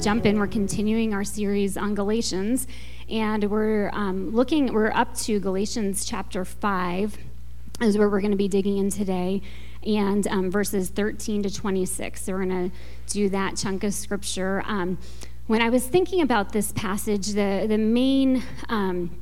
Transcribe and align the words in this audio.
jump 0.00 0.24
in. 0.24 0.38
We're 0.38 0.46
continuing 0.46 1.12
our 1.12 1.24
series 1.24 1.76
on 1.76 1.94
Galatians, 1.94 2.66
and 3.10 3.44
we're 3.50 3.90
um, 3.92 4.34
looking, 4.34 4.72
we're 4.72 4.92
up 4.92 5.14
to 5.18 5.38
Galatians 5.38 6.06
chapter 6.06 6.42
5, 6.46 7.18
is 7.82 7.98
where 7.98 8.08
we're 8.08 8.22
going 8.22 8.30
to 8.30 8.36
be 8.36 8.48
digging 8.48 8.78
in 8.78 8.88
today, 8.88 9.42
and 9.86 10.26
um, 10.28 10.50
verses 10.50 10.88
13 10.88 11.42
to 11.42 11.54
26. 11.54 12.22
So 12.22 12.32
we're 12.32 12.46
going 12.46 12.70
to 12.70 12.76
do 13.12 13.28
that 13.28 13.58
chunk 13.58 13.84
of 13.84 13.92
scripture. 13.92 14.62
Um, 14.66 14.96
when 15.48 15.60
I 15.60 15.68
was 15.68 15.86
thinking 15.86 16.22
about 16.22 16.52
this 16.52 16.72
passage, 16.72 17.28
the, 17.28 17.66
the 17.68 17.76
main 17.76 18.42
um, 18.70 19.19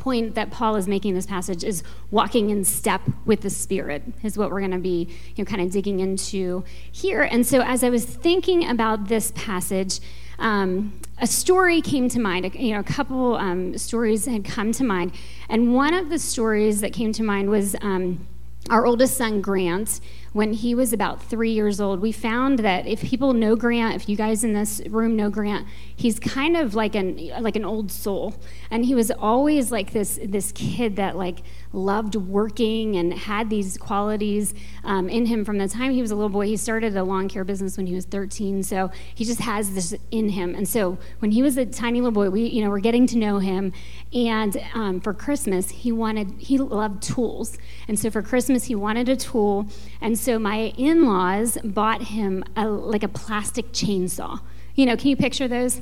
point 0.00 0.34
that 0.34 0.50
Paul 0.50 0.76
is 0.76 0.88
making 0.88 1.10
in 1.10 1.14
this 1.14 1.26
passage 1.26 1.62
is 1.62 1.84
walking 2.10 2.50
in 2.50 2.64
step 2.64 3.02
with 3.26 3.42
the 3.42 3.50
Spirit, 3.50 4.02
is 4.22 4.36
what 4.36 4.50
we're 4.50 4.60
going 4.60 4.72
to 4.72 4.78
be 4.78 5.08
you 5.36 5.44
know, 5.44 5.48
kind 5.48 5.60
of 5.60 5.70
digging 5.70 6.00
into 6.00 6.64
here. 6.90 7.22
And 7.22 7.46
so 7.46 7.60
as 7.60 7.84
I 7.84 7.90
was 7.90 8.04
thinking 8.04 8.68
about 8.68 9.08
this 9.08 9.32
passage, 9.36 10.00
um, 10.38 10.98
a 11.18 11.26
story 11.26 11.82
came 11.82 12.08
to 12.08 12.18
mind. 12.18 12.54
You 12.54 12.74
know, 12.74 12.80
a 12.80 12.84
couple 12.84 13.36
um, 13.36 13.76
stories 13.76 14.24
had 14.24 14.44
come 14.44 14.72
to 14.72 14.84
mind. 14.84 15.12
And 15.50 15.74
one 15.74 15.92
of 15.92 16.08
the 16.08 16.18
stories 16.18 16.80
that 16.80 16.94
came 16.94 17.12
to 17.12 17.22
mind 17.22 17.50
was 17.50 17.76
um, 17.82 18.26
our 18.70 18.86
oldest 18.86 19.16
son, 19.16 19.42
Grant 19.42 20.00
when 20.32 20.52
he 20.52 20.74
was 20.74 20.92
about 20.92 21.22
three 21.22 21.50
years 21.50 21.80
old, 21.80 22.00
we 22.00 22.12
found 22.12 22.60
that 22.60 22.86
if 22.86 23.02
people 23.02 23.32
know 23.32 23.56
Grant, 23.56 23.96
if 23.96 24.08
you 24.08 24.16
guys 24.16 24.44
in 24.44 24.52
this 24.52 24.80
room 24.88 25.16
know 25.16 25.28
Grant, 25.28 25.66
he's 25.94 26.20
kind 26.20 26.56
of 26.56 26.74
like 26.74 26.94
an 26.94 27.30
like 27.40 27.56
an 27.56 27.64
old 27.64 27.90
soul, 27.90 28.34
and 28.70 28.84
he 28.84 28.94
was 28.94 29.10
always 29.10 29.72
like 29.72 29.92
this 29.92 30.20
this 30.22 30.52
kid 30.52 30.96
that 30.96 31.16
like 31.16 31.40
loved 31.72 32.16
working 32.16 32.96
and 32.96 33.12
had 33.12 33.48
these 33.50 33.78
qualities 33.78 34.54
um, 34.84 35.08
in 35.08 35.26
him 35.26 35.44
from 35.44 35.58
the 35.58 35.68
time 35.68 35.92
he 35.92 36.00
was 36.00 36.10
a 36.10 36.14
little 36.14 36.28
boy. 36.28 36.46
He 36.46 36.56
started 36.56 36.96
a 36.96 37.04
lawn 37.04 37.28
care 37.28 37.44
business 37.44 37.76
when 37.76 37.86
he 37.86 37.94
was 37.94 38.04
13, 38.06 38.62
so 38.62 38.90
he 39.14 39.24
just 39.24 39.40
has 39.40 39.72
this 39.74 39.94
in 40.10 40.30
him. 40.30 40.54
And 40.54 40.68
so 40.68 40.98
when 41.20 41.30
he 41.30 41.42
was 41.42 41.56
a 41.56 41.66
tiny 41.66 42.00
little 42.00 42.12
boy, 42.12 42.30
we 42.30 42.42
you 42.46 42.62
know 42.62 42.70
we're 42.70 42.80
getting 42.80 43.06
to 43.08 43.18
know 43.18 43.38
him, 43.38 43.72
and 44.12 44.56
um, 44.74 45.00
for 45.00 45.14
Christmas 45.14 45.70
he 45.70 45.92
wanted 45.92 46.32
he 46.38 46.58
loved 46.58 47.02
tools, 47.02 47.58
and 47.88 47.98
so 47.98 48.10
for 48.10 48.22
Christmas 48.22 48.64
he 48.64 48.74
wanted 48.74 49.08
a 49.08 49.16
tool, 49.16 49.66
and 50.00 50.18
so 50.18 50.38
my 50.38 50.72
in-laws 50.76 51.58
bought 51.62 52.02
him 52.02 52.44
a, 52.56 52.66
like 52.68 53.02
a 53.02 53.08
plastic 53.08 53.72
chainsaw. 53.72 54.40
You 54.74 54.86
know, 54.86 54.96
can 54.96 55.08
you 55.08 55.16
picture 55.16 55.48
those? 55.48 55.80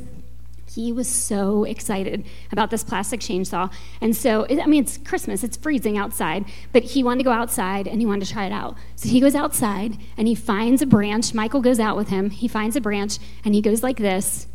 He 0.78 0.92
was 0.92 1.08
so 1.08 1.64
excited 1.64 2.24
about 2.52 2.70
this 2.70 2.84
plastic 2.84 3.18
chainsaw. 3.18 3.68
And 4.00 4.14
so, 4.14 4.46
I 4.48 4.66
mean, 4.66 4.84
it's 4.84 4.96
Christmas, 4.96 5.42
it's 5.42 5.56
freezing 5.56 5.98
outside, 5.98 6.44
but 6.72 6.84
he 6.84 7.02
wanted 7.02 7.18
to 7.18 7.24
go 7.24 7.32
outside 7.32 7.88
and 7.88 8.00
he 8.00 8.06
wanted 8.06 8.26
to 8.26 8.32
try 8.32 8.46
it 8.46 8.52
out. 8.52 8.76
So 8.94 9.08
he 9.08 9.18
goes 9.18 9.34
outside 9.34 9.98
and 10.16 10.28
he 10.28 10.36
finds 10.36 10.80
a 10.80 10.86
branch. 10.86 11.34
Michael 11.34 11.60
goes 11.60 11.80
out 11.80 11.96
with 11.96 12.10
him. 12.10 12.30
He 12.30 12.46
finds 12.46 12.76
a 12.76 12.80
branch 12.80 13.18
and 13.44 13.56
he 13.56 13.60
goes 13.60 13.82
like 13.82 13.96
this. 13.96 14.46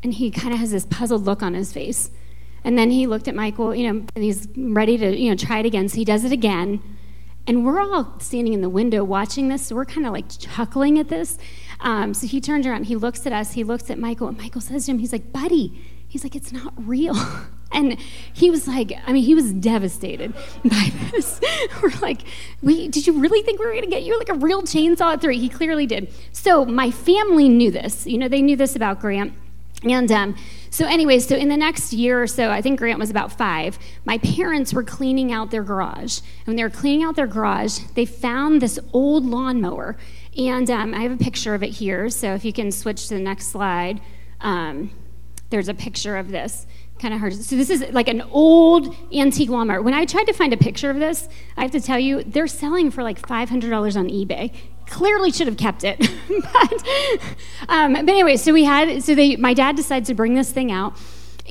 And 0.00 0.14
he 0.14 0.30
kind 0.30 0.54
of 0.54 0.60
has 0.60 0.70
this 0.70 0.86
puzzled 0.86 1.24
look 1.24 1.42
on 1.42 1.54
his 1.54 1.72
face. 1.72 2.12
And 2.62 2.78
then 2.78 2.92
he 2.92 3.08
looked 3.08 3.26
at 3.26 3.34
Michael, 3.34 3.74
you 3.74 3.92
know, 3.92 4.06
and 4.14 4.24
he's 4.24 4.46
ready 4.56 4.96
to, 4.96 5.16
you 5.16 5.30
know, 5.30 5.36
try 5.36 5.58
it 5.58 5.66
again. 5.66 5.88
So 5.88 5.96
he 5.96 6.04
does 6.04 6.22
it 6.22 6.30
again. 6.30 6.80
And 7.48 7.64
we're 7.64 7.80
all 7.80 8.14
standing 8.18 8.52
in 8.52 8.60
the 8.60 8.68
window 8.68 9.04
watching 9.04 9.48
this, 9.48 9.66
so 9.66 9.76
we're 9.76 9.84
kind 9.84 10.04
of 10.04 10.12
like 10.12 10.24
chuckling 10.28 10.98
at 10.98 11.08
this. 11.08 11.38
Um, 11.80 12.14
so 12.14 12.26
he 12.26 12.40
turns 12.40 12.66
around, 12.66 12.84
he 12.84 12.96
looks 12.96 13.26
at 13.26 13.32
us, 13.32 13.52
he 13.52 13.64
looks 13.64 13.90
at 13.90 13.98
Michael, 13.98 14.28
and 14.28 14.38
Michael 14.38 14.60
says 14.60 14.86
to 14.86 14.92
him, 14.92 14.98
he's 14.98 15.12
like, 15.12 15.32
buddy, 15.32 15.80
he's 16.08 16.24
like, 16.24 16.34
it's 16.34 16.52
not 16.52 16.72
real. 16.76 17.16
And 17.72 17.98
he 18.32 18.48
was 18.48 18.68
like, 18.68 18.92
I 19.06 19.12
mean, 19.12 19.24
he 19.24 19.34
was 19.34 19.52
devastated 19.52 20.32
by 20.64 20.92
this. 21.10 21.40
We're 21.82 21.90
like, 22.00 22.22
we 22.62 22.88
did 22.88 23.06
you 23.06 23.14
really 23.14 23.42
think 23.42 23.58
we 23.58 23.66
were 23.66 23.72
going 23.72 23.84
to 23.84 23.90
get 23.90 24.04
you 24.04 24.16
like 24.16 24.28
a 24.28 24.34
real 24.34 24.62
chainsaw 24.62 25.14
at 25.14 25.20
three? 25.20 25.38
He 25.38 25.48
clearly 25.48 25.84
did. 25.84 26.10
So 26.32 26.64
my 26.64 26.90
family 26.90 27.48
knew 27.48 27.70
this. 27.70 28.06
You 28.06 28.18
know, 28.18 28.28
they 28.28 28.40
knew 28.40 28.56
this 28.56 28.76
about 28.76 29.00
Grant. 29.00 29.34
And 29.82 30.10
um, 30.10 30.36
so, 30.70 30.86
anyway, 30.86 31.18
so 31.18 31.36
in 31.36 31.48
the 31.48 31.56
next 31.56 31.92
year 31.92 32.22
or 32.22 32.26
so, 32.26 32.50
I 32.50 32.62
think 32.62 32.78
Grant 32.78 32.98
was 32.98 33.10
about 33.10 33.32
five, 33.32 33.78
my 34.04 34.18
parents 34.18 34.72
were 34.72 34.82
cleaning 34.82 35.32
out 35.32 35.50
their 35.50 35.62
garage. 35.62 36.20
And 36.20 36.46
when 36.46 36.56
they 36.56 36.62
were 36.62 36.70
cleaning 36.70 37.04
out 37.04 37.16
their 37.16 37.26
garage, 37.26 37.80
they 37.94 38.06
found 38.06 38.62
this 38.62 38.78
old 38.92 39.24
lawnmower. 39.26 39.96
And 40.36 40.70
um, 40.70 40.94
I 40.94 41.00
have 41.00 41.12
a 41.12 41.16
picture 41.16 41.54
of 41.54 41.62
it 41.62 41.70
here. 41.70 42.10
So 42.10 42.34
if 42.34 42.44
you 42.44 42.52
can 42.52 42.70
switch 42.70 43.08
to 43.08 43.14
the 43.14 43.20
next 43.20 43.48
slide, 43.48 44.00
um, 44.40 44.90
there's 45.50 45.68
a 45.68 45.74
picture 45.74 46.16
of 46.16 46.30
this. 46.30 46.66
Kind 46.98 47.12
of 47.12 47.20
hard. 47.20 47.34
So 47.34 47.56
this 47.56 47.68
is 47.68 47.84
like 47.92 48.08
an 48.08 48.22
old 48.22 48.94
antique 49.12 49.50
Walmart. 49.50 49.84
When 49.84 49.92
I 49.92 50.06
tried 50.06 50.24
to 50.24 50.32
find 50.32 50.52
a 50.52 50.56
picture 50.56 50.90
of 50.90 50.98
this, 50.98 51.28
I 51.56 51.62
have 51.62 51.70
to 51.72 51.80
tell 51.80 51.98
you, 51.98 52.22
they're 52.24 52.46
selling 52.46 52.90
for 52.90 53.02
like 53.02 53.20
$500 53.20 53.96
on 53.96 54.08
eBay. 54.08 54.54
Clearly 54.86 55.30
should 55.30 55.46
have 55.46 55.58
kept 55.58 55.84
it. 55.84 55.98
but, 56.52 56.84
um, 57.68 57.92
but 57.92 58.08
anyway, 58.08 58.36
so 58.36 58.52
we 58.52 58.64
had, 58.64 59.02
so 59.02 59.14
they, 59.14 59.36
my 59.36 59.52
dad 59.52 59.76
decides 59.76 60.08
to 60.08 60.14
bring 60.14 60.34
this 60.34 60.52
thing 60.52 60.72
out. 60.72 60.96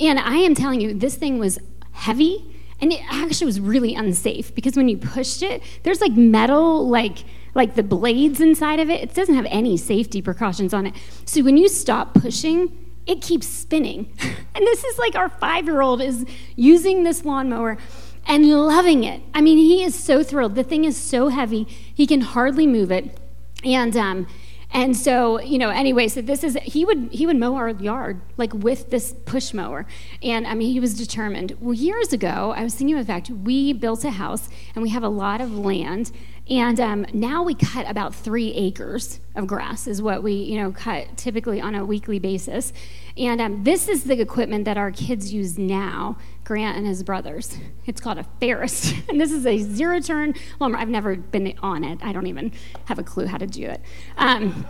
And 0.00 0.18
I 0.18 0.36
am 0.36 0.54
telling 0.54 0.80
you, 0.80 0.94
this 0.94 1.14
thing 1.14 1.38
was 1.38 1.60
heavy 1.92 2.52
and 2.80 2.92
it 2.92 3.00
actually 3.08 3.46
was 3.46 3.60
really 3.60 3.94
unsafe 3.94 4.54
because 4.54 4.76
when 4.76 4.88
you 4.88 4.96
pushed 4.96 5.42
it, 5.42 5.62
there's 5.82 6.00
like 6.00 6.12
metal, 6.12 6.88
like, 6.88 7.24
like 7.56 7.74
the 7.74 7.82
blades 7.82 8.40
inside 8.40 8.78
of 8.78 8.90
it, 8.90 9.02
it 9.02 9.14
doesn't 9.14 9.34
have 9.34 9.46
any 9.48 9.76
safety 9.76 10.22
precautions 10.22 10.74
on 10.74 10.86
it. 10.86 10.94
So 11.24 11.42
when 11.42 11.56
you 11.56 11.68
stop 11.68 12.14
pushing, 12.14 12.92
it 13.06 13.22
keeps 13.22 13.48
spinning. 13.48 14.12
and 14.54 14.66
this 14.66 14.84
is 14.84 14.98
like 14.98 15.16
our 15.16 15.28
five 15.28 15.64
year 15.64 15.80
old 15.80 16.02
is 16.02 16.24
using 16.54 17.02
this 17.02 17.24
lawnmower 17.24 17.78
and 18.26 18.48
loving 18.50 19.04
it. 19.04 19.22
I 19.34 19.40
mean, 19.40 19.58
he 19.58 19.82
is 19.82 19.94
so 19.94 20.22
thrilled. 20.22 20.54
The 20.54 20.64
thing 20.64 20.84
is 20.84 20.96
so 20.96 21.28
heavy, 21.28 21.64
he 21.64 22.06
can 22.06 22.20
hardly 22.20 22.66
move 22.66 22.92
it. 22.92 23.18
And, 23.64 23.96
um, 23.96 24.26
and 24.72 24.96
so, 24.96 25.40
you 25.40 25.58
know, 25.58 25.70
anyway, 25.70 26.08
so 26.08 26.20
this 26.20 26.42
is 26.42 26.58
he 26.62 26.84
would 26.84 27.08
he 27.12 27.24
would 27.24 27.36
mow 27.36 27.54
our 27.54 27.70
yard 27.70 28.20
like 28.36 28.52
with 28.52 28.90
this 28.90 29.14
push 29.24 29.54
mower. 29.54 29.86
And 30.22 30.46
I 30.46 30.54
mean, 30.54 30.72
he 30.72 30.80
was 30.80 30.94
determined. 30.94 31.56
Well, 31.60 31.72
years 31.72 32.12
ago, 32.12 32.52
I 32.54 32.62
was 32.62 32.74
thinking 32.74 32.98
of 32.98 33.06
the 33.06 33.10
fact 33.10 33.30
we 33.30 33.72
built 33.72 34.04
a 34.04 34.10
house 34.10 34.48
and 34.74 34.82
we 34.82 34.90
have 34.90 35.04
a 35.04 35.08
lot 35.08 35.40
of 35.40 35.56
land 35.56 36.10
and 36.48 36.78
um, 36.78 37.06
now 37.12 37.42
we 37.42 37.54
cut 37.54 37.90
about 37.90 38.14
three 38.14 38.52
acres 38.52 39.18
of 39.34 39.48
grass 39.48 39.88
is 39.88 40.00
what 40.00 40.22
we, 40.22 40.32
you 40.32 40.60
know, 40.60 40.70
cut 40.70 41.16
typically 41.16 41.60
on 41.60 41.74
a 41.74 41.84
weekly 41.84 42.20
basis. 42.20 42.72
And 43.16 43.40
um, 43.40 43.64
this 43.64 43.88
is 43.88 44.04
the 44.04 44.20
equipment 44.20 44.64
that 44.66 44.76
our 44.76 44.92
kids 44.92 45.32
use 45.32 45.58
now, 45.58 46.18
Grant 46.44 46.76
and 46.76 46.86
his 46.86 47.02
brothers. 47.02 47.58
It's 47.84 48.00
called 48.00 48.18
a 48.18 48.24
Ferris. 48.38 48.92
and 49.08 49.20
this 49.20 49.32
is 49.32 49.44
a 49.44 49.58
zero 49.58 49.98
turn 49.98 50.34
lawnmower. 50.60 50.80
I've 50.80 50.88
never 50.88 51.16
been 51.16 51.52
on 51.62 51.82
it. 51.82 51.98
I 52.02 52.12
don't 52.12 52.28
even 52.28 52.52
have 52.84 53.00
a 53.00 53.02
clue 53.02 53.26
how 53.26 53.38
to 53.38 53.46
do 53.48 53.66
it. 53.66 53.80
Um, 54.16 54.66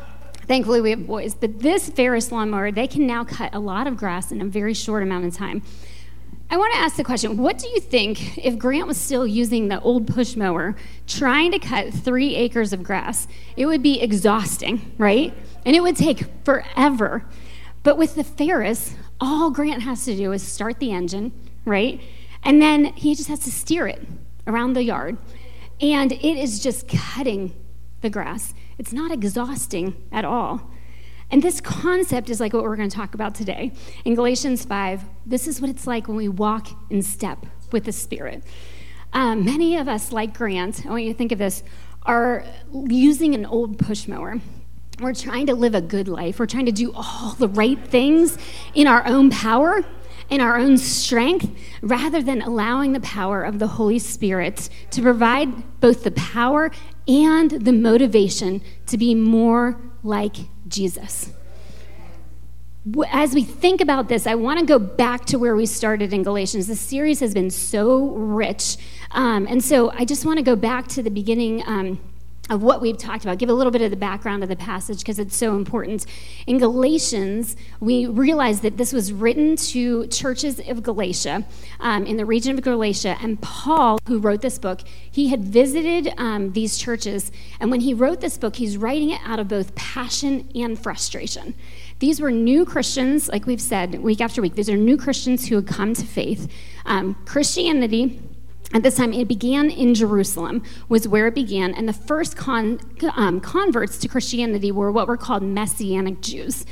thankfully, 0.46 0.80
we 0.80 0.90
have 0.90 1.06
boys. 1.06 1.34
But 1.34 1.58
this 1.58 1.90
Ferris 1.90 2.32
lawnmower, 2.32 2.72
they 2.72 2.86
can 2.86 3.06
now 3.06 3.22
cut 3.24 3.54
a 3.54 3.58
lot 3.58 3.86
of 3.86 3.98
grass 3.98 4.32
in 4.32 4.40
a 4.40 4.46
very 4.46 4.72
short 4.72 5.02
amount 5.02 5.26
of 5.26 5.34
time. 5.34 5.62
I 6.48 6.58
want 6.58 6.72
to 6.74 6.78
ask 6.78 6.96
the 6.96 7.04
question 7.04 7.36
what 7.38 7.58
do 7.58 7.68
you 7.68 7.80
think 7.80 8.38
if 8.38 8.56
Grant 8.56 8.86
was 8.86 8.96
still 8.96 9.26
using 9.26 9.66
the 9.68 9.80
old 9.80 10.06
push 10.06 10.36
mower 10.36 10.76
trying 11.06 11.50
to 11.50 11.58
cut 11.58 11.92
three 11.92 12.36
acres 12.36 12.72
of 12.72 12.84
grass? 12.84 13.26
It 13.56 13.66
would 13.66 13.82
be 13.82 14.00
exhausting, 14.00 14.92
right? 14.96 15.34
And 15.64 15.74
it 15.74 15.80
would 15.80 15.96
take 15.96 16.24
forever. 16.44 17.24
But 17.82 17.98
with 17.98 18.14
the 18.14 18.22
Ferris, 18.22 18.94
all 19.20 19.50
Grant 19.50 19.82
has 19.82 20.04
to 20.04 20.16
do 20.16 20.30
is 20.32 20.42
start 20.42 20.78
the 20.78 20.92
engine, 20.92 21.32
right? 21.64 22.00
And 22.44 22.62
then 22.62 22.86
he 22.86 23.16
just 23.16 23.28
has 23.28 23.40
to 23.40 23.50
steer 23.50 23.88
it 23.88 24.06
around 24.46 24.74
the 24.74 24.84
yard. 24.84 25.18
And 25.80 26.12
it 26.12 26.24
is 26.24 26.60
just 26.60 26.86
cutting 26.86 27.54
the 28.02 28.10
grass. 28.10 28.54
It's 28.78 28.92
not 28.92 29.10
exhausting 29.10 29.96
at 30.12 30.24
all. 30.24 30.70
And 31.30 31.42
this 31.42 31.60
concept 31.60 32.30
is 32.30 32.40
like 32.40 32.52
what 32.52 32.62
we're 32.62 32.76
going 32.76 32.88
to 32.88 32.96
talk 32.96 33.14
about 33.14 33.34
today. 33.34 33.72
In 34.04 34.14
Galatians 34.14 34.64
5, 34.64 35.04
this 35.24 35.48
is 35.48 35.60
what 35.60 35.70
it's 35.70 35.86
like 35.86 36.06
when 36.06 36.16
we 36.16 36.28
walk 36.28 36.68
in 36.88 37.02
step 37.02 37.44
with 37.72 37.84
the 37.84 37.92
Spirit. 37.92 38.44
Um, 39.12 39.44
many 39.44 39.76
of 39.76 39.88
us, 39.88 40.12
like 40.12 40.36
Grant, 40.36 40.86
I 40.86 40.90
want 40.90 41.02
you 41.02 41.12
to 41.12 41.18
think 41.18 41.32
of 41.32 41.38
this, 41.38 41.64
are 42.04 42.44
using 42.72 43.34
an 43.34 43.44
old 43.44 43.78
push 43.78 44.06
mower. 44.06 44.40
We're 45.00 45.14
trying 45.14 45.46
to 45.46 45.54
live 45.54 45.74
a 45.74 45.80
good 45.80 46.06
life. 46.06 46.38
We're 46.38 46.46
trying 46.46 46.66
to 46.66 46.72
do 46.72 46.92
all 46.94 47.32
the 47.32 47.48
right 47.48 47.78
things 47.78 48.38
in 48.74 48.86
our 48.86 49.04
own 49.06 49.30
power, 49.30 49.84
in 50.30 50.40
our 50.40 50.56
own 50.56 50.78
strength, 50.78 51.50
rather 51.82 52.22
than 52.22 52.40
allowing 52.40 52.92
the 52.92 53.00
power 53.00 53.42
of 53.42 53.58
the 53.58 53.66
Holy 53.66 53.98
Spirit 53.98 54.70
to 54.92 55.02
provide 55.02 55.80
both 55.80 56.04
the 56.04 56.12
power 56.12 56.70
and 57.08 57.50
the 57.50 57.72
motivation 57.72 58.62
to 58.86 58.96
be 58.96 59.14
more 59.14 59.78
like 60.06 60.36
Jesus. 60.68 61.32
As 63.10 63.34
we 63.34 63.42
think 63.42 63.80
about 63.80 64.08
this, 64.08 64.26
I 64.26 64.36
want 64.36 64.60
to 64.60 64.64
go 64.64 64.78
back 64.78 65.24
to 65.26 65.38
where 65.38 65.56
we 65.56 65.66
started 65.66 66.12
in 66.12 66.22
Galatians. 66.22 66.68
This 66.68 66.80
series 66.80 67.18
has 67.18 67.34
been 67.34 67.50
so 67.50 68.10
rich. 68.10 68.76
Um, 69.10 69.46
and 69.48 69.62
so 69.62 69.90
I 69.90 70.04
just 70.04 70.24
want 70.24 70.38
to 70.38 70.44
go 70.44 70.54
back 70.54 70.86
to 70.88 71.02
the 71.02 71.10
beginning. 71.10 71.64
Um, 71.66 71.98
of 72.48 72.62
what 72.62 72.80
we've 72.80 72.96
talked 72.96 73.24
about, 73.24 73.38
give 73.38 73.48
a 73.48 73.52
little 73.52 73.72
bit 73.72 73.82
of 73.82 73.90
the 73.90 73.96
background 73.96 74.42
of 74.42 74.48
the 74.48 74.56
passage 74.56 74.98
because 74.98 75.18
it's 75.18 75.36
so 75.36 75.56
important. 75.56 76.06
In 76.46 76.58
Galatians, 76.58 77.56
we 77.80 78.06
realize 78.06 78.60
that 78.60 78.76
this 78.76 78.92
was 78.92 79.12
written 79.12 79.56
to 79.56 80.06
churches 80.08 80.60
of 80.68 80.82
Galatia, 80.82 81.44
um, 81.80 82.06
in 82.06 82.16
the 82.16 82.24
region 82.24 82.56
of 82.56 82.62
Galatia, 82.62 83.16
and 83.20 83.40
Paul, 83.40 83.98
who 84.06 84.18
wrote 84.18 84.42
this 84.42 84.58
book, 84.58 84.82
he 85.10 85.28
had 85.28 85.44
visited 85.44 86.12
um, 86.18 86.52
these 86.52 86.78
churches, 86.78 87.32
and 87.60 87.70
when 87.70 87.80
he 87.80 87.92
wrote 87.94 88.20
this 88.20 88.38
book, 88.38 88.56
he's 88.56 88.76
writing 88.76 89.10
it 89.10 89.20
out 89.24 89.40
of 89.40 89.48
both 89.48 89.74
passion 89.74 90.48
and 90.54 90.78
frustration. 90.78 91.54
These 91.98 92.20
were 92.20 92.30
new 92.30 92.64
Christians, 92.64 93.28
like 93.28 93.46
we've 93.46 93.60
said 93.60 94.00
week 94.00 94.20
after 94.20 94.42
week. 94.42 94.54
These 94.54 94.68
are 94.68 94.76
new 94.76 94.96
Christians 94.96 95.48
who 95.48 95.56
had 95.56 95.66
come 95.66 95.94
to 95.94 96.04
faith. 96.04 96.52
Um, 96.84 97.16
Christianity 97.24 98.20
at 98.72 98.82
this 98.82 98.96
time 98.96 99.12
it 99.12 99.28
began 99.28 99.70
in 99.70 99.94
jerusalem 99.94 100.62
was 100.88 101.06
where 101.06 101.28
it 101.28 101.34
began 101.34 101.74
and 101.74 101.88
the 101.88 101.92
first 101.92 102.36
con, 102.36 102.78
um, 103.14 103.40
converts 103.40 103.98
to 103.98 104.08
christianity 104.08 104.72
were 104.72 104.90
what 104.90 105.08
were 105.08 105.16
called 105.16 105.42
messianic 105.42 106.20
jews. 106.20 106.64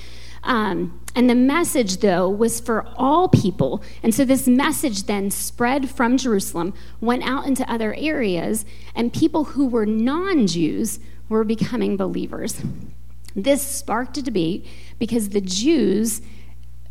Um, 0.43 1.01
and 1.17 1.31
the 1.31 1.35
message 1.35 1.99
though 1.99 2.29
was 2.29 2.61
for 2.61 2.87
all 2.97 3.29
people 3.29 3.83
and 4.03 4.15
so 4.15 4.25
this 4.27 4.47
message 4.47 5.05
then 5.05 5.31
spread 5.31 5.89
from 5.89 6.19
jerusalem 6.19 6.75
went 7.01 7.23
out 7.23 7.47
into 7.47 7.71
other 7.71 7.95
areas 7.95 8.67
and 8.95 9.13
people 9.13 9.45
who 9.45 9.67
were 9.67 9.87
non-jews 9.87 11.01
were 11.29 11.45
becoming 11.45 11.97
believers. 11.97 12.63
This 13.35 13.63
sparked 13.63 14.17
a 14.19 14.23
debate 14.23 14.67
because 14.99 15.31
the 15.31 15.41
jews 15.41 16.21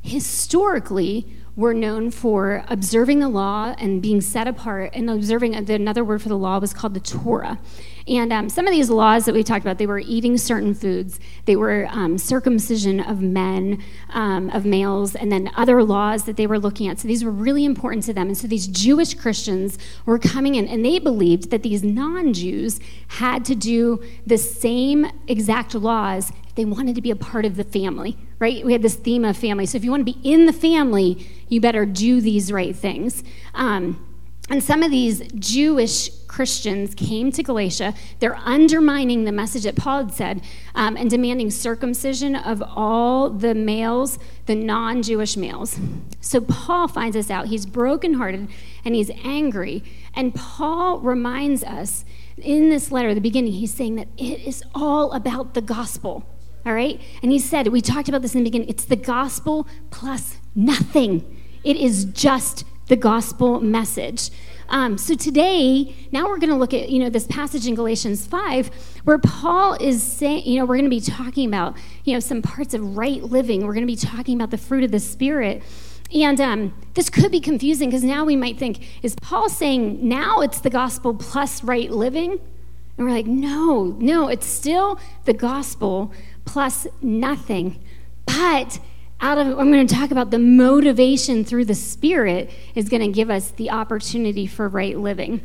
historically 0.02 1.26
were 1.56 1.74
known 1.74 2.10
for 2.10 2.66
observing 2.68 3.20
the 3.20 3.30
law 3.30 3.76
and 3.78 4.02
being 4.02 4.22
set 4.22 4.48
apart 4.48 4.92
and 4.94 5.10
observing 5.10 5.54
another 5.54 6.04
word 6.04 6.22
for 6.22 6.30
the 6.30 6.38
law 6.38 6.58
was 6.58 6.74
called 6.74 6.94
the 6.96 7.00
torah. 7.00 7.60
And 8.08 8.34
um, 8.34 8.50
some 8.50 8.68
of 8.68 8.74
these 8.74 8.90
laws 8.90 9.26
that 9.26 9.34
we 9.34 9.44
talked 9.44 9.64
about 9.64 9.78
they 9.78 9.86
were 9.86 10.00
eating 10.00 10.38
certain 10.38 10.74
foods. 10.74 11.20
They 11.46 11.56
were 11.56 11.88
um, 11.90 12.18
circumcision 12.18 13.00
of 13.00 13.22
men 13.22 13.82
um, 14.10 14.50
of 14.50 14.66
males 14.66 15.16
and 15.16 15.32
then 15.32 15.52
other 15.56 15.84
laws 15.84 16.24
that 16.24 16.38
they 16.38 16.48
were 16.48 16.60
looking 16.60 16.88
at. 16.88 17.00
So 17.00 17.08
these 17.08 17.24
were 17.24 17.32
really 17.32 17.66
important 17.66 18.04
to 18.06 18.14
them. 18.14 18.28
And 18.28 18.38
so 18.38 18.48
these 18.48 18.68
jewish 18.68 19.14
christians 19.14 19.78
were 20.06 20.20
coming 20.20 20.56
in 20.56 20.68
and 20.68 20.84
they 20.84 21.00
believed 21.00 21.52
that 21.52 21.64
these 21.64 21.84
non-jews 21.84 22.80
had 23.10 23.46
to 23.46 23.56
do 23.56 24.04
the 24.26 24.38
same 24.38 25.08
exact 25.28 25.76
laws 25.76 26.32
they 26.56 26.66
wanted 26.66 26.96
to 26.96 27.02
be 27.02 27.12
a 27.12 27.16
part 27.16 27.46
of 27.46 27.56
the 27.56 27.64
family 27.64 28.18
right? 28.44 28.66
We 28.66 28.74
had 28.74 28.82
this 28.82 28.96
theme 28.96 29.24
of 29.24 29.38
family. 29.38 29.66
So 29.66 29.78
if 29.78 29.86
you 29.86 29.90
want 29.90 30.06
to 30.06 30.14
be 30.14 30.20
in 30.22 30.48
the 30.48 30.52
family, 30.52 31.26
you 31.48 31.62
better 31.62 31.86
do 31.86 32.20
these 32.20 32.52
right 32.52 32.76
things. 32.76 33.24
Um, 33.54 34.06
and 34.50 34.62
some 34.62 34.84
of 34.84 34.92
these 34.92 35.22
Jewish 35.36 36.10
Christians 36.28 36.94
came 36.94 37.32
to 37.32 37.42
Galatia. 37.42 37.94
They're 38.20 38.36
undermining 38.36 39.24
the 39.24 39.32
message 39.32 39.64
that 39.64 39.78
Paul 39.78 40.00
had 40.00 40.14
said 40.14 40.42
um, 40.76 40.98
and 40.98 41.10
demanding 41.10 41.52
circumcision 41.52 42.36
of 42.36 42.62
all 42.62 43.30
the 43.30 43.56
males, 43.56 44.20
the 44.46 44.56
non 44.56 45.04
Jewish 45.04 45.38
males. 45.38 45.80
So 46.20 46.42
Paul 46.42 46.90
finds 46.90 47.16
us 47.16 47.30
out. 47.30 47.48
He's 47.48 47.66
brokenhearted 47.66 48.50
and 48.84 48.94
he's 48.94 49.12
angry. 49.24 49.86
And 50.14 50.36
Paul 50.36 51.00
reminds 51.00 51.64
us 51.64 52.04
in 52.36 52.70
this 52.70 52.92
letter, 52.92 53.10
at 53.10 53.14
the 53.16 53.22
beginning, 53.22 53.54
he's 53.54 53.74
saying 53.74 53.96
that 53.96 54.10
it 54.18 54.42
is 54.46 54.64
all 54.76 55.14
about 55.14 55.54
the 55.54 55.62
gospel 55.62 56.28
all 56.66 56.74
right? 56.74 57.00
And 57.22 57.32
he 57.32 57.40
said, 57.40 57.68
we 57.68 57.82
talked 57.82 58.10
about 58.10 58.22
this 58.22 58.36
in 58.36 58.44
the 58.44 58.50
beginning, 58.50 58.70
it's 58.70 58.86
the 58.86 58.96
gospel 58.96 59.68
plus 59.92 60.38
nothing. 60.56 61.40
It 61.64 61.78
is 61.78 62.06
just 62.06 62.66
the 62.88 62.96
gospel 62.96 63.60
message. 63.62 64.30
Um, 64.70 64.98
so 64.98 65.16
today, 65.16 65.96
now 66.12 66.28
we're 66.28 66.40
going 66.40 66.50
to 66.50 66.56
look 66.56 66.74
at 66.74 66.90
you 66.90 67.00
know 67.00 67.10
this 67.10 67.28
passage 67.28 67.68
in 67.68 67.76
Galatians 67.76 68.26
five, 68.26 68.68
where 69.04 69.20
Paul 69.20 69.76
is 69.76 70.02
saying, 70.02 70.46
you 70.46 70.58
know, 70.58 70.66
we're 70.66 70.78
going 70.78 70.86
to 70.86 70.90
be 70.90 71.02
talking 71.02 71.48
about 71.48 71.78
you 72.06 72.14
know 72.14 72.20
some 72.20 72.42
parts 72.42 72.74
of 72.74 72.98
right 72.98 73.22
living. 73.24 73.66
We're 73.66 73.74
going 73.74 73.86
to 73.86 73.92
be 73.92 73.96
talking 73.96 74.36
about 74.36 74.52
the 74.52 74.58
fruit 74.58 74.84
of 74.84 74.92
the 74.92 75.00
spirit. 75.00 75.64
And 76.14 76.40
um, 76.40 76.74
this 76.94 77.10
could 77.10 77.32
be 77.32 77.40
confusing 77.40 77.90
because 77.90 78.04
now 78.04 78.24
we 78.24 78.36
might 78.36 78.60
think, 78.60 79.04
is 79.04 79.16
Paul 79.16 79.50
saying 79.50 80.08
now 80.08 80.42
it's 80.42 80.60
the 80.60 80.70
gospel 80.70 81.16
plus 81.16 81.64
right 81.64 81.90
living? 81.90 82.40
And 82.98 83.08
we're 83.08 83.14
like, 83.14 83.26
no, 83.26 83.96
no, 84.00 84.28
it's 84.28 84.46
still 84.46 85.00
the 85.26 85.34
gospel 85.34 86.12
plus 86.46 86.88
nothing. 87.02 87.84
But 88.26 88.80
out 89.22 89.38
of 89.38 89.48
I'm 89.60 89.72
going 89.72 89.88
to 89.88 89.96
talk 89.96 90.12
about 90.12 90.32
the 90.32 90.40
motivation 90.40 91.46
through 91.46 91.66
the 91.66 91.76
Spirit 91.76 92.50
is 92.76 92.90
going 92.90 93.02
to 93.02 93.08
give 93.08 93.30
us 93.30 93.52
the 93.52 93.70
opportunity 93.70 94.46
for 94.46 94.68
right 94.68 94.98
living. 94.98 95.42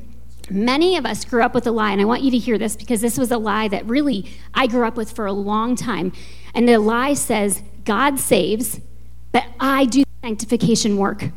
Many 0.50 0.96
of 0.96 1.04
us 1.04 1.24
grew 1.24 1.42
up 1.42 1.54
with 1.54 1.66
a 1.66 1.70
lie, 1.70 1.92
and 1.92 2.00
I 2.00 2.04
want 2.04 2.22
you 2.22 2.30
to 2.30 2.38
hear 2.38 2.56
this 2.56 2.74
because 2.74 3.00
this 3.00 3.18
was 3.18 3.30
a 3.30 3.38
lie 3.38 3.68
that 3.68 3.84
really 3.86 4.26
I 4.54 4.66
grew 4.66 4.86
up 4.86 4.96
with 4.96 5.12
for 5.12 5.26
a 5.26 5.32
long 5.32 5.76
time. 5.76 6.12
And 6.54 6.68
the 6.68 6.78
lie 6.78 7.14
says, 7.14 7.62
God 7.84 8.18
saves, 8.18 8.80
but 9.30 9.44
I 9.60 9.84
do 9.84 10.04
sanctification 10.22 10.96
work. 10.96 11.30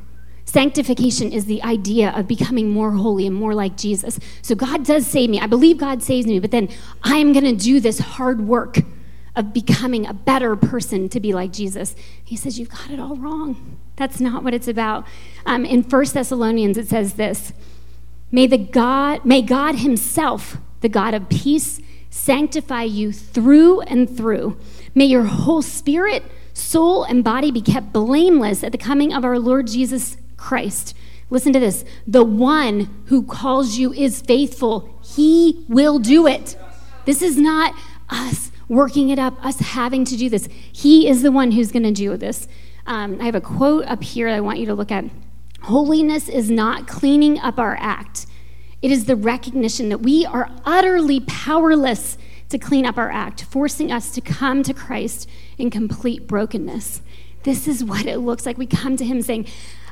Sanctification 0.45 1.31
is 1.31 1.45
the 1.45 1.61
idea 1.63 2.11
of 2.11 2.27
becoming 2.27 2.69
more 2.69 2.91
holy 2.91 3.27
and 3.27 3.35
more 3.35 3.53
like 3.53 3.77
Jesus. 3.77 4.19
So 4.41 4.55
God 4.55 4.85
does 4.85 5.05
save 5.05 5.29
me. 5.29 5.39
I 5.39 5.47
believe 5.47 5.77
God 5.77 6.01
saves 6.01 6.25
me, 6.25 6.39
but 6.39 6.51
then 6.51 6.69
I 7.03 7.17
am 7.17 7.31
going 7.33 7.45
to 7.45 7.55
do 7.55 7.79
this 7.79 7.99
hard 7.99 8.41
work 8.41 8.79
of 9.36 9.54
becoming 9.54 10.06
a 10.06 10.13
better 10.13 10.56
person 10.56 11.07
to 11.10 11.19
be 11.19 11.33
like 11.33 11.51
Jesus. 11.54 11.95
He 12.24 12.36
says, 12.36 12.60
You've 12.60 12.69
got 12.69 12.92
it 12.92 13.00
all 13.00 13.16
wrong. 13.16 13.78
That's 13.95 14.19
not 14.19 14.44
what 14.44 14.54
it's 14.54 14.68
about. 14.68 15.06
Um, 15.45 15.66
in 15.66 15.83
1 15.83 16.06
Thessalonians, 16.13 16.78
it 16.78 16.88
says 16.88 17.13
this 17.13 17.54
May, 18.31 18.48
the 18.48 18.57
God, 18.57 19.25
may 19.25 19.42
God 19.42 19.75
Himself, 19.75 20.57
the 20.81 20.89
God 20.89 21.13
of 21.13 21.30
peace, 21.30 21.80
sanctify 22.10 22.83
you 22.83 23.12
through 23.13 23.81
and 23.81 24.10
through. 24.10 24.57
May 24.94 25.06
your 25.06 25.24
whole 25.24 25.62
spirit, 25.62 26.24
soul, 26.54 27.04
and 27.04 27.24
body 27.24 27.51
be 27.51 27.62
kept 27.62 27.94
blameless 27.94 28.63
at 28.63 28.74
the 28.74 28.78
coming 28.78 29.13
of 29.13 29.24
our 29.24 29.39
Lord 29.39 29.68
Jesus 29.68 30.18
Christ. 30.36 30.95
Listen 31.30 31.54
to 31.54 31.60
this 31.60 31.86
the 32.06 32.25
one 32.25 33.04
who 33.06 33.24
calls 33.24 33.78
you 33.78 33.94
is 33.94 34.22
faithful, 34.22 35.00
He 35.01 35.66
will 35.69 36.00
do 36.00 36.28
it. 36.28 36.57
This 37.06 37.22
is 37.22 37.38
not 37.38 37.74
us 38.10 38.51
working 38.71 39.09
it 39.09 39.19
up, 39.19 39.33
us 39.45 39.59
having 39.59 40.06
to 40.06 40.15
do 40.15 40.29
this. 40.29 40.47
He 40.71 41.09
is 41.09 41.23
the 41.23 41.31
one 41.31 41.51
who's 41.51 41.73
going 41.73 41.83
to 41.83 41.91
do 41.91 42.15
this. 42.15 42.47
Um, 42.85 43.19
I 43.19 43.25
have 43.25 43.35
a 43.35 43.41
quote 43.41 43.83
up 43.85 44.01
here 44.01 44.29
I 44.29 44.39
want 44.39 44.59
you 44.59 44.65
to 44.68 44.73
look 44.73 44.91
at. 44.91 45.03
Holiness 45.63 46.29
is 46.29 46.50
not 46.50 46.88
cleaning 46.88 47.38
up 47.38 47.59
our 47.59 47.77
act, 47.79 48.25
it 48.81 48.89
is 48.89 49.06
the 49.06 49.15
recognition 49.15 49.89
that 49.89 50.00
we 50.00 50.25
are 50.25 50.50
utterly 50.65 51.19
powerless 51.19 52.18
to 52.50 52.57
clean 52.57 52.85
up 52.85 52.97
our 52.97 53.12
act, 53.12 53.44
forcing 53.44 53.91
us 53.91 54.12
to 54.12 54.21
come 54.21 54.63
to 54.63 54.73
Christ 54.73 55.29
in 55.59 55.69
complete 55.69 56.25
brokenness. 56.25 57.03
This 57.44 57.68
is 57.68 57.83
what 57.83 58.07
it 58.07 58.18
looks 58.19 58.45
like. 58.45 58.57
We 58.57 58.65
come 58.65 58.97
to 58.97 59.06
Him 59.06 59.21
saying, 59.21 59.45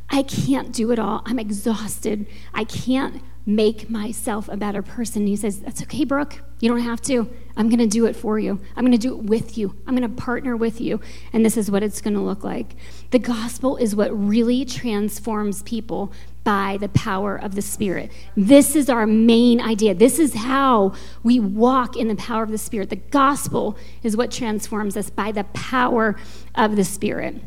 I 0.10 0.24
can't 0.24 0.72
do 0.72 0.92
it 0.92 0.98
all. 0.98 1.22
I'm 1.26 1.38
exhausted. 1.38 2.26
I 2.54 2.64
can't 2.64 3.22
make 3.46 3.90
myself 3.90 4.48
a 4.50 4.58
better 4.58 4.82
person. 4.82 5.28
He 5.28 5.36
says, 5.36 5.60
That's 5.60 5.82
okay, 5.84 6.06
Brooke. 6.06 6.42
You 6.60 6.70
don't 6.70 6.80
have 6.80 7.02
to. 7.04 7.30
I'm 7.60 7.68
going 7.68 7.80
to 7.80 7.88
do 7.88 8.06
it 8.06 8.16
for 8.16 8.40
you. 8.40 8.62
I'm 8.78 8.86
going 8.86 8.98
to 8.98 8.98
do 8.98 9.14
it 9.20 9.24
with 9.24 9.58
you. 9.58 9.76
I'm 9.86 9.94
going 9.94 10.10
to 10.10 10.22
partner 10.22 10.56
with 10.56 10.80
you. 10.80 11.02
And 11.34 11.46
this 11.46 11.58
is 11.58 11.70
what 11.70 11.84
it's 11.84 12.00
going 12.00 12.14
to 12.14 12.22
look 12.22 12.42
like. 12.42 12.74
The 13.12 13.20
gospel 13.20 13.76
is 13.76 13.94
what 13.94 14.18
really 14.18 14.64
transforms 14.64 15.62
people 15.64 16.14
by 16.46 16.78
the 16.80 16.88
power 16.88 17.36
of 17.36 17.56
the 17.56 17.62
Spirit. 17.62 18.14
This 18.38 18.78
is 18.78 18.90
our 18.90 19.06
main 19.06 19.60
idea. 19.60 19.94
This 19.94 20.20
is 20.20 20.36
how 20.36 20.94
we 21.22 21.38
walk 21.38 21.98
in 21.98 22.08
the 22.08 22.16
power 22.16 22.44
of 22.44 22.52
the 22.52 22.58
Spirit. 22.58 22.90
The 22.90 22.96
gospel 22.96 23.78
is 24.04 24.16
what 24.16 24.32
transforms 24.32 24.96
us 24.96 25.10
by 25.10 25.34
the 25.34 25.44
power 25.44 26.16
of 26.56 26.78
the 26.78 26.86
Spirit. 26.86 27.42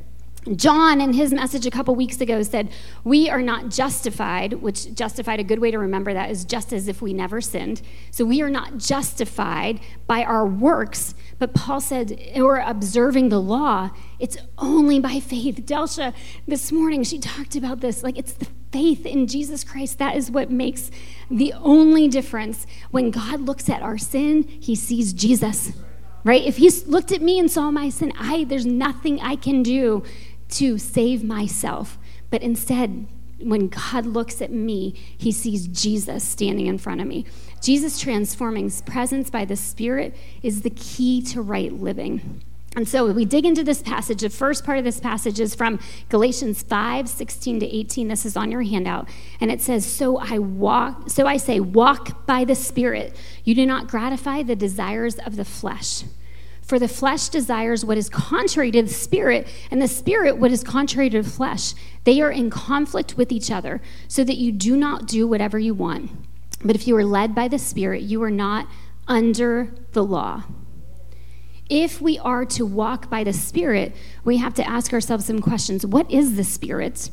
John, 0.57 1.01
in 1.01 1.13
his 1.13 1.33
message 1.33 1.67
a 1.67 1.71
couple 1.71 1.95
weeks 1.95 2.21
ago, 2.21 2.43
said, 2.43 2.73
We 3.05 3.31
are 3.31 3.41
not 3.41 3.69
justified, 3.69 4.55
which 4.55 4.93
justified, 4.93 5.39
a 5.39 5.45
good 5.45 5.61
way 5.61 5.71
to 5.71 5.79
remember 5.79 6.13
that 6.13 6.33
is 6.33 6.45
just 6.45 6.73
as 6.73 6.89
if 6.89 7.01
we 7.01 7.13
never 7.13 7.41
sinned. 7.41 7.81
So 8.11 8.25
we 8.25 8.43
are 8.43 8.51
not 8.51 8.77
justified 8.77 9.79
by 10.09 10.25
our 10.25 10.45
works. 10.45 11.15
But 11.39 11.55
Paul 11.55 11.81
said, 11.81 12.19
We're 12.35 12.59
observing 12.59 13.29
the 13.29 13.41
law. 13.41 13.91
It's 14.19 14.37
only 14.59 14.99
by 14.99 15.21
faith. 15.21 15.63
Delsha, 15.65 16.13
this 16.49 16.73
morning, 16.73 17.05
she 17.05 17.21
talked 17.21 17.55
about 17.55 17.81
this. 17.81 18.03
Like, 18.03 18.19
it's 18.19 18.33
the 18.33 18.49
faith 18.73 19.07
in 19.07 19.29
Jesus 19.29 19.63
Christ. 19.63 19.99
That 19.99 20.17
is 20.17 20.29
what 20.29 20.51
makes 20.51 20.91
the 21.31 21.53
only 21.53 22.09
difference. 22.09 22.67
When 22.91 23.13
God 23.13 23.43
looks 23.43 23.69
at 23.69 23.81
our 23.81 23.99
sin, 23.99 24.43
he 24.43 24.75
sees 24.75 25.13
Jesus 25.13 25.73
right 26.25 26.43
if 26.45 26.59
he 26.59 26.71
looked 26.87 27.11
at 27.11 27.21
me 27.21 27.39
and 27.39 27.51
saw 27.51 27.71
my 27.71 27.89
sin 27.89 28.13
i 28.17 28.45
there's 28.45 28.65
nothing 28.67 29.21
i 29.21 29.35
can 29.35 29.63
do 29.63 30.03
to 30.53 30.79
save 30.79 31.25
myself. 31.25 31.99
But 32.31 32.43
instead, 32.43 33.07
when 33.41 33.69
God 33.69 34.07
looks 34.07 34.41
at 34.41 34.53
me, 34.53 34.95
he 35.17 35.33
sees 35.33 35.67
Jesus 35.67 36.25
standing 36.25 36.67
in 36.67 36.79
front 36.79 37.01
of 37.01 37.07
me. 37.07 37.27
Jesus 37.61 37.99
transforming 37.99 38.71
presence 38.87 39.31
by 39.31 39.45
the 39.45 39.57
Spirit 39.57 40.17
is 40.43 40.63
the 40.63 40.71
key 40.71 41.23
to 41.23 41.43
right 41.43 41.73
living. 41.73 42.43
And 42.75 42.89
so 42.89 43.13
we 43.13 43.27
dig 43.27 43.45
into 43.45 43.63
this 43.63 43.83
passage. 43.83 44.23
The 44.23 44.31
first 44.31 44.65
part 44.65 44.79
of 44.79 44.85
this 44.85 44.99
passage 44.99 45.39
is 45.39 45.55
from 45.55 45.79
Galatians 46.09 46.63
5, 46.63 47.07
16 47.07 47.61
to 47.61 47.67
18. 47.67 48.09
This 48.09 48.25
is 48.25 48.37
on 48.37 48.51
your 48.51 48.63
handout. 48.63 49.09
And 49.41 49.51
it 49.51 49.61
says, 49.61 49.85
So 49.85 50.17
I 50.17 50.39
walk, 50.39 51.11
so 51.11 51.27
I 51.27 51.37
say, 51.37 51.61
walk 51.61 52.27
by 52.27 52.45
the 52.45 52.55
Spirit. 52.55 53.15
You 53.45 53.55
do 53.55 53.67
not 53.67 53.89
gratify 53.89 54.43
the 54.43 54.57
desires 54.57 55.17
of 55.19 55.37
the 55.37 55.45
flesh. 55.45 56.05
For 56.63 56.79
the 56.79 56.89
flesh 56.89 57.29
desires 57.29 57.85
what 57.85 57.99
is 57.99 58.09
contrary 58.09 58.71
to 58.71 58.83
the 58.83 58.89
spirit, 58.89 59.47
and 59.71 59.83
the 59.83 59.89
spirit 59.89 60.39
what 60.39 60.53
is 60.53 60.63
contrary 60.63 61.11
to 61.11 61.23
the 61.23 61.29
flesh. 61.29 61.75
They 62.05 62.21
are 62.21 62.31
in 62.31 62.51
conflict 62.51 63.17
with 63.17 63.33
each 63.33 63.51
other, 63.51 63.81
so 64.09 64.25
that 64.25 64.37
you 64.37 64.53
do 64.53 64.77
not 64.77 65.07
do 65.07 65.27
whatever 65.27 65.59
you 65.59 65.75
want. 65.75 66.11
But 66.65 66.77
if 66.77 66.87
you 66.87 66.97
are 66.97 67.05
led 67.05 67.35
by 67.35 67.49
the 67.49 67.59
spirit, 67.59 68.03
you 68.03 68.23
are 68.23 68.31
not 68.31 68.69
under 69.09 69.75
the 69.93 70.05
law. 70.05 70.45
If 71.69 72.01
we 72.01 72.19
are 72.19 72.45
to 72.47 72.65
walk 72.65 73.11
by 73.11 73.25
the 73.25 73.33
spirit, 73.33 73.95
we 74.25 74.37
have 74.37 74.55
to 74.55 74.69
ask 74.69 74.93
ourselves 74.93 75.27
some 75.27 75.41
questions. 75.41 75.85
What 75.85 76.11
is 76.11 76.37
the 76.37 76.45
spirit? 76.45 77.11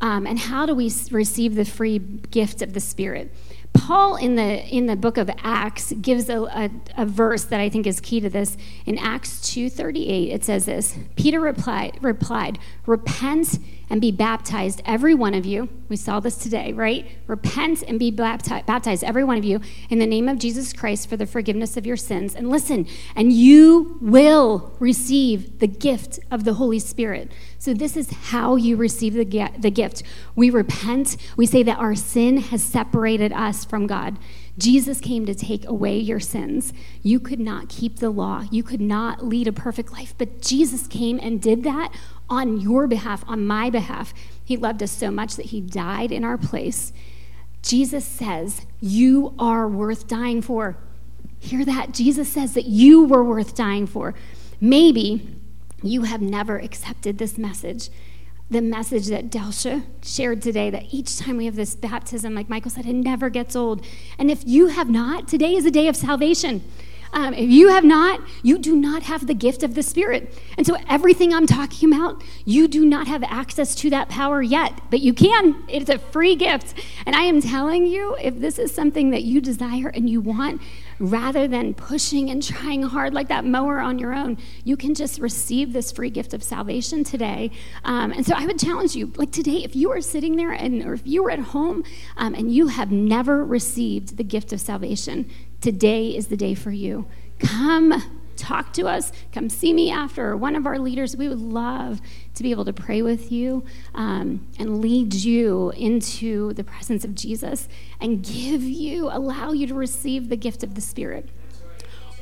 Um, 0.00 0.26
and 0.26 0.38
how 0.38 0.66
do 0.66 0.74
we 0.74 0.92
receive 1.10 1.54
the 1.54 1.64
free 1.64 1.98
gift 1.98 2.62
of 2.62 2.74
the 2.74 2.80
spirit? 2.80 3.32
Paul 3.76 4.16
in 4.16 4.34
the 4.36 4.64
in 4.66 4.86
the 4.86 4.96
book 4.96 5.16
of 5.18 5.30
Acts 5.38 5.92
gives 5.92 6.28
a, 6.28 6.42
a, 6.42 6.70
a, 6.96 7.06
verse 7.06 7.44
that 7.44 7.60
I 7.60 7.68
think 7.68 7.86
is 7.86 8.00
key 8.00 8.20
to 8.20 8.28
this. 8.28 8.56
In 8.84 8.98
Acts 8.98 9.40
2:38, 9.50 10.32
it 10.32 10.44
says 10.44 10.66
this: 10.66 10.98
Peter 11.16 11.40
replied, 11.40 11.98
replied, 12.02 12.58
Repent 12.86 13.58
and 13.88 14.00
be 14.00 14.10
baptized, 14.10 14.82
every 14.84 15.14
one 15.14 15.34
of 15.34 15.46
you. 15.46 15.68
We 15.88 15.96
saw 15.96 16.18
this 16.18 16.36
today, 16.36 16.72
right? 16.72 17.06
Repent 17.26 17.82
and 17.82 17.98
be 17.98 18.10
baptized, 18.10 18.66
baptized, 18.66 19.04
every 19.04 19.22
one 19.22 19.38
of 19.38 19.44
you, 19.44 19.60
in 19.88 19.98
the 19.98 20.06
name 20.06 20.28
of 20.28 20.38
Jesus 20.38 20.72
Christ 20.72 21.08
for 21.08 21.16
the 21.16 21.26
forgiveness 21.26 21.76
of 21.76 21.86
your 21.86 21.96
sins. 21.96 22.34
And 22.34 22.50
listen, 22.50 22.86
and 23.14 23.32
you 23.32 23.98
will 24.00 24.76
receive 24.80 25.60
the 25.60 25.68
gift 25.68 26.18
of 26.30 26.44
the 26.44 26.54
Holy 26.54 26.80
Spirit. 26.80 27.30
So, 27.58 27.74
this 27.74 27.96
is 27.96 28.10
how 28.10 28.56
you 28.56 28.76
receive 28.76 29.14
the, 29.14 29.50
the 29.58 29.70
gift. 29.70 30.02
We 30.34 30.50
repent, 30.50 31.16
we 31.36 31.46
say 31.46 31.62
that 31.62 31.78
our 31.78 31.94
sin 31.94 32.38
has 32.38 32.62
separated 32.62 33.32
us 33.32 33.64
from 33.64 33.86
God. 33.86 34.18
Jesus 34.58 35.00
came 35.00 35.26
to 35.26 35.34
take 35.34 35.66
away 35.66 35.98
your 35.98 36.20
sins. 36.20 36.72
You 37.02 37.20
could 37.20 37.40
not 37.40 37.68
keep 37.68 37.98
the 37.98 38.10
law, 38.10 38.44
you 38.50 38.62
could 38.62 38.80
not 38.80 39.24
lead 39.24 39.48
a 39.48 39.52
perfect 39.52 39.92
life, 39.92 40.14
but 40.16 40.40
Jesus 40.40 40.86
came 40.86 41.18
and 41.20 41.42
did 41.42 41.62
that 41.64 41.92
on 42.28 42.60
your 42.60 42.86
behalf, 42.86 43.24
on 43.28 43.46
my 43.46 43.70
behalf. 43.70 44.14
He 44.44 44.56
loved 44.56 44.82
us 44.82 44.92
so 44.92 45.10
much 45.10 45.36
that 45.36 45.46
he 45.46 45.60
died 45.60 46.10
in 46.10 46.24
our 46.24 46.38
place. 46.38 46.92
Jesus 47.62 48.04
says, 48.04 48.64
You 48.80 49.34
are 49.38 49.68
worth 49.68 50.06
dying 50.06 50.40
for. 50.40 50.76
Hear 51.38 51.64
that? 51.64 51.92
Jesus 51.92 52.28
says 52.28 52.54
that 52.54 52.66
you 52.66 53.04
were 53.04 53.24
worth 53.24 53.54
dying 53.54 53.86
for. 53.86 54.14
Maybe 54.60 55.36
you 55.82 56.02
have 56.02 56.22
never 56.22 56.58
accepted 56.58 57.18
this 57.18 57.36
message. 57.36 57.90
The 58.48 58.62
message 58.62 59.06
that 59.08 59.28
Delsha 59.28 59.82
shared 60.02 60.40
today, 60.40 60.70
that 60.70 60.94
each 60.94 61.18
time 61.18 61.36
we 61.36 61.46
have 61.46 61.56
this 61.56 61.74
baptism, 61.74 62.34
like 62.34 62.48
Michael 62.48 62.70
said, 62.70 62.86
it 62.86 62.92
never 62.92 63.28
gets 63.28 63.56
old. 63.56 63.84
And 64.18 64.30
if 64.30 64.42
you 64.46 64.68
have 64.68 64.88
not, 64.88 65.26
today 65.26 65.54
is 65.56 65.66
a 65.66 65.70
day 65.70 65.88
of 65.88 65.96
salvation. 65.96 66.62
Um, 67.12 67.34
if 67.34 67.48
you 67.50 67.68
have 67.68 67.84
not, 67.84 68.20
you 68.42 68.58
do 68.58 68.76
not 68.76 69.04
have 69.04 69.26
the 69.26 69.34
gift 69.34 69.62
of 69.62 69.74
the 69.74 69.82
Spirit. 69.82 70.32
And 70.56 70.66
so, 70.66 70.76
everything 70.88 71.32
I'm 71.32 71.46
talking 71.46 71.92
about, 71.92 72.22
you 72.44 72.68
do 72.68 72.84
not 72.84 73.06
have 73.06 73.22
access 73.24 73.74
to 73.76 73.90
that 73.90 74.08
power 74.08 74.42
yet, 74.42 74.80
but 74.90 75.00
you 75.00 75.14
can. 75.14 75.64
It's 75.68 75.90
a 75.90 75.98
free 75.98 76.36
gift. 76.36 76.74
And 77.04 77.16
I 77.16 77.22
am 77.22 77.40
telling 77.40 77.86
you, 77.86 78.16
if 78.20 78.38
this 78.38 78.58
is 78.58 78.72
something 78.72 79.10
that 79.10 79.22
you 79.22 79.40
desire 79.40 79.88
and 79.88 80.10
you 80.10 80.20
want, 80.20 80.60
rather 80.98 81.46
than 81.46 81.74
pushing 81.74 82.30
and 82.30 82.42
trying 82.42 82.82
hard 82.82 83.14
like 83.14 83.28
that 83.28 83.44
mower 83.44 83.80
on 83.80 83.98
your 83.98 84.14
own, 84.14 84.38
you 84.64 84.76
can 84.76 84.94
just 84.94 85.20
receive 85.20 85.72
this 85.72 85.92
free 85.92 86.10
gift 86.10 86.32
of 86.34 86.42
salvation 86.42 87.04
today. 87.04 87.50
Um, 87.84 88.12
and 88.12 88.24
so 88.24 88.34
I 88.36 88.46
would 88.46 88.58
challenge 88.58 88.94
you, 88.94 89.12
like 89.16 89.30
today, 89.30 89.62
if 89.64 89.76
you 89.76 89.90
are 89.92 90.00
sitting 90.00 90.36
there 90.36 90.52
and 90.52 90.82
or 90.84 90.94
if 90.94 91.06
you 91.06 91.24
are 91.26 91.30
at 91.30 91.38
home 91.38 91.84
um, 92.16 92.34
and 92.34 92.52
you 92.52 92.68
have 92.68 92.90
never 92.90 93.44
received 93.44 94.16
the 94.16 94.24
gift 94.24 94.52
of 94.52 94.60
salvation, 94.60 95.30
today 95.60 96.16
is 96.16 96.28
the 96.28 96.36
day 96.36 96.54
for 96.54 96.70
you. 96.70 97.06
Come 97.38 98.02
talk 98.36 98.72
to 98.74 98.86
us, 98.86 99.12
come 99.32 99.48
see 99.48 99.72
me 99.72 99.90
after, 99.90 100.36
one 100.36 100.54
of 100.54 100.66
our 100.66 100.78
leaders. 100.78 101.16
We 101.16 101.28
would 101.28 101.40
love 101.40 102.00
to 102.36 102.42
be 102.42 102.50
able 102.50 102.64
to 102.64 102.72
pray 102.72 103.02
with 103.02 103.32
you 103.32 103.64
um, 103.94 104.46
and 104.58 104.80
lead 104.80 105.14
you 105.14 105.70
into 105.70 106.52
the 106.52 106.64
presence 106.64 107.04
of 107.04 107.14
Jesus 107.14 107.68
and 108.00 108.22
give 108.22 108.62
you, 108.62 109.08
allow 109.10 109.52
you 109.52 109.66
to 109.66 109.74
receive 109.74 110.28
the 110.28 110.36
gift 110.36 110.62
of 110.62 110.74
the 110.74 110.80
Spirit. 110.80 111.28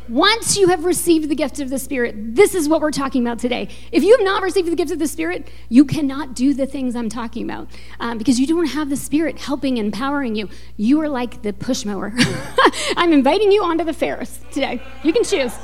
Once 0.09 0.59
you 0.59 0.69
have 0.69 0.85
received 0.85 1.31
the 1.31 1.35
gift 1.35 1.61
of 1.61 1.71
the 1.71 1.79
Spirit, 1.79 2.15
this 2.35 2.55
is 2.55 2.69
what 2.69 2.83
we're 2.83 2.91
talking 2.91 3.23
about 3.23 3.39
today. 3.39 3.69
If 3.91 4.03
you 4.03 4.11
have 4.11 4.25
not 4.25 4.43
received 4.43 4.69
the 4.69 4.77
gift 4.77 4.91
of 4.91 4.99
the 4.99 5.09
Spirit, 5.09 5.49
you 5.71 5.87
cannot 5.87 6.35
do 6.35 6.53
the 6.53 6.67
things 6.67 6.95
I'm 6.95 7.09
talking 7.09 7.43
about 7.43 7.69
um, 8.01 8.19
because 8.19 8.39
you 8.39 8.47
don't 8.47 8.67
have 8.67 8.91
the 8.91 8.97
Spirit 8.97 9.39
helping, 9.39 9.79
and 9.79 9.87
empowering 9.87 10.35
you. 10.35 10.51
You 10.77 11.01
are 11.01 11.09
like 11.09 11.43
the 11.43 11.55
push 11.55 11.87
mower. 11.87 12.13
I'm 12.97 13.13
inviting 13.15 13.51
you 13.51 13.63
onto 13.63 13.83
the 13.83 13.95
Ferris 13.95 14.41
today. 14.51 14.83
You 15.03 15.13
can 15.13 15.25
choose. 15.25 15.55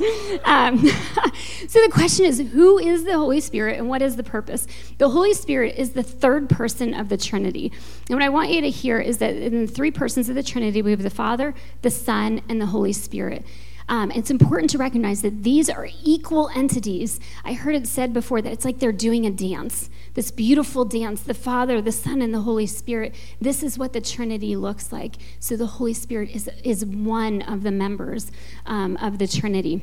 Um, 0.43 0.77
so 1.67 1.79
the 1.81 1.91
question 1.91 2.25
is 2.25 2.39
who 2.39 2.79
is 2.79 3.03
the 3.03 3.17
Holy 3.17 3.41
Spirit 3.41 3.77
and 3.77 3.89
what 3.89 4.01
is 4.01 4.15
the 4.15 4.23
purpose? 4.23 4.65
The 4.97 5.09
Holy 5.09 5.35
Spirit 5.35 5.75
is 5.77 5.91
the 5.91 6.03
third 6.03 6.49
person 6.49 6.95
of 6.95 7.09
the 7.09 7.17
Trinity. 7.17 7.71
And 8.09 8.17
what 8.17 8.23
I 8.23 8.29
want 8.29 8.49
you 8.49 8.61
to 8.61 8.69
hear 8.69 8.99
is 8.99 9.19
that 9.19 9.35
in 9.35 9.65
the 9.65 9.71
three 9.71 9.91
persons 9.91 10.29
of 10.29 10.35
the 10.35 10.43
Trinity, 10.43 10.81
we 10.81 10.91
have 10.91 11.03
the 11.03 11.11
Father, 11.11 11.53
the 11.83 11.91
Son, 11.91 12.41
and 12.49 12.59
the 12.59 12.67
Holy 12.67 12.93
Spirit. 12.93 13.45
Um, 13.87 14.11
it's 14.11 14.29
important 14.29 14.69
to 14.71 14.77
recognize 14.77 15.21
that 15.21 15.43
these 15.43 15.69
are 15.69 15.87
equal 16.03 16.49
entities. 16.55 17.19
I 17.43 17.53
heard 17.53 17.75
it 17.75 17.87
said 17.87 18.13
before 18.13 18.41
that 18.41 18.51
it's 18.51 18.65
like 18.65 18.79
they're 18.79 18.91
doing 18.91 19.25
a 19.25 19.31
dance, 19.31 19.89
this 20.13 20.31
beautiful 20.31 20.85
dance 20.85 21.21
the 21.21 21.33
Father, 21.33 21.81
the 21.81 21.91
Son, 21.91 22.21
and 22.21 22.33
the 22.33 22.41
Holy 22.41 22.67
Spirit. 22.67 23.15
This 23.39 23.63
is 23.63 23.77
what 23.77 23.93
the 23.93 24.01
Trinity 24.01 24.55
looks 24.55 24.91
like. 24.91 25.15
So 25.39 25.55
the 25.55 25.65
Holy 25.65 25.93
Spirit 25.93 26.29
is, 26.35 26.49
is 26.63 26.85
one 26.85 27.41
of 27.41 27.63
the 27.63 27.71
members 27.71 28.31
um, 28.65 28.97
of 28.97 29.17
the 29.17 29.27
Trinity. 29.27 29.81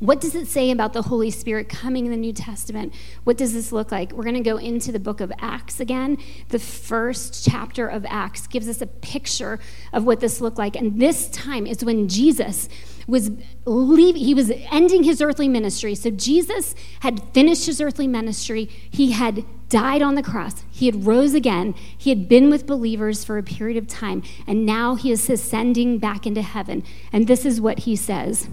What 0.00 0.20
does 0.20 0.34
it 0.34 0.48
say 0.48 0.70
about 0.70 0.92
the 0.92 1.02
Holy 1.02 1.30
Spirit 1.30 1.68
coming 1.68 2.04
in 2.04 2.10
the 2.10 2.18
New 2.18 2.32
Testament? 2.32 2.92
What 3.22 3.38
does 3.38 3.54
this 3.54 3.70
look 3.70 3.92
like? 3.92 4.12
We're 4.12 4.24
going 4.24 4.34
to 4.34 4.40
go 4.40 4.56
into 4.56 4.90
the 4.90 4.98
book 4.98 5.20
of 5.20 5.32
Acts 5.38 5.78
again. 5.78 6.18
The 6.48 6.58
first 6.58 7.48
chapter 7.48 7.86
of 7.86 8.04
Acts 8.08 8.46
gives 8.46 8.68
us 8.68 8.82
a 8.82 8.86
picture 8.86 9.60
of 9.92 10.04
what 10.04 10.20
this 10.20 10.40
looked 10.40 10.58
like. 10.58 10.74
And 10.74 11.00
this 11.00 11.30
time 11.30 11.66
is 11.66 11.84
when 11.84 12.08
Jesus 12.08 12.68
was 13.06 13.30
leaving, 13.64 14.22
he 14.22 14.34
was 14.34 14.50
ending 14.70 15.02
his 15.02 15.20
earthly 15.20 15.48
ministry. 15.48 15.94
So 15.94 16.10
Jesus 16.10 16.74
had 17.00 17.22
finished 17.32 17.66
his 17.66 17.80
earthly 17.80 18.08
ministry. 18.08 18.64
He 18.90 19.12
had 19.12 19.44
died 19.68 20.02
on 20.02 20.14
the 20.14 20.22
cross. 20.22 20.64
He 20.70 20.86
had 20.86 21.06
rose 21.06 21.34
again. 21.34 21.74
He 21.96 22.10
had 22.10 22.28
been 22.28 22.50
with 22.50 22.66
believers 22.66 23.24
for 23.24 23.38
a 23.38 23.42
period 23.42 23.76
of 23.76 23.86
time. 23.86 24.22
And 24.46 24.64
now 24.64 24.94
he 24.94 25.10
is 25.10 25.28
ascending 25.28 25.98
back 25.98 26.26
into 26.26 26.42
heaven. 26.42 26.84
And 27.12 27.26
this 27.26 27.44
is 27.44 27.60
what 27.60 27.80
he 27.80 27.96
says. 27.96 28.48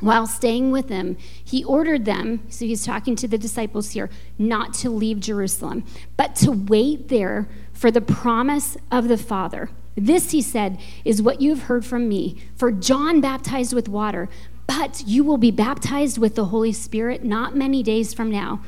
While 0.00 0.26
staying 0.26 0.72
with 0.72 0.88
them, 0.88 1.16
he 1.42 1.64
ordered 1.64 2.04
them, 2.04 2.42
so 2.48 2.64
he's 2.64 2.84
talking 2.84 3.14
to 3.16 3.28
the 3.28 3.38
disciples 3.38 3.92
here, 3.92 4.10
not 4.38 4.74
to 4.74 4.90
leave 4.90 5.20
Jerusalem, 5.20 5.84
but 6.16 6.34
to 6.36 6.50
wait 6.50 7.08
there 7.08 7.48
for 7.84 7.90
the 7.90 8.00
promise 8.00 8.78
of 8.90 9.08
the 9.08 9.18
Father 9.18 9.68
this, 9.96 10.32
he 10.32 10.42
said, 10.42 10.78
is 11.04 11.22
what 11.22 11.40
you 11.40 11.50
have 11.50 11.64
heard 11.64 11.84
from 11.84 12.08
me. 12.08 12.36
For 12.56 12.72
John 12.72 13.20
baptized 13.20 13.72
with 13.72 13.88
water, 13.88 14.28
but 14.66 15.04
you 15.06 15.22
will 15.22 15.36
be 15.36 15.50
baptized 15.50 16.18
with 16.18 16.34
the 16.34 16.46
Holy 16.46 16.72
Spirit 16.72 17.24
not 17.24 17.54
many 17.54 17.82
days 17.82 18.12
from 18.12 18.30
now. 18.30 18.60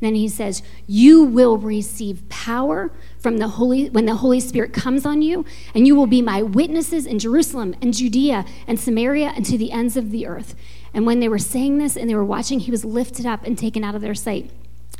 Then 0.00 0.14
he 0.14 0.28
says, 0.28 0.62
You 0.86 1.22
will 1.22 1.56
receive 1.56 2.28
power 2.28 2.90
from 3.18 3.38
the 3.38 3.48
Holy 3.48 3.88
when 3.88 4.04
the 4.04 4.16
Holy 4.16 4.40
Spirit 4.40 4.74
comes 4.74 5.06
on 5.06 5.22
you, 5.22 5.46
and 5.74 5.86
you 5.86 5.94
will 5.94 6.06
be 6.06 6.20
my 6.20 6.42
witnesses 6.42 7.06
in 7.06 7.18
Jerusalem 7.18 7.74
and 7.80 7.94
Judea 7.94 8.44
and 8.66 8.78
Samaria 8.78 9.32
and 9.36 9.46
to 9.46 9.56
the 9.56 9.72
ends 9.72 9.96
of 9.96 10.10
the 10.10 10.26
earth. 10.26 10.54
And 10.92 11.06
when 11.06 11.20
they 11.20 11.28
were 11.28 11.38
saying 11.38 11.78
this 11.78 11.96
and 11.96 12.10
they 12.10 12.14
were 12.14 12.24
watching, 12.24 12.60
he 12.60 12.70
was 12.70 12.84
lifted 12.84 13.24
up 13.24 13.46
and 13.46 13.56
taken 13.56 13.84
out 13.84 13.94
of 13.94 14.02
their 14.02 14.14
sight. 14.14 14.50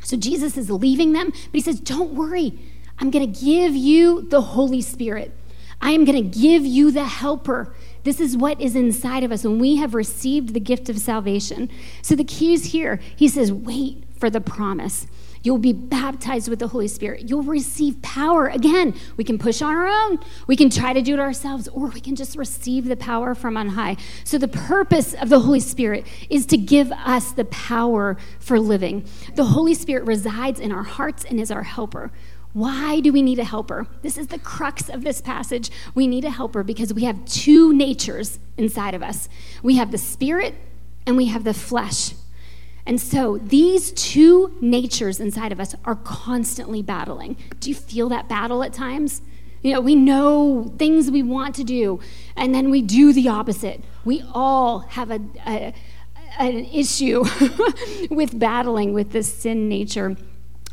So 0.01 0.17
Jesus 0.17 0.57
is 0.57 0.71
leaving 0.71 1.13
them, 1.13 1.29
but 1.29 1.53
he 1.53 1.61
says, 1.61 1.79
Don't 1.79 2.13
worry, 2.13 2.57
I'm 2.99 3.11
going 3.11 3.31
to 3.31 3.39
give 3.39 3.75
you 3.75 4.21
the 4.21 4.41
Holy 4.41 4.81
Spirit. 4.81 5.35
I 5.81 5.91
am 5.91 6.05
going 6.05 6.31
to 6.31 6.39
give 6.39 6.65
you 6.65 6.91
the 6.91 7.05
helper. 7.05 7.75
This 8.03 8.19
is 8.19 8.37
what 8.37 8.61
is 8.61 8.75
inside 8.75 9.23
of 9.23 9.31
us 9.31 9.43
when 9.43 9.59
we 9.59 9.75
have 9.77 9.93
received 9.93 10.53
the 10.53 10.59
gift 10.59 10.89
of 10.89 10.97
salvation. 10.97 11.69
So 12.01 12.15
the 12.15 12.23
key 12.23 12.53
is 12.53 12.65
here. 12.65 12.99
He 13.15 13.27
says, 13.27 13.51
wait 13.51 14.03
for 14.17 14.29
the 14.29 14.41
promise. 14.41 15.07
You'll 15.45 15.59
be 15.59 15.73
baptized 15.73 16.49
with 16.49 16.57
the 16.57 16.69
Holy 16.69 16.87
Spirit. 16.87 17.29
You'll 17.29 17.43
receive 17.43 18.01
power. 18.01 18.47
Again, 18.47 18.95
we 19.15 19.23
can 19.23 19.37
push 19.37 19.61
on 19.61 19.75
our 19.75 19.87
own. 19.87 20.19
We 20.47 20.55
can 20.55 20.71
try 20.71 20.91
to 20.91 21.03
do 21.03 21.13
it 21.13 21.19
ourselves, 21.19 21.67
or 21.67 21.85
we 21.87 22.01
can 22.01 22.15
just 22.15 22.35
receive 22.35 22.85
the 22.85 22.95
power 22.95 23.35
from 23.35 23.55
on 23.55 23.69
high. 23.69 23.97
So, 24.23 24.39
the 24.39 24.47
purpose 24.47 25.13
of 25.13 25.29
the 25.29 25.41
Holy 25.41 25.59
Spirit 25.59 26.07
is 26.31 26.47
to 26.47 26.57
give 26.57 26.91
us 26.91 27.31
the 27.31 27.45
power 27.45 28.17
for 28.39 28.59
living. 28.59 29.05
The 29.35 29.45
Holy 29.45 29.75
Spirit 29.75 30.05
resides 30.05 30.59
in 30.59 30.71
our 30.71 30.81
hearts 30.81 31.23
and 31.25 31.39
is 31.39 31.51
our 31.51 31.61
helper. 31.61 32.11
Why 32.55 33.01
do 33.01 33.11
we 33.11 33.21
need 33.21 33.37
a 33.37 33.43
helper? 33.43 33.85
This 34.01 34.17
is 34.17 34.27
the 34.27 34.39
crux 34.39 34.87
of 34.87 35.03
this 35.03 35.19
passage. 35.19 35.69
We 35.93 36.07
need 36.07 36.23
a 36.23 36.29
helper 36.29 36.63
because 36.63 36.93
we 36.93 37.03
have 37.03 37.25
two 37.25 37.73
natures 37.73 38.39
inside 38.55 38.93
of 38.93 39.03
us 39.03 39.27
we 39.61 39.75
have 39.75 39.91
the 39.91 39.97
spirit 39.97 40.55
and 41.05 41.17
we 41.17 41.25
have 41.25 41.43
the 41.43 41.53
flesh. 41.53 42.13
And 42.85 43.01
so 43.01 43.39
these 43.39 43.91
two 43.91 44.55
natures 44.61 45.19
inside 45.19 45.51
of 45.51 45.59
us 45.59 45.75
are 45.83 45.95
constantly 45.95 46.81
battling. 46.81 47.35
Do 47.59 47.69
you 47.69 47.75
feel 47.75 48.07
that 48.07 48.29
battle 48.29 48.63
at 48.63 48.71
times? 48.71 49.21
You 49.61 49.73
know, 49.73 49.81
we 49.81 49.95
know 49.95 50.71
things 50.77 51.11
we 51.11 51.23
want 51.23 51.55
to 51.55 51.65
do, 51.65 51.99
and 52.37 52.55
then 52.55 52.69
we 52.69 52.81
do 52.81 53.11
the 53.11 53.27
opposite. 53.27 53.83
We 54.05 54.23
all 54.33 54.79
have 54.79 55.11
a, 55.11 55.19
a 55.45 55.73
an 56.39 56.65
issue 56.65 57.25
with 58.09 58.39
battling 58.39 58.93
with 58.93 59.11
this 59.11 59.33
sin 59.33 59.67
nature. 59.67 60.15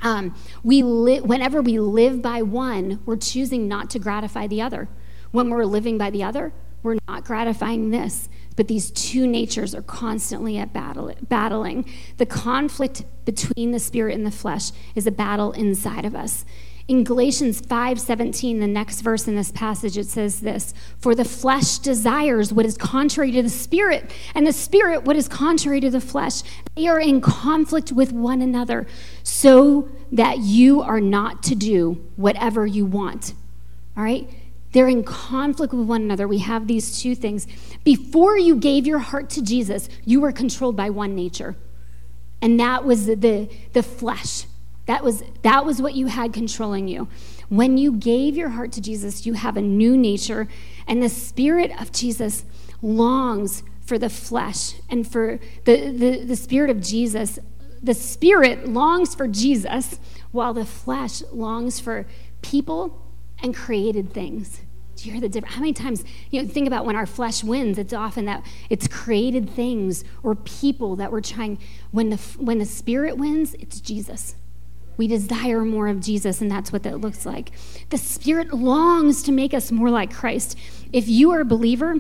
Um, 0.03 0.35
we 0.63 0.83
li- 0.83 1.21
whenever 1.21 1.63
we 1.63 1.79
live 1.79 2.21
by 2.21 2.43
one, 2.43 3.01
we're 3.07 3.17
choosing 3.17 3.69
not 3.69 3.89
to 3.91 3.99
gratify 3.99 4.47
the 4.49 4.61
other. 4.61 4.89
When 5.31 5.49
we're 5.49 5.65
living 5.65 5.97
by 5.97 6.11
the 6.11 6.23
other, 6.23 6.53
we're 6.83 6.99
not 7.09 7.25
gratifying 7.25 7.91
this. 7.91 8.29
But 8.57 8.69
these 8.69 8.91
two 8.91 9.27
natures 9.27 9.75
are 9.75 9.83
constantly 9.83 10.59
at 10.59 10.73
battle, 10.73 11.15
battling. 11.29 11.89
The 12.19 12.27
conflict 12.27 13.05
between 13.25 13.71
the 13.71 13.79
spirit 13.79 14.15
and 14.15 14.27
the 14.27 14.31
flesh 14.31 14.73
is 14.95 15.07
a 15.07 15.13
battle 15.13 15.53
inside 15.53 16.05
of 16.05 16.15
us. 16.15 16.45
In 16.93 17.05
Galatians 17.05 17.63
5:17, 17.63 18.61
the 18.61 18.67
next 18.67 19.01
verse 19.01 19.27
in 19.27 19.35
this 19.35 19.51
passage, 19.51 19.97
it 19.97 20.09
says 20.09 20.41
this: 20.41 20.75
"For 20.99 21.15
the 21.15 21.25
flesh 21.25 21.79
desires 21.79 22.53
what 22.53 22.67
is 22.67 22.77
contrary 22.77 23.33
to 23.33 23.43
the 23.43 23.49
spirit, 23.49 24.11
and 24.35 24.47
the 24.47 24.53
spirit 24.53 25.07
what 25.07 25.17
is 25.17 25.27
contrary 25.27 25.81
to 25.81 25.89
the 25.89 26.03
flesh. 26.03 26.43
They 26.77 26.87
are 26.89 27.01
in 27.01 27.23
conflict 27.23 27.93
with 27.93 28.13
one 28.13 28.43
another, 28.43 28.87
so 29.23 29.89
that 30.13 30.41
you 30.41 30.83
are 30.83 31.01
not 31.01 31.43
to 31.45 31.55
do 31.55 31.97
whatever 32.17 32.67
you 32.67 32.85
want." 32.85 33.33
All 33.97 34.05
right? 34.05 34.29
They're 34.73 34.87
in 34.87 35.03
conflict 35.03 35.73
with 35.73 35.87
one 35.87 36.03
another. 36.03 36.29
We 36.29 36.41
have 36.41 36.67
these 36.67 37.01
two 37.01 37.15
things. 37.15 37.47
Before 37.85 38.37
you 38.37 38.55
gave 38.55 38.87
your 38.87 38.99
heart 38.99 39.31
to 39.31 39.41
Jesus, 39.41 39.89
you 40.05 40.21
were 40.21 40.31
controlled 40.31 40.77
by 40.77 40.91
one 40.91 41.15
nature. 41.15 41.57
And 42.43 42.61
that 42.61 42.85
was 42.85 43.07
the, 43.07 43.15
the, 43.17 43.49
the 43.73 43.83
flesh. 43.83 44.45
That 44.87 45.05
was, 45.05 45.23
that 45.43 45.65
was 45.65 45.81
what 45.81 45.95
you 45.95 46.07
had 46.07 46.33
controlling 46.33 46.89
you. 46.89 47.09
When 47.49 47.79
you 47.79 47.93
gave 47.93 48.37
your 48.37 48.51
heart 48.51 48.73
to 48.73 48.81
Jesus, 48.81 49.25
you 49.25 49.35
have 49.35 49.57
a 49.57 49.63
new 49.63 49.97
nature, 49.97 50.49
and 50.87 51.03
the 51.03 51.09
Spirit 51.09 51.71
of 51.81 51.93
Jesus 51.93 52.45
longs 52.81 53.63
for 53.85 53.99
the 53.99 54.11
flesh 54.11 54.75
and 54.89 55.07
for 55.07 55.39
the, 55.65 55.91
the, 55.91 56.25
the 56.25 56.37
Spirit 56.37 56.71
of 56.71 56.81
Jesus. 56.81 57.39
The 57.83 57.95
Spirit 57.95 58.69
longs 58.69 59.15
for 59.15 59.29
Jesus, 59.29 59.99
while 60.31 60.55
the 60.55 60.65
flesh 60.65 61.23
longs 61.33 61.79
for 61.79 62.07
people 62.41 63.07
and 63.41 63.55
created 63.55 64.13
things. 64.13 64.61
Do 64.97 65.07
you 65.07 65.13
hear 65.13 65.21
the 65.21 65.29
difference? 65.29 65.55
How 65.55 65.61
many 65.61 65.73
times, 65.73 66.05
you 66.31 66.43
know, 66.43 66.49
think 66.49 66.67
about 66.67 66.85
when 66.85 66.97
our 66.97 67.07
flesh 67.07 67.43
wins, 67.43 67.79
it's 67.79 67.93
often 67.93 68.25
that 68.27 68.45
it's 68.69 68.87
created 68.87 69.51
things 69.51 70.05
or 70.23 70.35
people 70.35 70.97
that 70.97 71.11
we're 71.11 71.21
trying. 71.21 71.59
When 71.91 72.11
the, 72.11 72.17
when 72.39 72.59
the 72.59 72.67
Spirit 72.67 73.17
wins, 73.17 73.55
it's 73.55 73.81
Jesus. 73.81 74.37
We 74.97 75.07
desire 75.07 75.65
more 75.65 75.89
of 75.89 76.01
Jesus, 76.01 76.41
and 76.41 76.51
that's 76.51 76.73
what 76.73 76.83
that 76.83 77.01
looks 77.01 77.27
like. 77.27 77.53
The 77.91 77.99
Spirit 77.99 78.53
longs 78.53 79.23
to 79.25 79.33
make 79.33 79.55
us 79.55 79.73
more 79.73 79.91
like 79.91 80.13
Christ. 80.13 80.59
If 80.93 81.09
you 81.09 81.31
are 81.31 81.41
a 81.41 81.45
believer, 81.45 81.97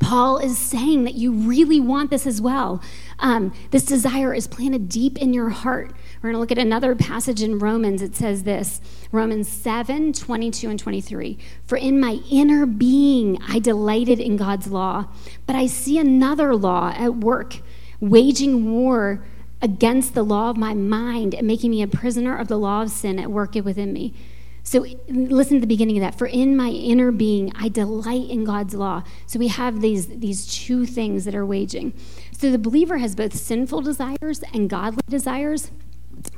Paul 0.00 0.38
is 0.38 0.56
saying 0.56 1.04
that 1.04 1.14
you 1.14 1.32
really 1.32 1.80
want 1.80 2.10
this 2.10 2.26
as 2.26 2.40
well. 2.40 2.82
Um, 3.18 3.52
this 3.72 3.84
desire 3.84 4.32
is 4.32 4.46
planted 4.46 4.88
deep 4.88 5.18
in 5.18 5.34
your 5.34 5.50
heart. 5.50 5.92
We're 6.16 6.30
going 6.30 6.34
to 6.34 6.40
look 6.40 6.52
at 6.52 6.58
another 6.58 6.94
passage 6.94 7.42
in 7.42 7.58
Romans. 7.58 8.00
It 8.00 8.14
says 8.14 8.44
this 8.44 8.80
Romans 9.12 9.48
7 9.48 10.12
22 10.12 10.70
and 10.70 10.78
23. 10.78 11.38
For 11.64 11.76
in 11.76 12.00
my 12.00 12.20
inner 12.30 12.64
being 12.64 13.38
I 13.46 13.58
delighted 13.58 14.20
in 14.20 14.36
God's 14.36 14.68
law, 14.68 15.06
but 15.46 15.56
I 15.56 15.66
see 15.66 15.98
another 15.98 16.54
law 16.54 16.92
at 16.96 17.16
work, 17.16 17.58
waging 18.00 18.70
war 18.72 19.24
against 19.60 20.14
the 20.14 20.22
law 20.22 20.50
of 20.50 20.56
my 20.56 20.74
mind 20.74 21.34
and 21.34 21.46
making 21.46 21.70
me 21.70 21.82
a 21.82 21.88
prisoner 21.88 22.36
of 22.36 22.48
the 22.48 22.58
law 22.58 22.82
of 22.82 22.90
sin 22.90 23.18
at 23.18 23.30
work 23.30 23.54
within 23.54 23.92
me. 23.92 24.14
So 24.62 24.84
listen 25.08 25.56
to 25.56 25.60
the 25.62 25.66
beginning 25.66 25.96
of 25.96 26.02
that. 26.02 26.18
For 26.18 26.26
in 26.26 26.54
my 26.54 26.68
inner 26.68 27.10
being, 27.10 27.52
I 27.58 27.68
delight 27.68 28.28
in 28.28 28.44
God's 28.44 28.74
law. 28.74 29.02
So 29.26 29.38
we 29.38 29.48
have 29.48 29.80
these, 29.80 30.08
these 30.08 30.46
two 30.46 30.84
things 30.84 31.24
that 31.24 31.34
are 31.34 31.46
waging. 31.46 31.94
So 32.32 32.50
the 32.50 32.58
believer 32.58 32.98
has 32.98 33.14
both 33.14 33.34
sinful 33.34 33.80
desires 33.80 34.42
and 34.52 34.68
godly 34.68 35.00
desires. 35.08 35.70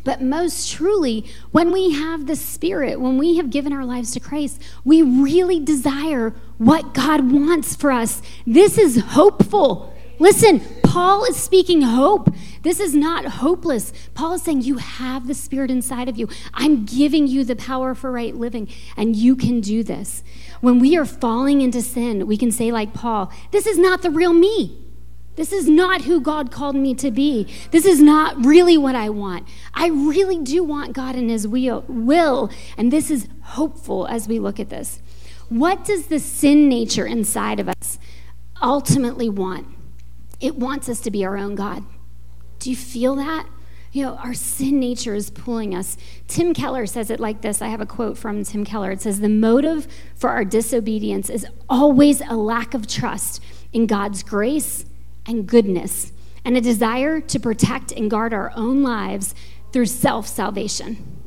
But 0.05 0.23
most 0.23 0.71
truly, 0.71 1.27
when 1.51 1.73
we 1.73 1.91
have 1.93 2.27
the 2.27 2.37
Spirit, 2.37 3.01
when 3.01 3.19
we 3.19 3.37
have 3.37 3.51
given 3.51 3.73
our 3.73 3.85
lives 3.85 4.13
to 4.13 4.21
Christ, 4.21 4.63
we 4.85 5.03
really 5.03 5.59
desire 5.59 6.33
what 6.59 6.95
God 6.95 7.33
wants 7.33 7.75
for 7.75 7.91
us. 7.91 8.23
This 8.47 8.79
is 8.79 9.01
hopeful. 9.01 9.93
Listen, 10.21 10.61
Paul 10.85 11.25
is 11.25 11.37
speaking 11.37 11.83
hope. 11.83 12.33
This 12.63 12.79
is 12.81 12.95
not 12.95 13.25
hopeless. 13.25 13.93
Paul 14.15 14.35
is 14.35 14.43
saying, 14.43 14.63
You 14.63 14.77
have 14.77 15.27
the 15.27 15.35
Spirit 15.35 15.71
inside 15.71 16.09
of 16.09 16.19
you. 16.19 16.29
I'm 16.53 16.85
giving 16.85 17.27
you 17.27 17.45
the 17.45 17.57
power 17.57 17.95
for 17.95 18.13
right 18.13 18.35
living, 18.35 18.69
and 18.97 19.17
you 19.17 19.37
can 19.37 19.61
do 19.61 19.83
this. 19.83 20.23
When 20.61 20.79
we 20.79 20.97
are 20.97 21.07
falling 21.07 21.63
into 21.63 21.81
sin, 21.81 22.27
we 22.27 22.37
can 22.37 22.51
say, 22.51 22.71
like 22.71 22.93
Paul, 22.93 23.33
This 23.51 23.67
is 23.67 23.79
not 23.79 24.03
the 24.03 24.11
real 24.11 24.33
me. 24.33 24.87
This 25.37 25.53
is 25.53 25.69
not 25.69 26.03
who 26.03 26.21
God 26.21 26.51
called 26.51 26.77
me 26.77 26.95
to 26.97 27.11
be. 27.11 27.47
This 27.71 27.87
is 27.87 28.03
not 28.03 28.45
really 28.45 28.77
what 28.77 28.95
I 28.95 29.09
want. 29.09 29.49
I 29.73 29.87
really 29.89 30.39
do 30.39 30.63
want 30.63 30.93
God 30.93 31.15
and 31.15 31.31
His 31.31 31.49
will, 31.49 32.51
and 32.77 32.93
this 32.93 33.11
is 33.11 33.27
hopeful 33.43 34.07
as 34.07 34.29
we 34.29 34.39
look 34.39 34.61
at 34.61 34.69
this. 34.69 35.01
What 35.49 35.85
does 35.85 36.07
the 36.07 36.19
sin 36.19 36.69
nature 36.69 37.07
inside 37.07 37.59
of 37.59 37.69
us 37.69 37.99
ultimately 38.61 39.29
want? 39.29 39.67
It 40.41 40.57
wants 40.57 40.89
us 40.89 41.01
to 41.01 41.11
be 41.11 41.25
our 41.25 41.37
own 41.37 41.55
God. 41.55 41.85
Do 42.61 42.71
you 42.71 42.77
feel 42.77 43.17
that? 43.17 43.49
You 43.93 44.05
know, 44.05 44.15
our 44.17 44.35
sin 44.35 44.79
nature 44.79 45.17
is 45.17 45.31
pulling 45.31 45.75
us. 45.75 45.97
Tim 46.29 46.55
Keller 46.55 46.87
says 46.87 47.11
it 47.11 47.19
like 47.19 47.41
this. 47.41 47.61
I 47.61 47.69
have 47.69 47.81
a 47.81 47.87
quote 47.87 48.17
from 48.17 48.45
Tim 48.45 48.65
Keller. 48.65 48.93
It 48.93 49.01
says, 49.01 49.19
The 49.19 49.29
motive 49.29 49.89
for 50.15 50.31
our 50.31 50.45
disobedience 50.45 51.29
is 51.29 51.45
always 51.69 52.21
a 52.21 52.37
lack 52.37 52.73
of 52.73 52.87
trust 52.87 53.43
in 53.73 53.87
God's 53.87 54.23
grace 54.23 54.85
and 55.27 55.47
goodness, 55.47 56.13
and 56.45 56.57
a 56.57 56.61
desire 56.61 57.21
to 57.21 57.41
protect 57.41 57.91
and 57.91 58.09
guard 58.09 58.33
our 58.33 58.53
own 58.55 58.85
lives 58.85 59.35
through 59.73 59.87
self 59.87 60.29
salvation. 60.29 61.20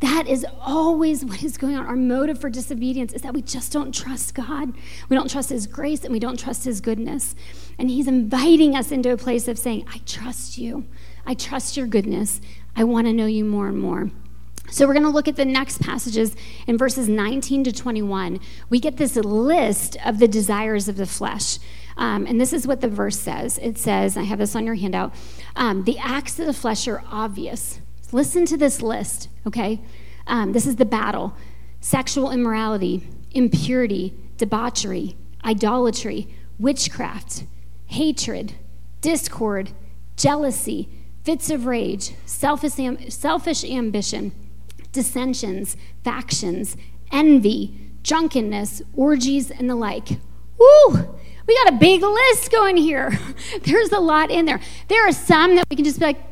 That 0.00 0.26
is 0.26 0.46
always 0.60 1.24
what 1.24 1.42
is 1.42 1.58
going 1.58 1.76
on. 1.76 1.86
Our 1.86 1.96
motive 1.96 2.40
for 2.40 2.48
disobedience 2.48 3.12
is 3.12 3.22
that 3.22 3.34
we 3.34 3.42
just 3.42 3.70
don't 3.70 3.94
trust 3.94 4.34
God. 4.34 4.72
We 5.08 5.16
don't 5.16 5.30
trust 5.30 5.50
His 5.50 5.66
grace 5.66 6.04
and 6.04 6.12
we 6.12 6.18
don't 6.18 6.38
trust 6.38 6.64
His 6.64 6.80
goodness. 6.80 7.34
And 7.78 7.90
He's 7.90 8.08
inviting 8.08 8.74
us 8.74 8.90
into 8.90 9.12
a 9.12 9.18
place 9.18 9.46
of 9.46 9.58
saying, 9.58 9.86
I 9.92 9.98
trust 10.06 10.56
you. 10.56 10.86
I 11.26 11.34
trust 11.34 11.76
your 11.76 11.86
goodness. 11.86 12.40
I 12.74 12.84
want 12.84 13.06
to 13.08 13.12
know 13.12 13.26
you 13.26 13.44
more 13.44 13.68
and 13.68 13.78
more. 13.78 14.10
So, 14.70 14.86
we're 14.86 14.94
going 14.94 15.04
to 15.04 15.10
look 15.10 15.26
at 15.26 15.34
the 15.34 15.44
next 15.44 15.80
passages 15.80 16.36
in 16.66 16.78
verses 16.78 17.08
19 17.08 17.64
to 17.64 17.72
21. 17.72 18.38
We 18.68 18.78
get 18.78 18.98
this 18.98 19.16
list 19.16 19.96
of 20.06 20.18
the 20.18 20.28
desires 20.28 20.88
of 20.88 20.96
the 20.96 21.06
flesh. 21.06 21.58
Um, 21.96 22.24
and 22.24 22.40
this 22.40 22.52
is 22.52 22.66
what 22.66 22.80
the 22.80 22.88
verse 22.88 23.18
says 23.18 23.58
it 23.58 23.76
says, 23.76 24.16
I 24.16 24.22
have 24.22 24.38
this 24.38 24.56
on 24.56 24.64
your 24.64 24.76
handout 24.76 25.12
um, 25.56 25.84
the 25.84 25.98
acts 25.98 26.38
of 26.38 26.46
the 26.46 26.54
flesh 26.54 26.88
are 26.88 27.02
obvious 27.10 27.80
Listen 28.12 28.44
to 28.46 28.56
this 28.56 28.82
list, 28.82 29.28
okay? 29.46 29.80
Um, 30.26 30.52
this 30.52 30.66
is 30.66 30.76
the 30.76 30.84
battle 30.84 31.34
sexual 31.80 32.30
immorality, 32.30 33.08
impurity, 33.32 34.12
debauchery, 34.36 35.16
idolatry, 35.44 36.28
witchcraft, 36.58 37.44
hatred, 37.86 38.52
discord, 39.00 39.72
jealousy, 40.16 40.88
fits 41.24 41.50
of 41.50 41.66
rage, 41.66 42.12
selfish, 42.26 42.78
am- 42.78 43.10
selfish 43.10 43.64
ambition, 43.64 44.32
dissensions, 44.92 45.76
factions, 46.04 46.76
envy, 47.10 47.74
drunkenness, 48.02 48.82
orgies, 48.94 49.50
and 49.50 49.68
the 49.68 49.74
like. 49.74 50.08
Woo! 50.58 51.18
We 51.46 51.64
got 51.64 51.74
a 51.74 51.76
big 51.78 52.02
list 52.02 52.52
going 52.52 52.76
here. 52.76 53.18
There's 53.62 53.90
a 53.92 53.98
lot 53.98 54.30
in 54.30 54.44
there. 54.44 54.60
There 54.88 55.08
are 55.08 55.12
some 55.12 55.56
that 55.56 55.66
we 55.70 55.76
can 55.76 55.84
just 55.84 55.98
be 55.98 56.04
like, 56.04 56.29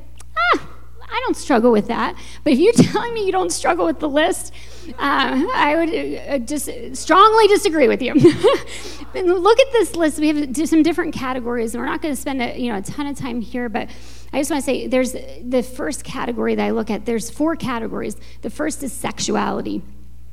I 1.11 1.21
don't 1.25 1.37
struggle 1.37 1.73
with 1.73 1.89
that. 1.89 2.15
But 2.45 2.53
if 2.53 2.59
you're 2.59 2.73
telling 2.93 3.15
me 3.15 3.25
you 3.27 3.33
don't 3.33 3.51
struggle 3.51 3.87
with 3.87 3.99
the 4.01 4.09
list, 4.09 4.53
uh, 4.99 5.47
I 5.55 5.77
would 5.77 5.95
uh, 6.29 6.39
just 6.39 6.69
strongly 6.97 7.47
disagree 7.49 7.89
with 7.89 8.03
you. 8.03 8.15
look 9.15 9.61
at 9.61 9.73
this 9.73 9.97
list. 9.97 10.19
We 10.19 10.29
have 10.29 10.69
some 10.69 10.83
different 10.83 11.15
categories, 11.15 11.75
and 11.75 11.83
we're 11.83 11.89
not 11.89 12.03
going 12.03 12.15
to 12.15 12.21
spend 12.21 12.43
a, 12.43 12.59
you 12.59 12.71
know 12.71 12.79
a 12.79 12.83
ton 12.83 13.07
of 13.07 13.17
time 13.17 13.41
here. 13.41 13.69
But 13.69 13.89
I 14.33 14.39
just 14.39 14.51
want 14.51 14.63
to 14.63 14.67
say, 14.67 14.87
there's 14.87 15.13
the 15.13 15.63
first 15.63 16.05
category 16.05 16.55
that 16.55 16.65
I 16.65 16.71
look 16.71 16.91
at. 16.91 17.07
There's 17.07 17.31
four 17.31 17.57
categories. 17.57 18.17
The 18.43 18.51
first 18.51 18.83
is 18.83 18.93
sexuality. 18.93 19.83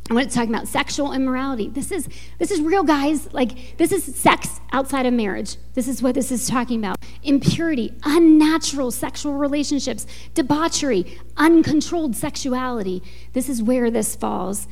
And 0.07 0.15
when 0.15 0.25
it's 0.25 0.35
talking 0.35 0.53
about 0.53 0.67
sexual 0.67 1.13
immorality, 1.13 1.67
this 1.67 1.91
is 1.91 2.07
this 2.37 2.51
is 2.51 2.61
real, 2.61 2.83
guys. 2.83 3.33
Like 3.33 3.77
this 3.77 3.91
is 3.91 4.03
sex 4.15 4.59
outside 4.71 5.07
of 5.07 5.13
marriage. 5.13 5.57
This 5.73 5.87
is 5.87 6.03
what 6.03 6.13
this 6.13 6.31
is 6.31 6.47
talking 6.47 6.77
about. 6.77 6.97
Impurity, 7.23 7.91
unnatural 8.03 8.91
sexual 8.91 9.33
relationships, 9.33 10.05
debauchery, 10.35 11.17
uncontrolled 11.37 12.15
sexuality. 12.15 13.01
This 13.33 13.49
is 13.49 13.63
where 13.63 13.89
this 13.89 14.15
falls. 14.15 14.67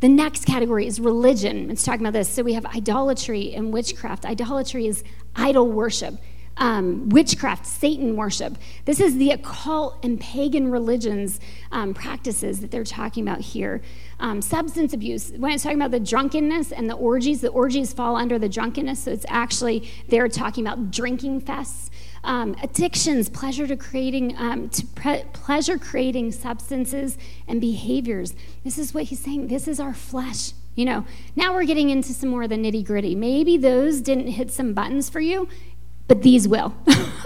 The 0.00 0.08
next 0.08 0.44
category 0.44 0.86
is 0.86 1.00
religion. 1.00 1.68
It's 1.70 1.82
talking 1.82 2.02
about 2.02 2.12
this. 2.12 2.28
So 2.28 2.44
we 2.44 2.52
have 2.52 2.66
idolatry 2.66 3.54
and 3.54 3.72
witchcraft. 3.72 4.24
Idolatry 4.24 4.86
is 4.86 5.02
idol 5.34 5.66
worship. 5.66 6.14
Um, 6.58 7.08
witchcraft, 7.10 7.66
Satan 7.66 8.16
worship. 8.16 8.56
This 8.84 9.00
is 9.00 9.16
the 9.18 9.30
occult 9.30 9.98
and 10.02 10.20
pagan 10.20 10.70
religions 10.70 11.38
um, 11.70 11.92
practices 11.94 12.60
that 12.60 12.70
they're 12.70 12.84
talking 12.84 13.26
about 13.26 13.40
here. 13.40 13.82
Um, 14.18 14.40
substance 14.40 14.94
abuse, 14.94 15.32
when 15.32 15.52
it's 15.52 15.62
talking 15.62 15.78
about 15.78 15.90
the 15.90 16.00
drunkenness 16.00 16.72
and 16.72 16.88
the 16.88 16.94
orgies, 16.94 17.42
the 17.42 17.48
orgies 17.48 17.92
fall 17.92 18.16
under 18.16 18.38
the 18.38 18.48
drunkenness, 18.48 19.00
so 19.00 19.10
it's 19.10 19.26
actually 19.28 19.90
they're 20.08 20.28
talking 20.28 20.66
about 20.66 20.90
drinking 20.90 21.42
fests. 21.42 21.90
Um, 22.24 22.56
addictions, 22.62 23.28
pleasure 23.28 23.66
to 23.68 23.76
creating, 23.76 24.36
um, 24.36 24.68
to 24.70 24.86
pre- 24.86 25.22
pleasure 25.32 25.78
creating 25.78 26.32
substances 26.32 27.18
and 27.46 27.60
behaviors. 27.60 28.34
This 28.64 28.78
is 28.78 28.92
what 28.92 29.04
he's 29.04 29.20
saying. 29.20 29.46
This 29.46 29.68
is 29.68 29.78
our 29.78 29.94
flesh. 29.94 30.52
You 30.74 30.86
know, 30.86 31.06
now 31.36 31.54
we're 31.54 31.64
getting 31.64 31.88
into 31.88 32.12
some 32.12 32.28
more 32.28 32.42
of 32.42 32.50
the 32.50 32.56
nitty 32.56 32.84
gritty. 32.84 33.14
Maybe 33.14 33.56
those 33.56 34.00
didn't 34.00 34.26
hit 34.28 34.50
some 34.50 34.74
buttons 34.74 35.08
for 35.08 35.20
you 35.20 35.48
but 36.08 36.22
these 36.22 36.46
will. 36.46 36.74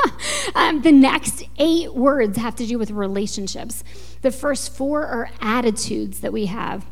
um, 0.54 0.82
the 0.82 0.92
next 0.92 1.44
eight 1.58 1.94
words 1.94 2.38
have 2.38 2.56
to 2.56 2.66
do 2.66 2.78
with 2.78 2.90
relationships. 2.90 3.84
The 4.22 4.30
first 4.30 4.74
four 4.74 5.06
are 5.06 5.30
attitudes 5.40 6.20
that 6.20 6.32
we 6.32 6.46
have 6.46 6.86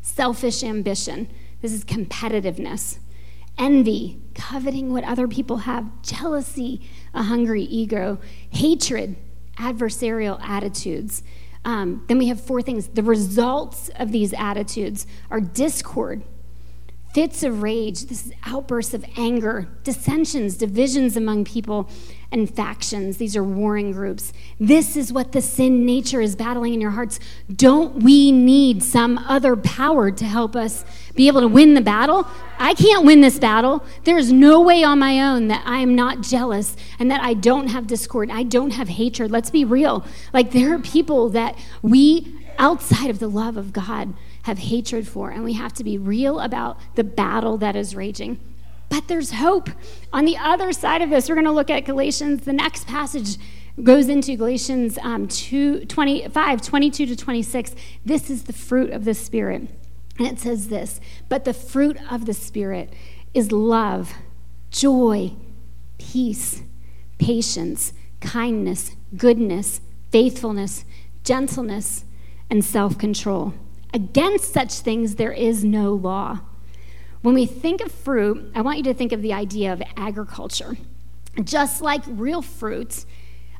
selfish 0.00 0.62
ambition. 0.62 1.28
This 1.60 1.72
is 1.72 1.84
competitiveness. 1.84 2.98
Envy, 3.56 4.20
coveting 4.34 4.92
what 4.92 5.04
other 5.04 5.28
people 5.28 5.58
have. 5.58 6.02
Jealousy, 6.02 6.80
a 7.12 7.22
hungry 7.24 7.62
ego. 7.62 8.18
Hatred, 8.50 9.16
adversarial 9.56 10.40
attitudes. 10.42 11.22
Um, 11.64 12.04
then 12.08 12.18
we 12.18 12.26
have 12.28 12.40
four 12.40 12.60
things. 12.62 12.88
The 12.88 13.02
results 13.02 13.90
of 13.96 14.12
these 14.12 14.34
attitudes 14.34 15.06
are 15.30 15.40
discord, 15.40 16.22
fits 17.14 17.44
of 17.44 17.62
rage, 17.62 18.06
this 18.06 18.26
is 18.26 18.32
outbursts 18.44 18.92
of 18.92 19.04
anger, 19.16 19.68
dissensions, 19.84 20.56
divisions 20.56 21.16
among 21.16 21.44
people, 21.44 21.88
and 22.32 22.52
factions. 22.52 23.18
These 23.18 23.36
are 23.36 23.44
warring 23.44 23.92
groups. 23.92 24.32
This 24.58 24.96
is 24.96 25.12
what 25.12 25.30
the 25.30 25.40
sin 25.40 25.86
nature 25.86 26.20
is 26.20 26.34
battling 26.34 26.74
in 26.74 26.80
your 26.80 26.90
hearts. 26.90 27.20
Don't 27.54 28.02
we 28.02 28.32
need 28.32 28.82
some 28.82 29.18
other 29.18 29.54
power 29.54 30.10
to 30.10 30.24
help 30.24 30.56
us 30.56 30.84
be 31.14 31.28
able 31.28 31.40
to 31.42 31.46
win 31.46 31.74
the 31.74 31.80
battle? 31.80 32.26
I 32.58 32.74
can't 32.74 33.04
win 33.04 33.20
this 33.20 33.38
battle. 33.38 33.84
There's 34.02 34.32
no 34.32 34.60
way 34.60 34.82
on 34.82 34.98
my 34.98 35.20
own 35.20 35.46
that 35.48 35.62
I 35.64 35.78
am 35.78 35.94
not 35.94 36.20
jealous 36.20 36.76
and 36.98 37.08
that 37.12 37.20
I 37.20 37.34
don't 37.34 37.68
have 37.68 37.86
discord. 37.86 38.28
I 38.32 38.42
don't 38.42 38.72
have 38.72 38.88
hatred. 38.88 39.30
Let's 39.30 39.50
be 39.50 39.64
real. 39.64 40.04
Like, 40.32 40.50
there 40.50 40.74
are 40.74 40.80
people 40.80 41.28
that 41.30 41.56
we, 41.82 42.34
outside 42.58 43.10
of 43.10 43.18
the 43.18 43.28
love 43.28 43.56
of 43.56 43.72
God, 43.72 44.14
have 44.42 44.58
hatred 44.58 45.08
for, 45.08 45.30
and 45.30 45.44
we 45.44 45.54
have 45.54 45.72
to 45.74 45.84
be 45.84 45.96
real 45.96 46.40
about 46.40 46.78
the 46.94 47.04
battle 47.04 47.56
that 47.58 47.76
is 47.76 47.96
raging. 47.96 48.38
But 48.88 49.08
there's 49.08 49.32
hope. 49.32 49.70
On 50.12 50.24
the 50.24 50.36
other 50.36 50.72
side 50.72 51.02
of 51.02 51.10
this, 51.10 51.28
we're 51.28 51.34
going 51.34 51.46
to 51.46 51.52
look 51.52 51.70
at 51.70 51.84
Galatians. 51.84 52.44
The 52.44 52.52
next 52.52 52.86
passage 52.86 53.38
goes 53.82 54.08
into 54.08 54.36
Galatians 54.36 54.98
um, 55.02 55.26
2, 55.26 55.86
25, 55.86 56.62
22 56.62 57.06
to 57.06 57.16
26. 57.16 57.74
This 58.04 58.30
is 58.30 58.44
the 58.44 58.52
fruit 58.52 58.90
of 58.90 59.04
the 59.04 59.14
Spirit. 59.14 59.68
And 60.18 60.28
it 60.28 60.38
says 60.38 60.68
this 60.68 61.00
But 61.28 61.44
the 61.44 61.54
fruit 61.54 61.98
of 62.10 62.26
the 62.26 62.34
Spirit 62.34 62.92
is 63.32 63.50
love, 63.50 64.12
joy, 64.70 65.32
peace, 65.98 66.62
patience, 67.18 67.92
kindness, 68.20 68.92
goodness, 69.16 69.80
faithfulness, 70.10 70.84
gentleness, 71.24 72.04
and 72.54 72.64
self 72.64 72.96
control. 72.96 73.52
Against 73.92 74.52
such 74.52 74.72
things, 74.78 75.16
there 75.16 75.32
is 75.32 75.64
no 75.64 75.92
law. 75.92 76.40
When 77.20 77.34
we 77.34 77.46
think 77.46 77.80
of 77.80 77.90
fruit, 77.90 78.50
I 78.54 78.62
want 78.62 78.78
you 78.78 78.84
to 78.84 78.94
think 78.94 79.12
of 79.12 79.22
the 79.22 79.32
idea 79.32 79.72
of 79.72 79.82
agriculture. 79.96 80.76
Just 81.42 81.82
like 81.82 82.02
real 82.06 82.42
fruit, 82.42 83.04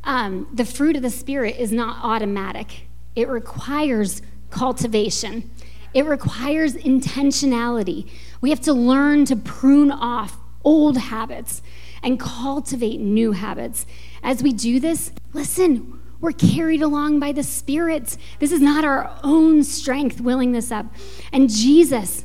um, 0.04 0.48
the 0.52 0.64
fruit 0.64 0.94
of 0.94 1.02
the 1.02 1.10
Spirit 1.10 1.56
is 1.58 1.72
not 1.72 2.04
automatic, 2.04 2.86
it 3.16 3.28
requires 3.28 4.22
cultivation, 4.50 5.50
it 5.92 6.06
requires 6.06 6.74
intentionality. 6.74 8.08
We 8.40 8.50
have 8.50 8.60
to 8.60 8.72
learn 8.72 9.24
to 9.26 9.36
prune 9.36 9.90
off 9.90 10.36
old 10.62 10.98
habits 10.98 11.62
and 12.00 12.20
cultivate 12.20 13.00
new 13.00 13.32
habits. 13.32 13.86
As 14.22 14.42
we 14.42 14.52
do 14.52 14.78
this, 14.78 15.10
listen, 15.32 15.98
we're 16.24 16.32
carried 16.32 16.80
along 16.80 17.20
by 17.20 17.32
the 17.32 17.42
Spirit. 17.42 18.16
This 18.38 18.50
is 18.50 18.60
not 18.62 18.82
our 18.82 19.14
own 19.22 19.62
strength 19.62 20.22
willing 20.22 20.52
this 20.52 20.72
up. 20.72 20.86
And 21.34 21.50
Jesus, 21.50 22.24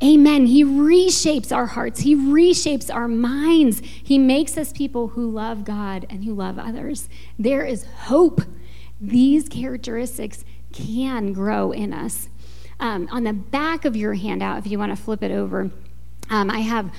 amen, 0.00 0.46
He 0.46 0.64
reshapes 0.64 1.54
our 1.54 1.66
hearts, 1.66 2.00
He 2.00 2.14
reshapes 2.14 2.94
our 2.94 3.08
minds. 3.08 3.80
He 3.80 4.18
makes 4.18 4.56
us 4.56 4.72
people 4.72 5.08
who 5.08 5.28
love 5.28 5.64
God 5.64 6.06
and 6.08 6.24
who 6.24 6.32
love 6.32 6.60
others. 6.60 7.08
There 7.40 7.64
is 7.64 7.84
hope. 8.04 8.40
These 9.00 9.48
characteristics 9.48 10.44
can 10.72 11.32
grow 11.32 11.72
in 11.72 11.92
us. 11.92 12.28
Um, 12.78 13.08
on 13.10 13.24
the 13.24 13.32
back 13.32 13.84
of 13.84 13.96
your 13.96 14.14
handout, 14.14 14.58
if 14.58 14.66
you 14.68 14.78
want 14.78 14.96
to 14.96 15.02
flip 15.02 15.24
it 15.24 15.32
over, 15.32 15.70
um, 16.30 16.50
I 16.50 16.60
have 16.60 16.92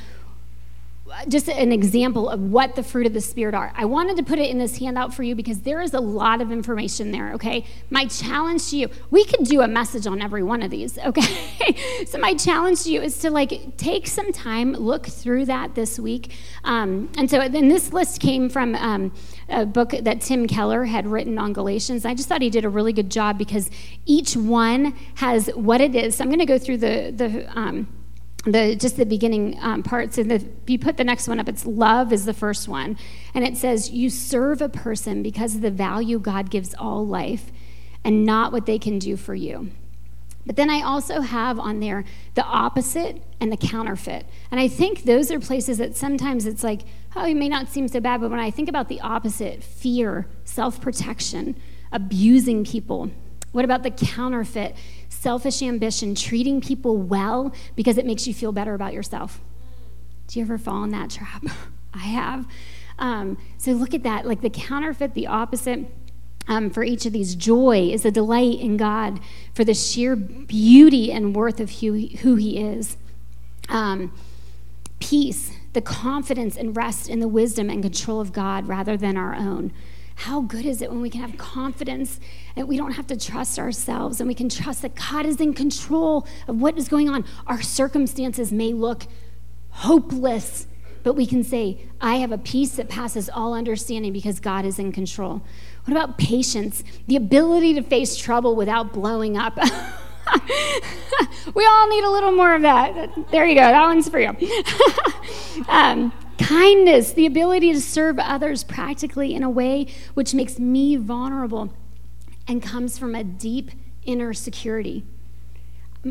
just 1.27 1.49
an 1.49 1.71
example 1.71 2.29
of 2.29 2.39
what 2.39 2.75
the 2.75 2.83
fruit 2.83 3.05
of 3.05 3.13
the 3.13 3.21
Spirit 3.21 3.53
are. 3.55 3.71
I 3.75 3.85
wanted 3.85 4.17
to 4.17 4.23
put 4.23 4.39
it 4.39 4.49
in 4.49 4.57
this 4.57 4.77
handout 4.77 5.13
for 5.13 5.23
you 5.23 5.35
because 5.35 5.61
there 5.61 5.81
is 5.81 5.93
a 5.93 5.99
lot 5.99 6.41
of 6.41 6.51
information 6.51 7.11
there, 7.11 7.33
okay? 7.33 7.65
My 7.89 8.05
challenge 8.05 8.69
to 8.69 8.77
you, 8.77 8.89
we 9.09 9.25
could 9.25 9.45
do 9.45 9.61
a 9.61 9.67
message 9.67 10.07
on 10.07 10.21
every 10.21 10.43
one 10.43 10.61
of 10.61 10.71
these, 10.71 10.97
okay? 11.05 12.05
so, 12.05 12.17
my 12.17 12.33
challenge 12.33 12.83
to 12.83 12.91
you 12.91 13.01
is 13.01 13.17
to 13.19 13.29
like 13.29 13.77
take 13.77 14.07
some 14.07 14.31
time, 14.31 14.73
look 14.73 15.05
through 15.05 15.45
that 15.45 15.75
this 15.75 15.99
week. 15.99 16.33
Um, 16.63 17.11
and 17.17 17.29
so, 17.29 17.47
then 17.47 17.67
this 17.67 17.93
list 17.93 18.19
came 18.21 18.49
from 18.49 18.75
um, 18.75 19.13
a 19.49 19.65
book 19.65 19.91
that 20.01 20.21
Tim 20.21 20.47
Keller 20.47 20.85
had 20.85 21.07
written 21.07 21.37
on 21.37 21.53
Galatians. 21.53 22.05
I 22.05 22.13
just 22.13 22.29
thought 22.29 22.41
he 22.41 22.49
did 22.49 22.65
a 22.65 22.69
really 22.69 22.93
good 22.93 23.11
job 23.11 23.37
because 23.37 23.69
each 24.05 24.35
one 24.35 24.93
has 25.15 25.47
what 25.55 25.81
it 25.81 25.95
is. 25.95 26.15
So 26.15 26.23
I'm 26.23 26.29
going 26.29 26.39
to 26.39 26.45
go 26.45 26.57
through 26.57 26.77
the, 26.77 27.11
the, 27.15 27.59
um, 27.59 27.87
the 28.45 28.75
just 28.75 28.97
the 28.97 29.05
beginning 29.05 29.57
um, 29.61 29.83
parts 29.83 30.17
and 30.17 30.31
the, 30.31 30.47
you 30.65 30.79
put 30.79 30.97
the 30.97 31.03
next 31.03 31.27
one 31.27 31.39
up 31.39 31.47
it's 31.47 31.65
love 31.65 32.11
is 32.11 32.25
the 32.25 32.33
first 32.33 32.67
one. 32.67 32.97
And 33.33 33.45
it 33.45 33.55
says 33.55 33.91
you 33.91 34.09
serve 34.09 34.61
a 34.61 34.69
person 34.69 35.21
because 35.21 35.55
of 35.55 35.61
the 35.61 35.71
value 35.71 36.19
god 36.19 36.49
gives 36.49 36.73
all 36.75 37.05
life 37.05 37.51
and 38.03 38.25
not 38.25 38.51
what 38.51 38.65
they 38.65 38.79
can 38.79 38.97
do 38.97 39.15
for 39.15 39.35
you. 39.35 39.69
But 40.43 40.55
then 40.55 40.71
i 40.71 40.81
also 40.81 41.21
have 41.21 41.59
on 41.59 41.79
there 41.79 42.03
the 42.33 42.43
opposite 42.43 43.21
and 43.39 43.51
the 43.51 43.57
counterfeit. 43.57 44.25
And 44.49 44.59
i 44.59 44.67
think 44.67 45.03
those 45.03 45.29
are 45.29 45.39
places 45.39 45.77
that 45.77 45.95
sometimes 45.95 46.47
it's 46.47 46.63
like 46.63 46.81
oh 47.15 47.25
it 47.25 47.35
may 47.35 47.49
not 47.49 47.69
seem 47.69 47.87
so 47.87 47.99
bad 47.99 48.21
but 48.21 48.31
when 48.31 48.39
i 48.39 48.49
think 48.49 48.69
about 48.69 48.89
the 48.89 49.01
opposite 49.01 49.63
fear 49.63 50.27
self-protection 50.45 51.61
abusing 51.91 52.63
people 52.63 53.11
what 53.51 53.65
about 53.65 53.83
the 53.83 53.91
counterfeit 53.91 54.75
selfish 55.21 55.61
ambition, 55.61 56.15
treating 56.15 56.59
people 56.59 56.97
well 56.97 57.53
because 57.75 57.99
it 57.99 58.07
makes 58.07 58.25
you 58.25 58.33
feel 58.33 58.51
better 58.51 58.73
about 58.73 58.91
yourself. 58.91 59.39
Do 60.27 60.39
you 60.39 60.45
ever 60.45 60.57
fall 60.57 60.83
in 60.83 60.89
that 60.89 61.11
trap? 61.11 61.43
I 61.93 61.99
have. 61.99 62.47
Um, 62.97 63.37
so 63.57 63.73
look 63.73 63.93
at 63.93 64.01
that 64.01 64.25
like 64.25 64.41
the 64.41 64.49
counterfeit, 64.49 65.13
the 65.13 65.27
opposite. 65.27 65.85
Um, 66.47 66.71
for 66.71 66.83
each 66.83 67.05
of 67.05 67.13
these, 67.13 67.35
joy 67.35 67.91
is 67.91 68.03
a 68.03 68.09
delight 68.09 68.59
in 68.59 68.77
God 68.77 69.19
for 69.53 69.63
the 69.63 69.75
sheer 69.75 70.15
beauty 70.15 71.11
and 71.11 71.35
worth 71.35 71.59
of 71.59 71.69
who 71.69 71.93
he, 71.93 72.17
who 72.23 72.35
he 72.35 72.57
is. 72.57 72.97
Um, 73.69 74.11
peace, 74.99 75.51
the 75.73 75.81
confidence 75.81 76.57
and 76.57 76.75
rest 76.75 77.07
in 77.07 77.19
the 77.19 77.27
wisdom 77.27 77.69
and 77.69 77.83
control 77.83 78.21
of 78.21 78.33
God 78.33 78.67
rather 78.67 78.97
than 78.97 79.17
our 79.17 79.35
own. 79.35 79.71
How 80.15 80.41
good 80.41 80.65
is 80.65 80.81
it 80.81 80.89
when 80.89 81.01
we 81.01 81.11
can 81.11 81.21
have 81.21 81.37
confidence 81.37 82.19
and 82.55 82.67
we 82.67 82.77
don't 82.77 82.93
have 82.93 83.07
to 83.07 83.17
trust 83.17 83.57
ourselves 83.59 84.19
and 84.19 84.27
we 84.27 84.33
can 84.33 84.49
trust 84.49 84.81
that 84.81 84.95
God 84.95 85.25
is 85.25 85.39
in 85.39 85.53
control 85.53 86.27
of 86.47 86.61
what 86.61 86.77
is 86.77 86.87
going 86.87 87.09
on? 87.09 87.25
Our 87.47 87.61
circumstances 87.61 88.51
may 88.51 88.73
look 88.73 89.03
hopeless, 89.69 90.67
but 91.03 91.13
we 91.13 91.25
can 91.25 91.43
say, 91.43 91.87
I 91.99 92.15
have 92.15 92.31
a 92.31 92.37
peace 92.37 92.75
that 92.75 92.89
passes 92.89 93.29
all 93.29 93.53
understanding 93.53 94.13
because 94.13 94.39
God 94.39 94.65
is 94.65 94.79
in 94.79 94.91
control. 94.91 95.41
What 95.85 95.97
about 95.97 96.17
patience? 96.17 96.83
The 97.07 97.15
ability 97.15 97.73
to 97.75 97.81
face 97.81 98.15
trouble 98.15 98.55
without 98.55 98.93
blowing 98.93 99.37
up. 99.37 99.57
we 101.55 101.65
all 101.65 101.87
need 101.89 102.03
a 102.03 102.11
little 102.11 102.31
more 102.31 102.53
of 102.53 102.61
that. 102.61 103.31
There 103.31 103.45
you 103.45 103.55
go. 103.55 103.61
That 103.61 103.85
one's 103.85 104.09
for 104.09 104.19
you. 104.19 104.29
um, 105.67 106.13
Kindness, 106.41 107.13
the 107.13 107.27
ability 107.27 107.71
to 107.71 107.79
serve 107.79 108.17
others 108.17 108.63
practically 108.63 109.35
in 109.35 109.43
a 109.43 109.49
way 109.49 109.85
which 110.15 110.33
makes 110.33 110.57
me 110.57 110.95
vulnerable 110.95 111.71
and 112.51 112.61
comes 112.61 112.97
from 112.97 113.15
a 113.15 113.23
deep 113.23 113.71
inner 114.03 114.33
security. 114.33 115.05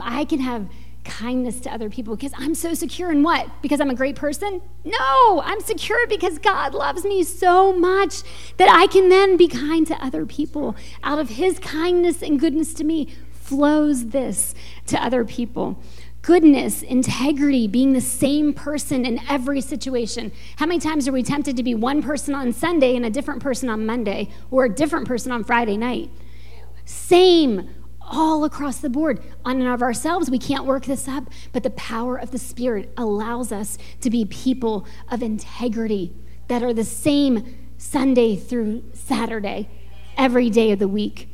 I 0.01 0.25
can 0.25 0.41
have 0.41 0.71
kindness 1.05 1.61
to 1.61 1.71
other 1.71 1.91
people 1.91 2.17
because 2.17 2.33
I'm 2.39 2.55
so 2.55 2.73
secure 2.73 3.11
in 3.13 3.23
what? 3.23 3.47
Because 3.61 3.79
I'm 3.79 3.91
a 3.91 3.95
great 3.95 4.17
person? 4.17 4.63
No, 4.83 5.43
I'm 5.45 5.61
secure 5.61 6.07
because 6.07 6.39
God 6.39 6.73
loves 6.73 7.05
me 7.05 7.25
so 7.25 7.75
much 7.75 8.23
that 8.57 8.71
I 8.71 8.87
can 8.87 9.11
then 9.11 9.37
be 9.37 9.49
kind 9.49 9.87
to 9.89 10.03
other 10.03 10.25
people. 10.25 10.77
Out 11.03 11.19
of 11.19 11.29
His 11.29 11.59
kindness 11.59 12.23
and 12.23 12.41
goodness 12.41 12.73
to 12.75 12.85
me 12.85 13.09
flows 13.33 14.07
this 14.07 14.55
to 14.87 15.03
other 15.03 15.27
people. 15.27 15.79
goodness, 16.23 16.83
integrity, 16.83 17.67
being 17.67 17.93
the 17.93 18.01
same 18.01 18.53
person 18.53 19.07
in 19.07 19.19
every 19.29 19.61
situation. 19.61 20.31
How 20.57 20.67
many 20.67 20.79
times 20.79 21.09
are 21.09 21.13
we 21.13 21.23
tempted 21.23 21.57
to 21.57 21.63
be 21.63 21.75
one 21.75 22.03
person 22.03 22.35
on 22.35 22.53
Sunday 22.53 22.95
and 22.95 23.07
a 23.07 23.11
different 23.11 23.43
person 23.43 23.69
on 23.69 23.87
Monday 23.87 24.29
or 24.51 24.65
a 24.65 24.69
different 24.69 25.07
person 25.09 25.33
on 25.33 25.45
Friday 25.45 25.77
night? 25.77 26.11
Same 26.85 27.69
all 28.01 28.45
across 28.45 28.79
the 28.79 28.91
board. 28.91 29.23
On 29.45 29.61
and 29.61 29.69
of 29.69 29.83
ourselves, 29.83 30.31
we 30.31 30.39
can't 30.39 30.65
work 30.65 30.85
this 30.85 31.07
up, 31.07 31.31
but 31.53 31.63
the 31.63 31.71
power 31.71 32.17
of 32.17 32.33
the 32.33 32.39
Spirit 32.39 32.93
allows 32.97 33.53
us 33.53 33.79
to 34.01 34.11
be 34.11 34.25
people 34.25 34.87
of 35.11 35.23
integrity 35.23 36.13
that 36.49 36.63
are 36.63 36.75
the 36.75 36.85
same 36.85 37.57
Sunday 37.79 38.37
through 38.37 38.83
Saturday, 38.93 39.69
every 40.17 40.51
day 40.51 40.73
of 40.73 40.79
the 40.79 40.89
week. 40.89 41.29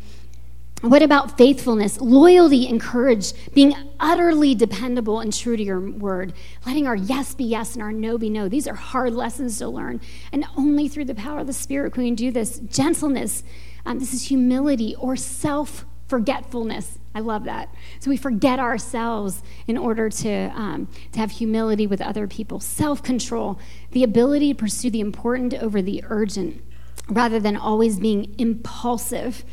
What 0.83 1.03
about 1.03 1.39
faithfulness, 1.39 2.01
loyalty, 2.03 2.69
and 2.69 2.79
courage? 2.79 3.33
Being 3.55 3.75
utterly 3.99 4.55
dependable 4.55 5.21
and 5.21 5.33
true 5.33 5.57
to 5.57 5.63
your 5.63 5.81
word, 5.81 6.35
letting 6.67 6.87
our 6.87 6.95
yes 6.95 7.35
be 7.35 7.45
yes 7.45 7.73
and 7.73 7.83
our 7.83 7.93
no 7.93 8.19
be 8.19 8.29
no. 8.29 8.47
These 8.47 8.69
are 8.69 8.75
hard 8.75 9.15
lessons 9.15 9.59
to 9.59 9.69
learn. 9.69 10.03
And 10.33 10.45
only 10.55 10.87
through 10.87 11.07
the 11.07 11.15
power 11.15 11.41
of 11.41 11.47
the 11.47 11.55
Spirit 11.55 11.95
can 11.95 12.03
we 12.05 12.11
do 12.11 12.31
this. 12.31 12.59
Gentleness, 12.61 13.43
um, 13.87 13.99
this 13.99 14.13
is 14.13 14.25
humility 14.25 14.95
or 14.99 15.17
self 15.17 15.87
forgetfulness. 16.09 16.99
I 17.15 17.21
love 17.21 17.45
that. 17.45 17.73
So 17.99 18.11
we 18.11 18.17
forget 18.17 18.59
ourselves 18.59 19.43
in 19.67 19.79
order 19.79 20.11
to, 20.11 20.53
um, 20.55 20.89
to 21.13 21.19
have 21.19 21.31
humility 21.31 21.87
with 21.87 22.01
other 22.01 22.27
people. 22.27 22.61
Self 22.61 23.03
control, 23.03 23.59
the 23.93 24.05
ability 24.05 24.53
to 24.53 24.59
pursue 24.59 24.91
the 24.91 25.01
important 25.01 25.55
over 25.55 25.81
the 25.81 26.05
urgent 26.09 26.63
rather 27.09 27.41
than 27.41 27.57
always 27.57 27.99
being 27.99 28.35
impulsive 28.39 29.45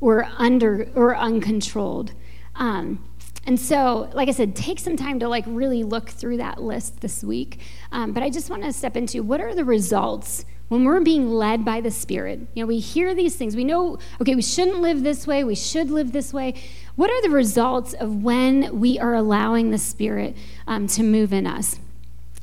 or 0.00 0.28
under 0.36 0.90
or 0.94 1.16
uncontrolled. 1.16 2.12
Um, 2.54 3.04
and 3.46 3.58
so, 3.58 4.10
like 4.12 4.28
I 4.28 4.32
said, 4.32 4.54
take 4.54 4.78
some 4.78 4.96
time 4.96 5.18
to 5.20 5.28
like 5.28 5.44
really 5.46 5.82
look 5.82 6.10
through 6.10 6.36
that 6.36 6.60
list 6.60 7.00
this 7.00 7.24
week. 7.24 7.60
Um, 7.90 8.12
but 8.12 8.22
I 8.22 8.28
just 8.28 8.50
want 8.50 8.62
to 8.64 8.72
step 8.72 8.96
into 8.96 9.22
what 9.22 9.40
are 9.40 9.54
the 9.54 9.64
results 9.64 10.44
when 10.68 10.84
we're 10.84 11.00
being 11.00 11.30
led 11.30 11.64
by 11.64 11.80
the 11.80 11.90
Spirit. 11.90 12.40
You 12.54 12.62
know, 12.62 12.66
we 12.66 12.78
hear 12.78 13.14
these 13.14 13.36
things. 13.36 13.56
We 13.56 13.64
know, 13.64 13.98
okay, 14.20 14.34
we 14.34 14.42
shouldn't 14.42 14.80
live 14.80 15.02
this 15.02 15.26
way. 15.26 15.44
We 15.44 15.54
should 15.54 15.90
live 15.90 16.12
this 16.12 16.32
way. 16.32 16.54
What 16.96 17.10
are 17.10 17.22
the 17.22 17.30
results 17.30 17.94
of 17.94 18.22
when 18.22 18.78
we 18.78 18.98
are 18.98 19.14
allowing 19.14 19.70
the 19.70 19.78
Spirit 19.78 20.36
um, 20.66 20.86
to 20.88 21.02
move 21.02 21.32
in 21.32 21.46
us? 21.46 21.80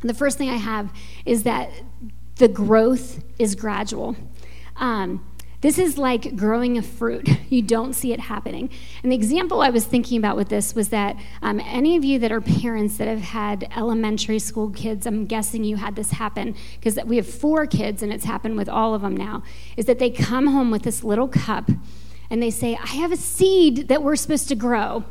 the 0.01 0.13
first 0.13 0.37
thing 0.37 0.49
I 0.49 0.57
have 0.57 0.91
is 1.25 1.43
that 1.43 1.71
the 2.35 2.47
growth 2.47 3.23
is 3.39 3.55
gradual. 3.55 4.15
Um, 4.75 5.25
this 5.65 5.79
is 5.79 5.97
like 5.97 6.35
growing 6.35 6.77
a 6.77 6.81
fruit. 6.83 7.27
You 7.47 7.61
don't 7.61 7.93
see 7.93 8.11
it 8.11 8.19
happening. 8.19 8.69
And 9.01 9.11
the 9.11 9.15
example 9.15 9.61
I 9.61 9.69
was 9.69 9.85
thinking 9.85 10.17
about 10.17 10.35
with 10.35 10.49
this 10.49 10.75
was 10.75 10.89
that 10.89 11.15
um, 11.41 11.61
any 11.63 11.95
of 11.95 12.03
you 12.03 12.19
that 12.19 12.31
are 12.31 12.41
parents 12.41 12.97
that 12.97 13.07
have 13.07 13.21
had 13.21 13.69
elementary 13.77 14.39
school 14.39 14.71
kids, 14.71 15.05
I'm 15.05 15.25
guessing 15.25 15.63
you 15.63 15.77
had 15.77 15.95
this 15.95 16.11
happen 16.11 16.55
because 16.79 16.99
we 17.05 17.15
have 17.15 17.27
four 17.27 17.65
kids 17.65 18.03
and 18.03 18.11
it's 18.11 18.25
happened 18.25 18.57
with 18.57 18.67
all 18.67 18.93
of 18.93 19.03
them 19.03 19.15
now, 19.15 19.43
is 19.77 19.85
that 19.85 19.99
they 19.99 20.09
come 20.09 20.47
home 20.47 20.69
with 20.69 20.81
this 20.81 21.03
little 21.03 21.29
cup 21.29 21.69
and 22.29 22.43
they 22.43 22.51
say, 22.51 22.75
I 22.75 22.87
have 22.87 23.11
a 23.11 23.17
seed 23.17 23.87
that 23.87 24.03
we're 24.03 24.17
supposed 24.17 24.49
to 24.49 24.55
grow. 24.55 25.05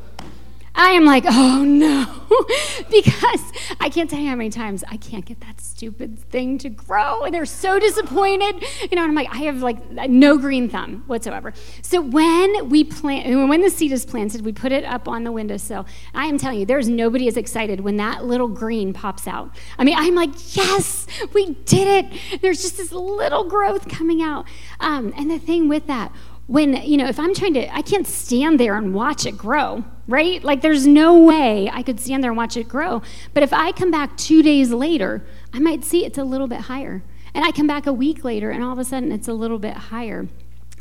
I 0.77 0.91
am 0.91 1.05
like, 1.05 1.25
oh 1.27 1.63
no, 1.65 2.07
because 2.91 3.53
I 3.79 3.89
can't 3.89 4.11
tell 4.11 4.19
you 4.19 4.29
how 4.29 4.35
many 4.35 4.51
times 4.51 4.83
I 4.89 4.97
can't 4.97 5.25
get 5.25 5.41
that 5.41 5.61
stupid 5.61 6.19
thing 6.31 6.59
to 6.59 6.69
grow. 6.69 7.23
And 7.23 7.33
they're 7.33 7.47
so 7.47 7.79
disappointed. 7.79 8.63
You 8.83 8.97
know, 8.97 9.03
and 9.03 9.11
I'm 9.11 9.15
like, 9.15 9.29
I 9.33 9.39
have 9.45 9.63
like 9.63 9.89
no 10.11 10.37
green 10.37 10.69
thumb 10.69 11.05
whatsoever. 11.07 11.53
So 11.83 12.01
when 12.01 12.69
we 12.69 12.83
plant, 12.83 13.49
when 13.49 13.61
the 13.61 13.71
seed 13.71 13.93
is 13.93 14.05
planted, 14.05 14.45
we 14.45 14.53
put 14.53 14.73
it 14.73 14.85
up 14.85 15.07
on 15.07 15.23
the 15.23 15.31
windowsill. 15.31 15.87
I 16.13 16.27
am 16.27 16.39
telling 16.39 16.59
you, 16.59 16.67
there's 16.67 16.89
nobody 16.89 17.29
as 17.29 17.37
excited 17.37 17.81
when 17.81 17.97
that 17.99 18.25
little 18.25 18.49
green 18.49 18.93
pops 18.93 19.29
out. 19.29 19.55
I 19.79 19.85
mean, 19.85 19.97
I'm 19.97 20.17
like, 20.17 20.57
yes, 20.57 21.07
we 21.33 21.55
did 21.67 21.87
it. 21.87 22.41
There's 22.43 22.63
just 22.63 22.79
this 22.79 22.91
little 22.91 23.45
growth 23.45 23.89
coming 23.89 24.23
out. 24.23 24.47
Um, 24.81 25.15
and 25.17 25.31
the 25.31 25.39
thing 25.39 25.69
with 25.69 25.87
that, 25.87 26.13
when, 26.47 26.75
you 26.83 26.97
know, 26.97 27.07
if 27.07 27.19
I'm 27.19 27.35
trying 27.35 27.55
to, 27.55 27.75
I 27.75 27.83
can't 27.83 28.07
stand 28.07 28.59
there 28.59 28.77
and 28.77 28.93
watch 28.93 29.25
it 29.25 29.39
grow, 29.39 29.85
right? 30.07 30.43
Like, 30.43 30.61
there's 30.61 30.87
no 30.87 31.19
way 31.19 31.71
I 31.73 31.83
could 31.83 32.01
stand 32.01 32.23
there 32.23 32.31
and 32.31 32.39
watch 32.39 32.57
it 32.57 32.69
grow. 32.69 33.03
But 33.33 33.43
if 33.43 33.53
I 33.53 33.73
come 33.73 33.91
back 33.91 34.17
two 34.17 34.43
days 34.43 34.71
later, 34.71 35.25
I 35.53 35.59
might 35.59 35.85
see 35.85 36.05
it's 36.05 36.19
a 36.19 36.25
little 36.25 36.49
bit 36.49 36.63
higher. 36.63 37.03
And 37.35 37.45
I 37.45 37.51
come 37.51 37.67
back 37.67 37.87
a 37.87 37.93
week 37.93 38.25
later, 38.25 38.51
and 38.51 38.63
all 38.63 38.73
of 38.73 38.79
a 38.79 38.85
sudden 38.85 39.11
it's 39.11 39.29
a 39.29 39.33
little 39.33 39.59
bit 39.59 39.75
higher. 39.75 40.29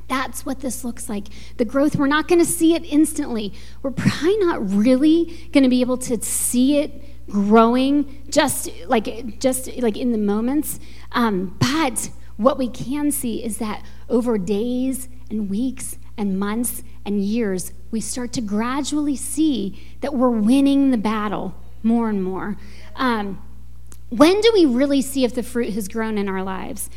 That's 0.08 0.46
what 0.46 0.60
this 0.60 0.84
looks 0.84 1.10
like. 1.10 1.28
The 1.58 1.66
growth, 1.66 1.96
we're 1.96 2.08
not 2.08 2.28
going 2.28 2.40
to 2.40 2.46
see 2.46 2.76
it 2.76 2.84
instantly. 2.84 3.54
We're 3.82 3.92
probably 3.92 4.38
not 4.38 4.70
really 4.70 5.50
going 5.52 5.64
to 5.64 5.70
be 5.70 5.82
able 5.82 5.98
to 6.00 6.22
see 6.22 6.78
it 6.78 7.02
growing 7.30 8.22
just 8.30 8.70
like 8.88 9.40
just 9.40 9.76
like 9.78 9.98
in 9.98 10.12
the 10.12 10.18
moments. 10.18 10.80
Um, 11.14 11.56
but 11.60 12.12
what 12.38 12.58
we 12.58 12.68
can 12.68 13.12
see 13.12 13.44
is 13.44 13.58
that 13.58 13.84
over 14.10 14.38
days 14.38 15.08
and 15.30 15.50
weeks 15.50 15.98
and 16.18 16.38
months 16.38 16.84
and 17.06 17.22
years, 17.22 17.74
we 17.92 18.00
start 18.00 18.34
to 18.34 18.42
gradually 18.42 19.16
see 19.16 19.82
that 20.02 20.14
we're 20.14 20.30
winning 20.30 20.92
the 20.92 20.98
battle 20.98 21.54
more 21.84 22.10
and 22.10 22.24
more. 22.24 22.58
Um, 22.96 23.42
when 24.10 24.40
do 24.42 24.52
we 24.54 24.66
really 24.66 25.02
see 25.02 25.26
if 25.26 25.34
the 25.34 25.44
fruit 25.44 25.74
has 25.74 25.88
grown 25.88 26.18
in 26.18 26.30
our 26.30 26.44
lives? 26.44 26.90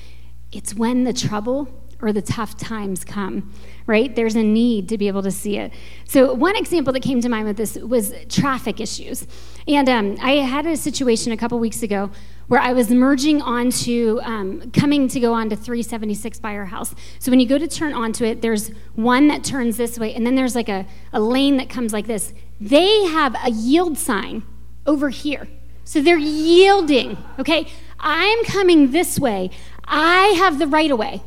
It's 0.53 0.75
when 0.75 1.05
the 1.05 1.13
trouble 1.13 1.69
or 2.01 2.13
the 2.13 2.23
tough 2.23 2.57
times 2.59 3.05
come, 3.05 3.53
right? 3.87 4.15
There's 4.15 4.35
a 4.35 4.43
need 4.43 4.89
to 4.91 4.99
be 4.99 5.09
able 5.09 5.23
to 5.23 5.31
see 5.31 5.57
it. 5.57 5.73
So, 6.05 6.35
one 6.35 6.57
example 6.57 6.93
that 6.93 7.01
came 7.01 7.21
to 7.23 7.29
mind 7.29 7.47
with 7.47 7.57
this 7.57 7.77
was 7.77 8.13
traffic 8.29 8.81
issues. 8.81 9.27
And 9.67 9.89
um, 9.89 10.17
I 10.21 10.33
had 10.33 10.67
a 10.67 10.77
situation 10.77 11.33
a 11.33 11.37
couple 11.37 11.59
weeks 11.59 11.83
ago 11.83 12.11
where 12.49 12.61
I 12.61 12.73
was 12.73 12.91
merging 12.91 13.43
onto, 13.43 14.21
um, 14.23 14.71
coming 14.71 15.09
to 15.09 15.21
go 15.21 15.33
onto 15.33 15.57
376 15.57 16.39
by 16.39 16.55
our 16.55 16.67
house. 16.67 16.95
So, 17.19 17.31
when 17.31 17.41
you 17.41 17.49
go 17.49 17.59
to 17.59 17.67
turn 17.67 17.93
onto 17.93 18.25
it, 18.25 18.41
there's 18.41 18.69
one 18.95 19.29
that 19.29 19.43
turns 19.43 19.77
this 19.77 19.99
way, 19.99 20.15
and 20.15 20.27
then 20.27 20.37
there's 20.37 20.55
like 20.55 20.69
a, 20.69 20.87
a 21.13 21.21
lane 21.21 21.57
that 21.57 21.69
comes 21.69 21.93
like 21.93 22.07
this. 22.07 22.33
They 22.61 23.05
have 23.07 23.35
a 23.45 23.51
yield 23.51 23.99
sign 23.99 24.45
over 24.87 25.11
here. 25.11 25.49
So, 25.85 26.01
they're 26.01 26.19
yielding, 26.19 27.19
okay? 27.39 27.67
I'm 27.99 28.45
coming 28.45 28.93
this 28.93 29.19
way. 29.19 29.51
I 29.85 30.29
have 30.39 30.59
the 30.59 30.67
right 30.67 30.91
of 30.91 30.99
way. 30.99 31.23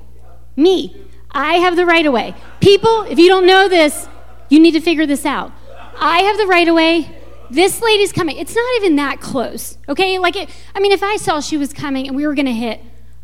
Me. 0.56 1.06
I 1.32 1.56
have 1.56 1.76
the 1.76 1.86
right 1.86 2.06
of 2.06 2.14
way. 2.14 2.34
People, 2.60 3.04
if 3.04 3.20
you 3.20 3.28
don't 3.28 3.46
know 3.46 3.68
this, 3.68 4.08
you 4.50 4.60
need 4.60 4.72
to 4.72 4.82
figure 4.82 5.06
this 5.06 5.26
out. 5.26 5.52
I 5.98 6.20
have 6.20 6.38
the 6.38 6.48
right 6.48 6.68
of 6.68 6.76
way. 6.76 7.19
This 7.50 7.82
lady's 7.82 8.12
coming. 8.12 8.38
It's 8.38 8.56
not 8.56 8.76
even 8.78 8.96
that 8.98 9.22
close, 9.22 9.78
okay? 9.88 10.20
Like, 10.20 10.36
it, 10.36 10.50
I 10.76 10.80
mean, 10.80 10.92
if 10.92 11.02
I 11.02 11.18
saw 11.18 11.40
she 11.40 11.58
was 11.58 11.74
coming 11.74 12.08
and 12.08 12.16
we 12.16 12.28
were 12.28 12.36
gonna 12.36 12.52
hit, 12.52 12.82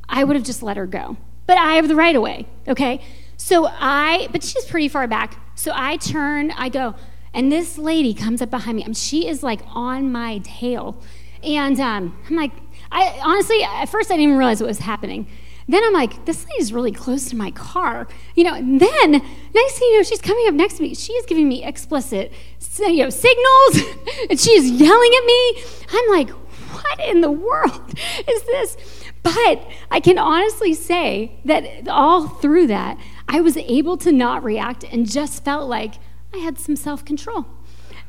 I 0.09 0.23
would 0.23 0.35
have 0.35 0.45
just 0.45 0.63
let 0.63 0.77
her 0.77 0.87
go. 0.87 1.17
But 1.47 1.57
I 1.57 1.73
have 1.73 1.87
the 1.87 1.95
right 1.95 2.15
of 2.15 2.21
way, 2.21 2.47
okay? 2.67 3.01
So 3.37 3.67
I, 3.67 4.27
but 4.31 4.43
she's 4.43 4.65
pretty 4.65 4.87
far 4.87 5.07
back. 5.07 5.39
So 5.55 5.71
I 5.75 5.97
turn, 5.97 6.51
I 6.51 6.69
go, 6.69 6.95
and 7.33 7.51
this 7.51 7.77
lady 7.77 8.13
comes 8.13 8.41
up 8.41 8.49
behind 8.49 8.77
me. 8.77 8.83
I 8.83 8.87
mean, 8.87 8.93
she 8.93 9.27
is 9.27 9.43
like 9.43 9.61
on 9.67 10.11
my 10.11 10.39
tail. 10.43 11.01
And 11.43 11.79
um, 11.79 12.17
I'm 12.27 12.35
like, 12.35 12.51
I 12.91 13.19
honestly, 13.23 13.61
at 13.63 13.85
first 13.85 14.09
I 14.09 14.13
didn't 14.13 14.29
even 14.29 14.37
realize 14.37 14.61
what 14.61 14.67
was 14.67 14.79
happening. 14.79 15.27
Then 15.67 15.83
I'm 15.83 15.93
like, 15.93 16.25
this 16.25 16.45
lady's 16.45 16.71
really 16.71 16.91
close 16.91 17.29
to 17.29 17.35
my 17.35 17.51
car. 17.51 18.07
You 18.35 18.43
know, 18.43 18.53
and 18.53 18.79
then 18.79 19.11
next 19.11 19.79
thing 19.79 19.89
you 19.89 19.97
know, 19.97 20.03
she's 20.03 20.21
coming 20.21 20.47
up 20.47 20.53
next 20.53 20.75
to 20.77 20.83
me. 20.83 20.93
She 20.93 21.13
is 21.13 21.25
giving 21.25 21.49
me 21.49 21.63
explicit 21.63 22.31
you 22.79 23.03
know, 23.03 23.09
signals, 23.09 23.95
and 24.29 24.39
she 24.39 24.51
is 24.51 24.69
yelling 24.69 25.11
at 25.17 25.25
me. 25.25 25.63
I'm 25.91 26.09
like, 26.09 26.29
what 26.29 26.99
in 26.99 27.21
the 27.21 27.31
world 27.31 27.93
is 28.27 28.43
this? 28.43 28.77
But 29.23 29.67
I 29.89 29.99
can 29.99 30.17
honestly 30.17 30.73
say 30.73 31.39
that 31.45 31.87
all 31.87 32.27
through 32.27 32.67
that, 32.67 32.97
I 33.27 33.41
was 33.41 33.57
able 33.57 33.97
to 33.97 34.11
not 34.11 34.43
react 34.43 34.83
and 34.83 35.09
just 35.09 35.43
felt 35.43 35.67
like 35.67 35.95
I 36.33 36.37
had 36.37 36.59
some 36.59 36.75
self 36.75 37.03
control. 37.03 37.45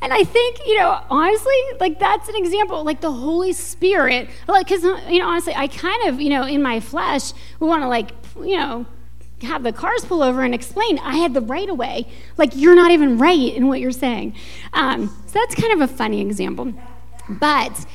And 0.03 0.13
I 0.13 0.25
think, 0.25 0.59
you 0.67 0.79
know, 0.79 1.01
honestly, 1.11 1.55
like 1.81 1.99
that's 1.99 2.29
an 2.29 2.37
example, 2.37 2.85
like 2.85 3.01
the 3.01 3.11
Holy 3.11 3.53
Spirit, 3.53 4.29
like, 4.47 4.67
because, 4.69 4.83
you 4.83 5.19
know, 5.19 5.29
honestly, 5.29 5.55
I 5.55 5.69
kind 5.69 6.09
of, 6.09 6.21
you 6.21 6.29
know, 6.29 6.45
in 6.45 6.63
my 6.63 6.81
flesh, 6.81 7.33
we 7.61 7.67
want 7.67 7.83
to, 7.83 7.89
like, 7.89 8.11
you 8.37 8.57
know, 8.57 8.87
have 9.43 9.63
the 9.63 9.73
cars 9.73 10.05
pull 10.05 10.23
over 10.23 10.43
and 10.43 10.55
explain, 10.55 10.99
I 10.99 11.17
had 11.17 11.35
the 11.35 11.41
right 11.41 11.69
of 11.69 11.77
way. 11.77 12.07
Like, 12.37 12.53
you're 12.55 12.75
not 12.75 12.91
even 12.91 13.19
right 13.19 13.55
in 13.55 13.69
what 13.69 13.81
you're 13.81 13.91
saying. 13.91 14.35
Um, 14.73 15.09
so 15.27 15.39
that's 15.39 15.55
kind 15.55 15.73
of 15.73 15.91
a 15.91 15.93
funny 15.93 16.21
example. 16.21 16.73
But 17.29 17.87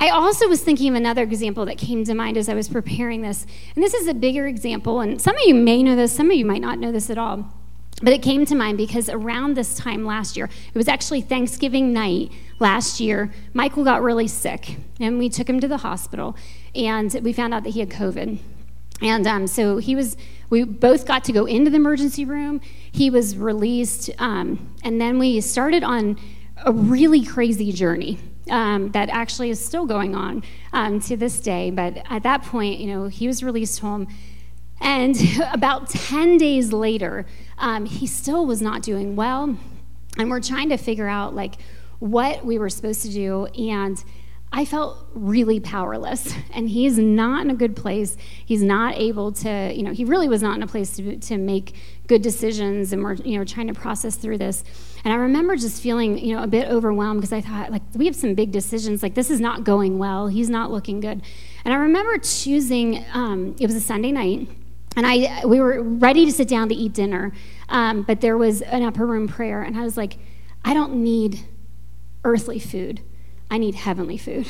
I 0.00 0.10
also 0.10 0.48
was 0.48 0.62
thinking 0.62 0.90
of 0.90 0.94
another 0.94 1.22
example 1.24 1.66
that 1.66 1.76
came 1.76 2.04
to 2.04 2.14
mind 2.14 2.36
as 2.36 2.48
I 2.48 2.54
was 2.54 2.68
preparing 2.68 3.22
this. 3.22 3.46
And 3.74 3.82
this 3.82 3.94
is 3.94 4.06
a 4.06 4.14
bigger 4.14 4.46
example, 4.46 5.00
and 5.00 5.20
some 5.20 5.36
of 5.36 5.42
you 5.44 5.54
may 5.54 5.82
know 5.82 5.96
this, 5.96 6.12
some 6.12 6.30
of 6.30 6.36
you 6.36 6.46
might 6.46 6.62
not 6.62 6.78
know 6.78 6.92
this 6.92 7.10
at 7.10 7.18
all. 7.18 7.52
But 8.00 8.12
it 8.12 8.22
came 8.22 8.46
to 8.46 8.54
mind 8.54 8.78
because 8.78 9.08
around 9.08 9.54
this 9.54 9.74
time 9.74 10.04
last 10.04 10.36
year, 10.36 10.48
it 10.72 10.78
was 10.78 10.86
actually 10.86 11.20
Thanksgiving 11.20 11.92
night 11.92 12.30
last 12.60 13.00
year, 13.00 13.32
Michael 13.54 13.82
got 13.84 14.02
really 14.02 14.28
sick, 14.28 14.76
and 15.00 15.18
we 15.18 15.28
took 15.28 15.48
him 15.48 15.58
to 15.60 15.66
the 15.66 15.78
hospital, 15.78 16.36
and 16.74 17.12
we 17.22 17.32
found 17.32 17.54
out 17.54 17.64
that 17.64 17.70
he 17.70 17.80
had 17.80 17.90
COVID. 17.90 18.38
And 19.02 19.26
um, 19.26 19.46
so 19.46 19.78
he 19.78 19.96
was, 19.96 20.16
we 20.50 20.64
both 20.64 21.06
got 21.06 21.24
to 21.24 21.32
go 21.32 21.44
into 21.44 21.70
the 21.70 21.76
emergency 21.76 22.24
room. 22.24 22.60
He 22.90 23.10
was 23.10 23.36
released, 23.36 24.10
um, 24.18 24.74
and 24.84 25.00
then 25.00 25.18
we 25.18 25.40
started 25.40 25.82
on 25.82 26.18
a 26.64 26.72
really 26.72 27.24
crazy 27.24 27.72
journey. 27.72 28.18
um, 28.50 28.90
that 28.92 29.08
actually 29.08 29.50
is 29.50 29.64
still 29.64 29.86
going 29.86 30.14
on 30.14 30.42
um, 30.72 31.00
to 31.00 31.16
this 31.16 31.40
day. 31.40 31.70
But 31.70 32.02
at 32.10 32.22
that 32.22 32.42
point, 32.42 32.80
you 32.80 32.86
know, 32.86 33.06
he 33.08 33.26
was 33.26 33.42
released 33.42 33.80
home. 33.80 34.08
And 34.80 35.16
about 35.52 35.88
10 35.88 36.36
days 36.36 36.72
later, 36.72 37.26
um, 37.58 37.86
he 37.86 38.06
still 38.06 38.46
was 38.46 38.62
not 38.62 38.82
doing 38.82 39.16
well. 39.16 39.56
And 40.16 40.30
we're 40.30 40.40
trying 40.40 40.70
to 40.70 40.76
figure 40.76 41.08
out, 41.08 41.34
like, 41.34 41.56
what 41.98 42.44
we 42.44 42.58
were 42.58 42.70
supposed 42.70 43.02
to 43.02 43.10
do. 43.10 43.46
And 43.46 44.02
I 44.50 44.64
felt 44.64 45.06
really 45.14 45.60
powerless, 45.60 46.32
and 46.52 46.68
he's 46.68 46.98
not 46.98 47.44
in 47.44 47.50
a 47.50 47.54
good 47.54 47.76
place. 47.76 48.16
He's 48.44 48.62
not 48.62 48.96
able 48.96 49.32
to, 49.32 49.72
you 49.74 49.82
know, 49.82 49.92
he 49.92 50.04
really 50.04 50.28
was 50.28 50.42
not 50.42 50.56
in 50.56 50.62
a 50.62 50.66
place 50.66 50.96
to, 50.96 51.18
to 51.18 51.36
make 51.36 51.74
good 52.06 52.22
decisions, 52.22 52.92
and 52.92 53.02
we're, 53.02 53.14
you 53.14 53.38
know, 53.38 53.44
trying 53.44 53.66
to 53.66 53.74
process 53.74 54.16
through 54.16 54.38
this. 54.38 54.64
And 55.04 55.12
I 55.12 55.16
remember 55.16 55.56
just 55.56 55.82
feeling, 55.82 56.18
you 56.18 56.34
know, 56.34 56.42
a 56.42 56.46
bit 56.46 56.68
overwhelmed 56.68 57.20
because 57.20 57.32
I 57.32 57.42
thought, 57.42 57.70
like, 57.70 57.82
we 57.94 58.06
have 58.06 58.16
some 58.16 58.34
big 58.34 58.50
decisions. 58.50 59.02
Like, 59.02 59.14
this 59.14 59.30
is 59.30 59.40
not 59.40 59.64
going 59.64 59.98
well. 59.98 60.28
He's 60.28 60.48
not 60.48 60.70
looking 60.70 61.00
good. 61.00 61.22
And 61.64 61.74
I 61.74 61.76
remember 61.76 62.16
choosing. 62.18 63.04
Um, 63.12 63.54
it 63.60 63.66
was 63.66 63.74
a 63.74 63.80
Sunday 63.80 64.12
night, 64.12 64.48
and 64.98 65.06
I 65.06 65.46
we 65.46 65.60
were 65.60 65.80
ready 65.80 66.26
to 66.26 66.32
sit 66.32 66.48
down 66.48 66.68
to 66.70 66.74
eat 66.74 66.92
dinner, 66.92 67.32
um, 67.68 68.02
but 68.02 68.20
there 68.20 68.36
was 68.36 68.62
an 68.62 68.82
upper 68.82 69.06
room 69.06 69.28
prayer, 69.28 69.62
and 69.62 69.78
I 69.78 69.82
was 69.82 69.96
like, 69.96 70.18
I 70.64 70.74
don't 70.74 71.02
need 71.04 71.46
earthly 72.24 72.58
food. 72.58 73.00
I 73.50 73.58
need 73.58 73.76
heavenly 73.76 74.18
food. 74.18 74.48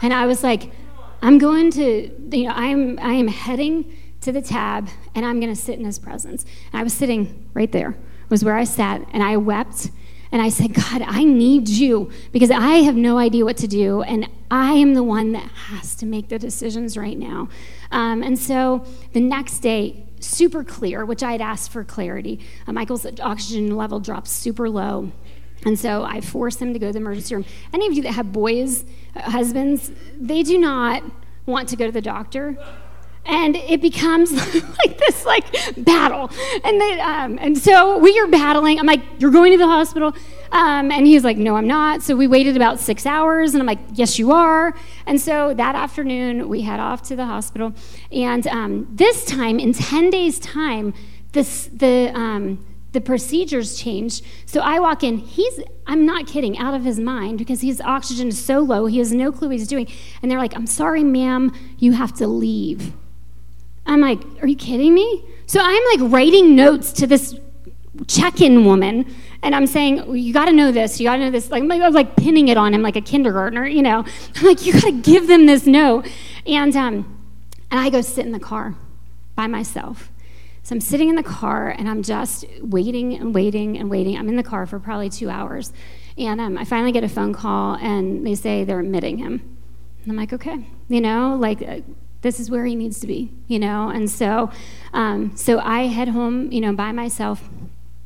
And 0.00 0.12
I 0.12 0.26
was 0.26 0.42
like, 0.42 0.72
I'm 1.20 1.38
going 1.38 1.70
to, 1.72 2.36
you 2.36 2.44
know, 2.44 2.52
I'm, 2.54 2.98
I 3.00 3.12
am 3.12 3.28
heading 3.28 3.96
to 4.22 4.32
the 4.32 4.42
tab 4.42 4.88
and 5.14 5.24
I'm 5.26 5.40
going 5.40 5.52
to 5.54 5.60
sit 5.60 5.78
in 5.78 5.84
his 5.84 5.98
presence. 5.98 6.44
And 6.72 6.80
I 6.80 6.82
was 6.82 6.92
sitting 6.92 7.48
right 7.54 7.70
there, 7.70 7.96
was 8.28 8.44
where 8.44 8.56
I 8.56 8.64
sat, 8.64 9.06
and 9.12 9.22
I 9.22 9.36
wept. 9.36 9.90
And 10.32 10.40
I 10.40 10.48
said, 10.48 10.72
God, 10.72 11.02
I 11.02 11.24
need 11.24 11.68
you 11.68 12.10
because 12.32 12.50
I 12.50 12.78
have 12.78 12.96
no 12.96 13.18
idea 13.18 13.44
what 13.44 13.58
to 13.58 13.68
do. 13.68 14.02
And 14.02 14.28
I 14.50 14.72
am 14.72 14.94
the 14.94 15.02
one 15.02 15.32
that 15.32 15.50
has 15.68 15.94
to 15.96 16.06
make 16.06 16.30
the 16.30 16.38
decisions 16.38 16.96
right 16.96 17.18
now. 17.18 17.48
Um, 17.92 18.22
and 18.22 18.38
so 18.38 18.84
the 19.12 19.20
next 19.20 19.60
day, 19.60 20.06
super 20.18 20.64
clear, 20.64 21.04
which 21.04 21.22
I 21.22 21.32
had 21.32 21.40
asked 21.40 21.70
for 21.70 21.84
clarity. 21.84 22.40
Uh, 22.66 22.72
Michael's 22.72 23.06
oxygen 23.20 23.76
level 23.76 24.00
drops 24.00 24.30
super 24.30 24.68
low. 24.68 25.12
And 25.64 25.78
so 25.78 26.02
I 26.02 26.20
force 26.20 26.56
him 26.56 26.72
to 26.72 26.78
go 26.78 26.88
to 26.88 26.92
the 26.92 26.98
emergency 26.98 27.34
room. 27.34 27.44
Any 27.72 27.86
of 27.86 27.92
you 27.92 28.02
that 28.02 28.12
have 28.12 28.32
boys, 28.32 28.84
uh, 29.14 29.30
husbands, 29.30 29.92
they 30.18 30.42
do 30.42 30.58
not 30.58 31.04
want 31.46 31.68
to 31.68 31.76
go 31.76 31.86
to 31.86 31.92
the 31.92 32.00
doctor. 32.00 32.56
And 33.24 33.56
it 33.56 33.80
becomes 33.80 34.32
like 34.84 34.98
this 34.98 35.24
like 35.24 35.44
battle. 35.84 36.30
And 36.64 36.80
then, 36.80 37.00
um, 37.00 37.38
and 37.40 37.56
so 37.56 37.98
we 37.98 38.18
are 38.18 38.26
battling. 38.26 38.78
I'm 38.78 38.86
like, 38.86 39.02
you're 39.18 39.30
going 39.30 39.52
to 39.52 39.58
the 39.58 39.66
hospital. 39.66 40.14
Um, 40.50 40.90
and 40.90 41.06
he's 41.06 41.24
like, 41.24 41.38
no, 41.38 41.56
I'm 41.56 41.66
not. 41.66 42.02
So 42.02 42.14
we 42.14 42.26
waited 42.26 42.56
about 42.56 42.78
six 42.78 43.06
hours. 43.06 43.54
And 43.54 43.62
I'm 43.62 43.66
like, 43.66 43.78
yes, 43.94 44.18
you 44.18 44.32
are. 44.32 44.74
And 45.06 45.20
so 45.20 45.54
that 45.54 45.74
afternoon, 45.74 46.48
we 46.48 46.62
head 46.62 46.80
off 46.80 47.02
to 47.04 47.16
the 47.16 47.26
hospital. 47.26 47.72
And 48.10 48.46
um, 48.48 48.88
this 48.90 49.24
time, 49.24 49.58
in 49.58 49.72
10 49.72 50.10
days' 50.10 50.38
time, 50.38 50.92
this, 51.32 51.70
the, 51.72 52.12
um, 52.14 52.64
the 52.92 53.00
procedures 53.00 53.76
changed. 53.76 54.24
So 54.44 54.60
I 54.60 54.78
walk 54.78 55.02
in, 55.02 55.18
he's, 55.18 55.60
I'm 55.86 56.04
not 56.04 56.26
kidding, 56.26 56.58
out 56.58 56.74
of 56.74 56.84
his 56.84 57.00
mind 57.00 57.38
because 57.38 57.62
his 57.62 57.80
oxygen 57.80 58.28
is 58.28 58.42
so 58.42 58.60
low, 58.60 58.86
he 58.86 58.98
has 58.98 59.12
no 59.12 59.32
clue 59.32 59.48
what 59.48 59.56
he's 59.56 59.68
doing. 59.68 59.88
And 60.20 60.30
they're 60.30 60.38
like, 60.38 60.54
I'm 60.54 60.66
sorry, 60.66 61.02
ma'am, 61.02 61.52
you 61.78 61.92
have 61.92 62.12
to 62.16 62.26
leave. 62.26 62.92
I'm 63.86 64.00
like, 64.00 64.20
are 64.42 64.46
you 64.46 64.56
kidding 64.56 64.94
me? 64.94 65.24
So 65.46 65.60
I'm 65.62 65.82
like 65.98 66.12
writing 66.12 66.54
notes 66.54 66.92
to 66.94 67.06
this 67.06 67.38
check 68.06 68.40
in 68.40 68.64
woman, 68.64 69.14
and 69.42 69.54
I'm 69.54 69.66
saying, 69.66 70.16
you 70.16 70.32
got 70.32 70.46
to 70.46 70.52
know 70.52 70.70
this, 70.70 71.00
you 71.00 71.06
got 71.06 71.16
to 71.16 71.24
know 71.24 71.30
this. 71.30 71.50
Like, 71.50 71.64
I 71.64 71.86
was 71.86 71.94
like 71.94 72.16
pinning 72.16 72.48
it 72.48 72.56
on 72.56 72.72
him 72.72 72.82
like 72.82 72.96
a 72.96 73.00
kindergartner, 73.00 73.66
you 73.66 73.82
know. 73.82 74.04
I'm 74.36 74.46
like, 74.46 74.64
you 74.64 74.72
got 74.72 74.84
to 74.84 74.92
give 74.92 75.26
them 75.26 75.46
this 75.46 75.66
note. 75.66 76.08
And, 76.46 76.74
um, 76.76 77.18
and 77.70 77.80
I 77.80 77.90
go 77.90 78.00
sit 78.00 78.24
in 78.24 78.32
the 78.32 78.40
car 78.40 78.76
by 79.34 79.48
myself. 79.48 80.10
So 80.62 80.76
I'm 80.76 80.80
sitting 80.80 81.08
in 81.08 81.16
the 81.16 81.24
car 81.24 81.70
and 81.70 81.88
I'm 81.88 82.04
just 82.04 82.44
waiting 82.60 83.14
and 83.14 83.34
waiting 83.34 83.76
and 83.76 83.90
waiting. 83.90 84.16
I'm 84.16 84.28
in 84.28 84.36
the 84.36 84.44
car 84.44 84.64
for 84.64 84.78
probably 84.78 85.10
two 85.10 85.28
hours. 85.28 85.72
And 86.16 86.40
um, 86.40 86.56
I 86.56 86.64
finally 86.64 86.92
get 86.92 87.02
a 87.02 87.08
phone 87.08 87.32
call 87.32 87.74
and 87.76 88.24
they 88.24 88.36
say 88.36 88.62
they're 88.62 88.78
admitting 88.78 89.18
him. 89.18 89.56
And 90.02 90.12
I'm 90.12 90.16
like, 90.16 90.32
okay, 90.32 90.64
you 90.88 91.00
know, 91.00 91.36
like 91.36 91.62
uh, 91.62 91.80
this 92.22 92.40
is 92.40 92.50
where 92.50 92.64
he 92.64 92.74
needs 92.74 92.98
to 93.00 93.06
be, 93.06 93.30
you 93.46 93.58
know? 93.58 93.88
And 93.88 94.10
so, 94.10 94.50
um, 94.92 95.36
so 95.36 95.58
I 95.58 95.82
head 95.82 96.08
home, 96.08 96.50
you 96.50 96.60
know, 96.60 96.72
by 96.72 96.92
myself. 96.92 97.48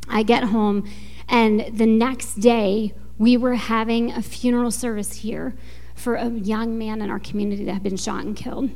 I 0.08 0.22
get 0.22 0.44
home 0.44 0.88
and 1.28 1.66
the 1.76 1.86
next 1.86 2.34
day 2.34 2.92
we 3.18 3.36
were 3.36 3.54
having 3.54 4.12
a 4.12 4.22
funeral 4.22 4.70
service 4.70 5.14
here 5.14 5.56
for 5.94 6.14
a 6.14 6.28
young 6.28 6.76
man 6.78 7.00
in 7.00 7.10
our 7.10 7.18
community 7.18 7.64
that 7.64 7.72
had 7.72 7.82
been 7.82 7.96
shot 7.96 8.24
and 8.24 8.36
killed. 8.36 8.70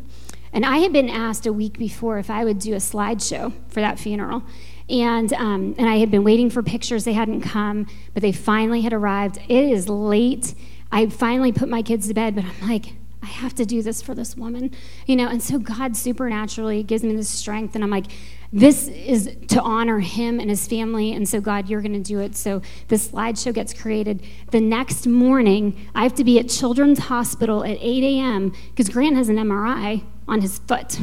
And 0.53 0.65
I 0.65 0.79
had 0.79 0.93
been 0.93 1.09
asked 1.09 1.47
a 1.47 1.53
week 1.53 1.79
before 1.79 2.19
if 2.19 2.29
I 2.29 2.45
would 2.45 2.59
do 2.59 2.73
a 2.73 2.79
slideshow 2.79 3.53
for 3.69 3.81
that 3.81 3.99
funeral. 3.99 4.43
And, 4.89 5.33
um, 5.35 5.77
and 5.79 5.89
I 5.89 5.99
had 5.99 6.11
been 6.11 6.25
waiting 6.25 6.51
for 6.51 6.63
pictures. 6.63 7.05
They 7.05 7.13
hadn't 7.13 7.43
come, 7.43 7.87
but 8.15 8.23
they 8.23 8.33
finally 8.33 8.81
had 8.81 8.93
arrived. 8.93 9.39
It 9.49 9.65
is 9.65 9.89
late. 9.89 10.55
I 10.91 11.07
finally 11.07 11.53
put 11.53 11.69
my 11.69 11.83
kids 11.83 12.09
to 12.09 12.15
bed, 12.15 12.35
but 12.35 12.45
I'm 12.45 12.69
like, 12.69 12.95
I 13.23 13.27
have 13.27 13.55
to 13.57 13.67
do 13.67 13.83
this 13.83 14.01
for 14.01 14.15
this 14.15 14.37
woman, 14.37 14.71
you 15.07 15.17
know. 15.17 15.29
And 15.29 15.43
so 15.43 15.59
God 15.59 15.97
supernaturally 15.97 16.83
gives 16.83 17.03
me 17.03 17.15
this 17.15 17.29
strength, 17.29 17.75
and 17.75 17.85
I'm 17.85 17.91
like, 17.91 18.07
this 18.53 18.89
is 18.89 19.37
to 19.49 19.61
honor 19.63 20.01
him 20.01 20.41
and 20.41 20.51
his 20.51 20.67
family. 20.67 21.13
And 21.13 21.29
so, 21.29 21.41
God, 21.41 21.69
you're 21.69 21.83
going 21.83 21.93
to 21.93 22.01
do 22.01 22.19
it. 22.21 22.35
So, 22.35 22.63
the 22.89 22.97
slideshow 22.97 23.55
gets 23.55 23.73
created. 23.73 24.25
The 24.51 24.61
next 24.61 25.07
morning, 25.07 25.89
I 25.95 26.03
have 26.03 26.15
to 26.17 26.25
be 26.25 26.39
at 26.39 26.49
Children's 26.49 26.99
Hospital 26.99 27.65
at 27.65 27.77
8 27.81 28.03
a.m. 28.03 28.53
because 28.71 28.89
Grant 28.89 29.17
has 29.17 29.29
an 29.29 29.37
MRI 29.37 30.03
on 30.27 30.41
his 30.41 30.59
foot. 30.59 30.99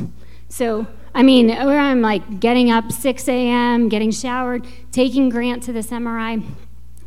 So, 0.50 0.88
I 1.14 1.24
mean, 1.24 1.48
where 1.48 1.80
I'm 1.80 2.02
like 2.02 2.40
getting 2.40 2.70
up 2.70 2.92
6 2.92 3.28
a.m., 3.30 3.90
getting 3.90 4.12
showered, 4.12 4.68
taking 4.92 5.30
Grant 5.30 5.64
to 5.64 5.74
this 5.74 5.88
MRI. 5.88 6.44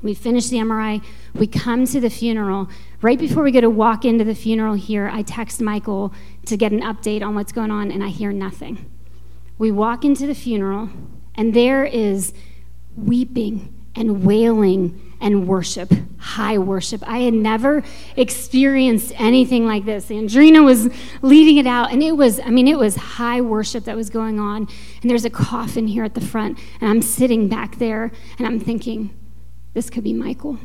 We 0.02 0.14
finish 0.14 0.48
the 0.48 0.56
MRI. 0.58 1.02
We 1.34 1.46
come 1.46 1.84
to 1.86 2.00
the 2.00 2.10
funeral. 2.10 2.68
Right 3.02 3.18
before 3.18 3.42
we 3.42 3.50
go 3.50 3.60
to 3.60 3.70
walk 3.70 4.04
into 4.04 4.24
the 4.24 4.34
funeral 4.34 4.74
here, 4.74 5.10
I 5.12 5.22
text 5.22 5.60
Michael 5.60 6.12
to 6.46 6.56
get 6.56 6.72
an 6.72 6.80
update 6.80 7.22
on 7.22 7.34
what's 7.34 7.52
going 7.52 7.70
on, 7.70 7.90
and 7.90 8.02
I 8.02 8.08
hear 8.08 8.32
nothing. 8.32 8.90
We 9.58 9.70
walk 9.70 10.04
into 10.04 10.26
the 10.26 10.34
funeral, 10.34 10.88
and 11.34 11.52
there 11.52 11.84
is 11.84 12.32
weeping 12.96 13.74
and 13.94 14.24
wailing 14.24 15.16
and 15.20 15.46
worship, 15.46 15.92
high 16.18 16.56
worship. 16.56 17.02
I 17.06 17.18
had 17.18 17.34
never 17.34 17.82
experienced 18.16 19.12
anything 19.20 19.66
like 19.66 19.84
this. 19.84 20.08
Andrina 20.08 20.64
was 20.64 20.88
leading 21.20 21.58
it 21.58 21.66
out, 21.66 21.92
and 21.92 22.02
it 22.02 22.12
was, 22.12 22.40
I 22.40 22.48
mean, 22.48 22.66
it 22.66 22.78
was 22.78 22.96
high 22.96 23.42
worship 23.42 23.84
that 23.84 23.96
was 23.96 24.08
going 24.08 24.40
on. 24.40 24.66
And 25.02 25.10
there's 25.10 25.26
a 25.26 25.30
coffin 25.30 25.88
here 25.88 26.04
at 26.04 26.14
the 26.14 26.22
front, 26.22 26.58
and 26.80 26.88
I'm 26.88 27.02
sitting 27.02 27.48
back 27.48 27.76
there, 27.76 28.12
and 28.38 28.46
I'm 28.46 28.58
thinking, 28.58 29.14
this 29.74 29.90
could 29.90 30.04
be 30.04 30.12
Michael. 30.12 30.58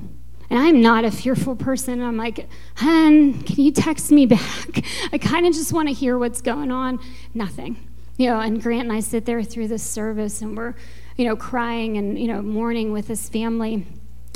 And 0.49 0.59
I'm 0.59 0.81
not 0.81 1.05
a 1.05 1.11
fearful 1.11 1.55
person. 1.55 2.01
I'm 2.01 2.17
like, 2.17 2.47
hun, 2.75 3.41
can 3.41 3.63
you 3.63 3.71
text 3.71 4.11
me 4.11 4.25
back? 4.25 4.83
I 5.11 5.17
kind 5.17 5.45
of 5.45 5.53
just 5.53 5.73
want 5.73 5.87
to 5.87 5.93
hear 5.93 6.17
what's 6.17 6.41
going 6.41 6.71
on. 6.71 6.99
Nothing. 7.33 7.77
You 8.17 8.29
know, 8.29 8.39
and 8.39 8.61
Grant 8.61 8.83
and 8.83 8.93
I 8.93 8.99
sit 8.99 9.25
there 9.25 9.43
through 9.43 9.67
this 9.67 9.83
service, 9.83 10.41
and 10.41 10.55
we're, 10.55 10.75
you 11.17 11.25
know, 11.25 11.35
crying 11.35 11.97
and, 11.97 12.17
you 12.17 12.27
know, 12.27 12.41
mourning 12.41 12.93
with 12.93 13.07
his 13.07 13.27
family. 13.27 13.85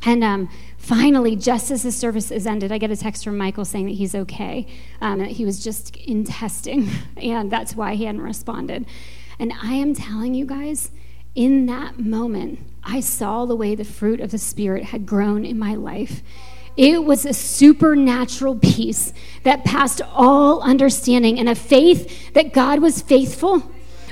And 0.06 0.24
um, 0.24 0.50
finally, 0.78 1.36
just 1.36 1.72
as 1.72 1.84
the 1.84 1.92
service 1.92 2.32
is 2.32 2.48
ended, 2.48 2.72
I 2.72 2.78
get 2.78 2.92
a 2.92 2.98
text 2.98 3.24
from 3.24 3.38
Michael 3.38 3.66
saying 3.66 3.86
that 3.86 3.94
he's 3.94 4.16
okay, 4.16 4.66
um, 5.02 5.20
that 5.20 5.32
he 5.32 5.46
was 5.46 5.64
just 5.64 5.96
in 5.98 6.24
testing, 6.24 6.90
and 7.18 7.52
that's 7.52 7.76
why 7.76 7.96
he 7.96 8.06
hadn't 8.06 8.22
responded. 8.22 8.86
And 9.38 9.54
I 9.62 9.74
am 9.74 9.94
telling 9.94 10.34
you 10.34 10.46
guys, 10.46 10.92
in 11.36 11.66
that 11.68 12.00
moment, 12.00 12.60
I 12.92 13.02
saw 13.02 13.46
the 13.46 13.56
way 13.56 13.76
the 13.76 13.84
fruit 13.84 14.20
of 14.20 14.32
the 14.32 14.40
Spirit 14.40 14.86
had 14.86 15.06
grown 15.06 15.46
in 15.46 15.60
my 15.60 15.76
life. 15.76 16.24
It 16.76 17.04
was 17.04 17.26
a 17.26 17.34
supernatural 17.34 18.56
peace 18.56 19.14
that 19.44 19.64
passed 19.64 20.02
all 20.12 20.62
understanding 20.62 21.38
and 21.38 21.48
a 21.48 21.56
faith 21.56 22.34
that 22.34 22.52
God 22.52 22.80
was 22.80 23.02
faithful, 23.02 23.60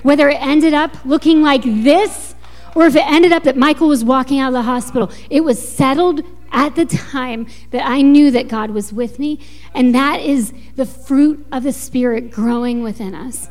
whether 0.04 0.30
it 0.30 0.42
ended 0.42 0.74
up 0.74 1.06
looking 1.06 1.42
like 1.42 1.64
this 1.64 2.36
or 2.76 2.86
if 2.86 2.96
it 2.96 3.08
ended 3.08 3.32
up 3.32 3.42
that 3.44 3.58
Michael 3.58 3.88
was 3.88 4.04
walking 4.04 4.40
out 4.40 4.50
of 4.50 4.54
the 4.54 4.62
hospital, 4.62 5.12
it 5.32 5.44
was 5.44 5.60
settled 5.68 6.22
at 6.52 6.76
the 6.76 6.86
time 6.86 7.48
that 7.72 7.84
I 7.84 8.04
knew 8.04 8.30
that 8.30 8.48
God 8.48 8.70
was 8.70 8.94
with 8.94 9.18
me. 9.18 9.40
And 9.74 9.96
that 9.96 10.20
is 10.20 10.54
the 10.76 10.86
fruit 10.86 11.48
of 11.52 11.64
the 11.64 11.74
Spirit 11.74 12.30
growing 12.30 12.84
within 12.84 13.16
us. 13.16 13.50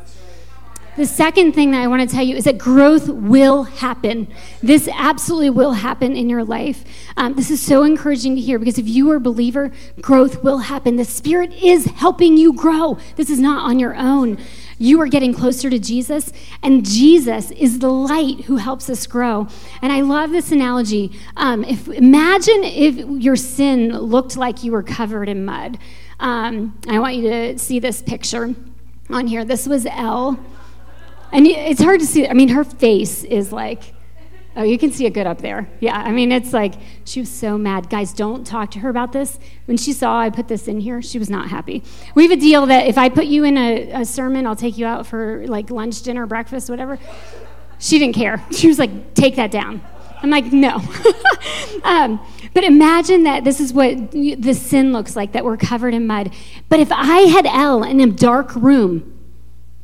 The 0.97 1.05
second 1.05 1.53
thing 1.53 1.69
that 1.71 1.81
I 1.83 1.85
want 1.85 2.09
to 2.09 2.15
tell 2.15 2.25
you 2.25 2.35
is 2.35 2.45
that 2.45 2.57
growth 2.57 3.07
will 3.07 3.65
happen. 3.65 4.27
This 4.63 4.89
absolutely 4.91 5.51
will 5.51 5.73
happen 5.73 6.17
in 6.17 6.27
your 6.27 6.43
life. 6.43 6.83
Um, 7.15 7.35
this 7.35 7.51
is 7.51 7.61
so 7.61 7.83
encouraging 7.83 8.33
to 8.33 8.41
hear 8.41 8.57
because 8.57 8.79
if 8.79 8.87
you 8.87 9.11
are 9.11 9.17
a 9.17 9.19
believer, 9.19 9.71
growth 10.01 10.43
will 10.43 10.57
happen. 10.57 10.95
The 10.95 11.05
Spirit 11.05 11.53
is 11.53 11.85
helping 11.85 12.35
you 12.35 12.51
grow. 12.51 12.97
This 13.15 13.29
is 13.29 13.39
not 13.39 13.63
on 13.63 13.77
your 13.77 13.95
own. 13.95 14.39
You 14.79 14.99
are 14.99 15.05
getting 15.05 15.35
closer 15.35 15.69
to 15.69 15.77
Jesus, 15.77 16.33
and 16.63 16.83
Jesus 16.83 17.51
is 17.51 17.77
the 17.77 17.91
light 17.91 18.45
who 18.45 18.55
helps 18.55 18.89
us 18.89 19.05
grow. 19.05 19.47
And 19.83 19.91
I 19.91 20.01
love 20.01 20.31
this 20.31 20.51
analogy. 20.51 21.11
Um, 21.35 21.63
if 21.63 21.87
imagine 21.89 22.63
if 22.63 22.97
your 23.21 23.35
sin 23.35 23.95
looked 23.95 24.35
like 24.35 24.63
you 24.63 24.71
were 24.71 24.83
covered 24.83 25.29
in 25.29 25.45
mud. 25.45 25.77
Um, 26.19 26.79
I 26.89 26.97
want 26.97 27.17
you 27.17 27.29
to 27.29 27.59
see 27.59 27.77
this 27.77 28.01
picture 28.01 28.55
on 29.11 29.27
here. 29.27 29.45
This 29.45 29.67
was 29.67 29.85
Elle. 29.85 30.39
And 31.31 31.45
it's 31.45 31.81
hard 31.81 31.99
to 31.99 32.05
see. 32.05 32.27
I 32.27 32.33
mean, 32.33 32.49
her 32.49 32.63
face 32.63 33.23
is 33.23 33.51
like, 33.51 33.93
oh, 34.55 34.63
you 34.63 34.77
can 34.77 34.91
see 34.91 35.05
it 35.05 35.13
good 35.13 35.27
up 35.27 35.39
there. 35.39 35.69
Yeah, 35.79 35.97
I 35.97 36.11
mean, 36.11 36.31
it's 36.31 36.53
like 36.53 36.73
she 37.05 37.19
was 37.19 37.29
so 37.29 37.57
mad. 37.57 37.89
Guys, 37.89 38.13
don't 38.13 38.45
talk 38.45 38.71
to 38.71 38.79
her 38.79 38.89
about 38.89 39.11
this. 39.11 39.39
When 39.65 39.77
she 39.77 39.93
saw 39.93 40.19
I 40.19 40.29
put 40.29 40.47
this 40.47 40.67
in 40.67 40.79
here, 40.79 41.01
she 41.01 41.19
was 41.19 41.29
not 41.29 41.49
happy. 41.49 41.83
We 42.15 42.23
have 42.23 42.31
a 42.31 42.41
deal 42.41 42.65
that 42.65 42.87
if 42.87 42.97
I 42.97 43.09
put 43.09 43.25
you 43.25 43.43
in 43.43 43.57
a, 43.57 44.01
a 44.01 44.05
sermon, 44.05 44.47
I'll 44.47 44.55
take 44.55 44.77
you 44.77 44.85
out 44.85 45.05
for 45.05 45.45
like 45.47 45.69
lunch, 45.69 46.01
dinner, 46.01 46.25
breakfast, 46.25 46.69
whatever. 46.69 46.97
She 47.79 47.99
didn't 47.99 48.15
care. 48.15 48.43
She 48.51 48.67
was 48.67 48.79
like, 48.79 49.13
take 49.13 49.35
that 49.35 49.51
down. 49.51 49.81
I'm 50.23 50.31
like, 50.31 50.51
no. 50.51 50.81
um, 51.83 52.19
but 52.55 52.63
imagine 52.63 53.23
that 53.23 53.43
this 53.43 53.59
is 53.59 53.71
what 53.71 54.11
the 54.11 54.53
sin 54.53 54.91
looks 54.91 55.15
like, 55.15 55.33
that 55.33 55.45
we're 55.45 55.57
covered 55.57 55.93
in 55.93 56.07
mud. 56.07 56.33
But 56.69 56.79
if 56.79 56.91
I 56.91 57.19
had 57.21 57.45
Elle 57.45 57.83
in 57.83 57.99
a 57.99 58.07
dark 58.07 58.55
room, 58.55 59.13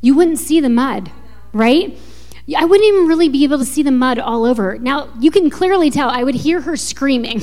you 0.00 0.16
wouldn't 0.16 0.38
see 0.38 0.58
the 0.58 0.68
mud 0.68 1.12
right? 1.54 1.96
I 2.54 2.64
wouldn't 2.66 2.86
even 2.86 3.06
really 3.06 3.30
be 3.30 3.44
able 3.44 3.58
to 3.58 3.64
see 3.64 3.82
the 3.82 3.90
mud 3.90 4.18
all 4.18 4.44
over. 4.44 4.76
Now, 4.78 5.08
you 5.18 5.30
can 5.30 5.48
clearly 5.48 5.90
tell 5.90 6.10
I 6.10 6.22
would 6.22 6.34
hear 6.34 6.60
her 6.60 6.76
screaming, 6.76 7.40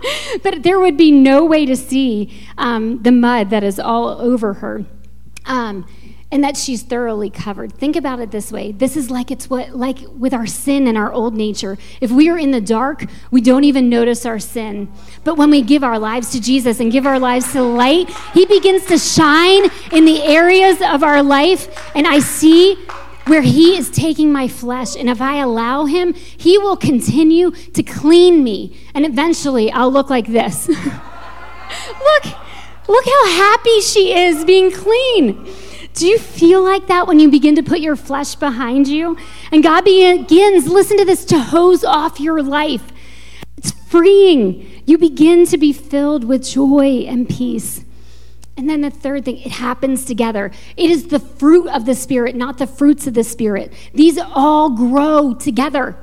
but 0.42 0.62
there 0.62 0.78
would 0.78 0.98
be 0.98 1.10
no 1.10 1.46
way 1.46 1.64
to 1.64 1.74
see 1.74 2.30
um, 2.58 3.02
the 3.02 3.12
mud 3.12 3.48
that 3.50 3.64
is 3.64 3.80
all 3.80 4.08
over 4.08 4.54
her. 4.54 4.84
Um, 5.46 5.86
and 6.34 6.42
that 6.42 6.56
she's 6.56 6.82
thoroughly 6.82 7.30
covered. 7.30 7.72
Think 7.72 7.94
about 7.94 8.18
it 8.18 8.32
this 8.32 8.50
way. 8.50 8.72
This 8.72 8.96
is 8.96 9.08
like 9.08 9.30
it's 9.30 9.48
what 9.48 9.76
like 9.76 9.98
with 10.18 10.34
our 10.34 10.46
sin 10.46 10.88
and 10.88 10.98
our 10.98 11.12
old 11.12 11.32
nature. 11.34 11.78
If 12.00 12.10
we 12.10 12.28
are 12.28 12.36
in 12.36 12.50
the 12.50 12.60
dark, 12.60 13.04
we 13.30 13.40
don't 13.40 13.62
even 13.62 13.88
notice 13.88 14.26
our 14.26 14.40
sin. 14.40 14.90
But 15.22 15.36
when 15.36 15.48
we 15.50 15.62
give 15.62 15.84
our 15.84 15.96
lives 15.96 16.32
to 16.32 16.40
Jesus 16.40 16.80
and 16.80 16.90
give 16.90 17.06
our 17.06 17.20
lives 17.20 17.46
to 17.52 17.58
the 17.58 17.62
light, 17.62 18.10
he 18.32 18.46
begins 18.46 18.84
to 18.86 18.98
shine 18.98 19.70
in 19.92 20.06
the 20.06 20.22
areas 20.24 20.82
of 20.82 21.04
our 21.04 21.22
life 21.22 21.68
and 21.94 22.04
I 22.04 22.18
see 22.18 22.84
where 23.26 23.42
He 23.42 23.76
is 23.76 23.90
taking 23.90 24.32
my 24.32 24.48
flesh. 24.48 24.96
And 24.96 25.08
if 25.08 25.20
I 25.20 25.36
allow 25.36 25.86
Him, 25.86 26.14
He 26.14 26.58
will 26.58 26.76
continue 26.76 27.50
to 27.50 27.82
clean 27.82 28.44
me. 28.44 28.76
And 28.94 29.04
eventually, 29.04 29.70
I'll 29.72 29.90
look 29.90 30.10
like 30.10 30.26
this. 30.26 30.68
look, 30.68 32.24
look 32.88 33.04
how 33.04 33.26
happy 33.28 33.80
she 33.80 34.14
is 34.14 34.44
being 34.44 34.70
clean. 34.70 35.46
Do 35.94 36.08
you 36.08 36.18
feel 36.18 36.62
like 36.62 36.88
that 36.88 37.06
when 37.06 37.20
you 37.20 37.30
begin 37.30 37.54
to 37.54 37.62
put 37.62 37.78
your 37.78 37.94
flesh 37.94 38.34
behind 38.34 38.88
you? 38.88 39.16
And 39.52 39.62
God 39.62 39.84
begins, 39.84 40.66
listen 40.66 40.98
to 40.98 41.04
this, 41.04 41.24
to 41.26 41.38
hose 41.38 41.84
off 41.84 42.18
your 42.18 42.42
life. 42.42 42.92
It's 43.56 43.70
freeing. 43.70 44.82
You 44.86 44.98
begin 44.98 45.46
to 45.46 45.56
be 45.56 45.72
filled 45.72 46.24
with 46.24 46.44
joy 46.44 47.04
and 47.06 47.28
peace. 47.28 47.83
And 48.56 48.70
then 48.70 48.82
the 48.82 48.90
third 48.90 49.24
thing, 49.24 49.38
it 49.38 49.52
happens 49.52 50.04
together. 50.04 50.52
It 50.76 50.90
is 50.90 51.08
the 51.08 51.18
fruit 51.18 51.68
of 51.68 51.86
the 51.86 51.94
Spirit, 51.94 52.36
not 52.36 52.58
the 52.58 52.66
fruits 52.66 53.06
of 53.06 53.14
the 53.14 53.24
Spirit. 53.24 53.72
These 53.92 54.18
all 54.18 54.70
grow 54.70 55.34
together. 55.34 55.96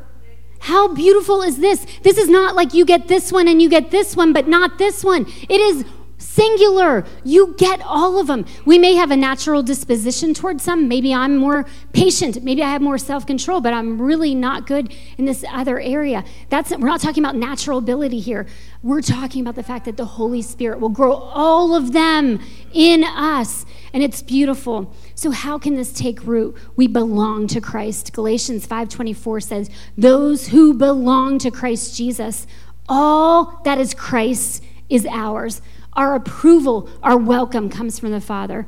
How 0.60 0.94
beautiful 0.94 1.42
is 1.42 1.60
this? 1.60 1.86
This 2.04 2.18
is 2.18 2.30
not 2.30 2.56
like 2.56 2.74
you 2.74 2.86
get 2.86 3.08
this 3.08 3.32
one 3.32 3.48
and 3.48 3.62
you 3.62 3.70
get 3.70 3.90
this 3.90 4.16
one, 4.16 4.34
but 4.34 4.48
not 4.48 4.78
this 4.78 5.04
one. 5.04 5.26
It 5.50 5.60
is 5.60 5.86
singular. 6.32 7.04
You 7.26 7.56
get 7.58 7.82
all 7.82 8.18
of 8.18 8.28
them. 8.28 8.46
We 8.66 8.80
may 8.80 8.96
have 8.96 9.12
a 9.12 9.18
natural 9.18 9.62
disposition 9.62 10.34
towards 10.34 10.64
some. 10.64 10.88
Maybe 10.88 11.14
I'm 11.14 11.36
more 11.36 11.66
patient. 11.92 12.42
Maybe 12.42 12.64
I 12.64 12.70
have 12.70 12.82
more 12.82 12.98
self 12.98 13.26
control, 13.26 13.60
but 13.60 13.74
I'm 13.74 14.02
really 14.02 14.34
not 14.34 14.66
good 14.66 14.94
in 15.18 15.26
this 15.26 15.44
other 15.52 15.80
area. 15.80 16.24
That's 16.50 16.72
we're 16.72 16.88
not 16.88 17.02
talking 17.02 17.24
about 17.24 17.36
natural 17.36 17.78
ability 17.78 18.20
here. 18.20 18.48
We're 18.82 19.02
talking 19.02 19.42
about 19.42 19.56
the 19.56 19.64
fact 19.64 19.86
that 19.86 19.98
the 19.98 20.06
Holy 20.06 20.42
Spirit 20.42 20.80
will 20.80 20.90
grow 20.90 21.14
all 21.14 21.76
of 21.76 21.92
them 21.92 22.40
in 22.74 23.04
us. 23.04 23.66
And 23.94 24.02
it's 24.02 24.22
beautiful. 24.22 24.96
So 25.16 25.32
how 25.32 25.60
can 25.60 25.76
this 25.76 25.92
take 25.92 26.26
root? 26.26 26.58
We 26.78 26.88
belong 26.88 27.48
to 27.48 27.60
Christ. 27.60 28.14
Galatians 28.14 28.66
5:24 28.66 29.42
says, 29.42 29.70
"Those 29.98 30.48
who 30.48 30.74
belong 30.74 31.40
to 31.40 31.52
Christ 31.52 31.98
Jesus, 31.98 32.48
all 32.88 33.60
that 33.66 33.78
is 33.78 33.94
Christ 33.94 34.64
is 34.90 35.06
ours." 35.06 35.62
Our 35.94 36.16
approval, 36.16 36.90
our 37.04 37.18
welcome 37.18 37.70
comes 37.70 38.00
from 38.00 38.12
the 38.12 38.22
Father. 38.22 38.68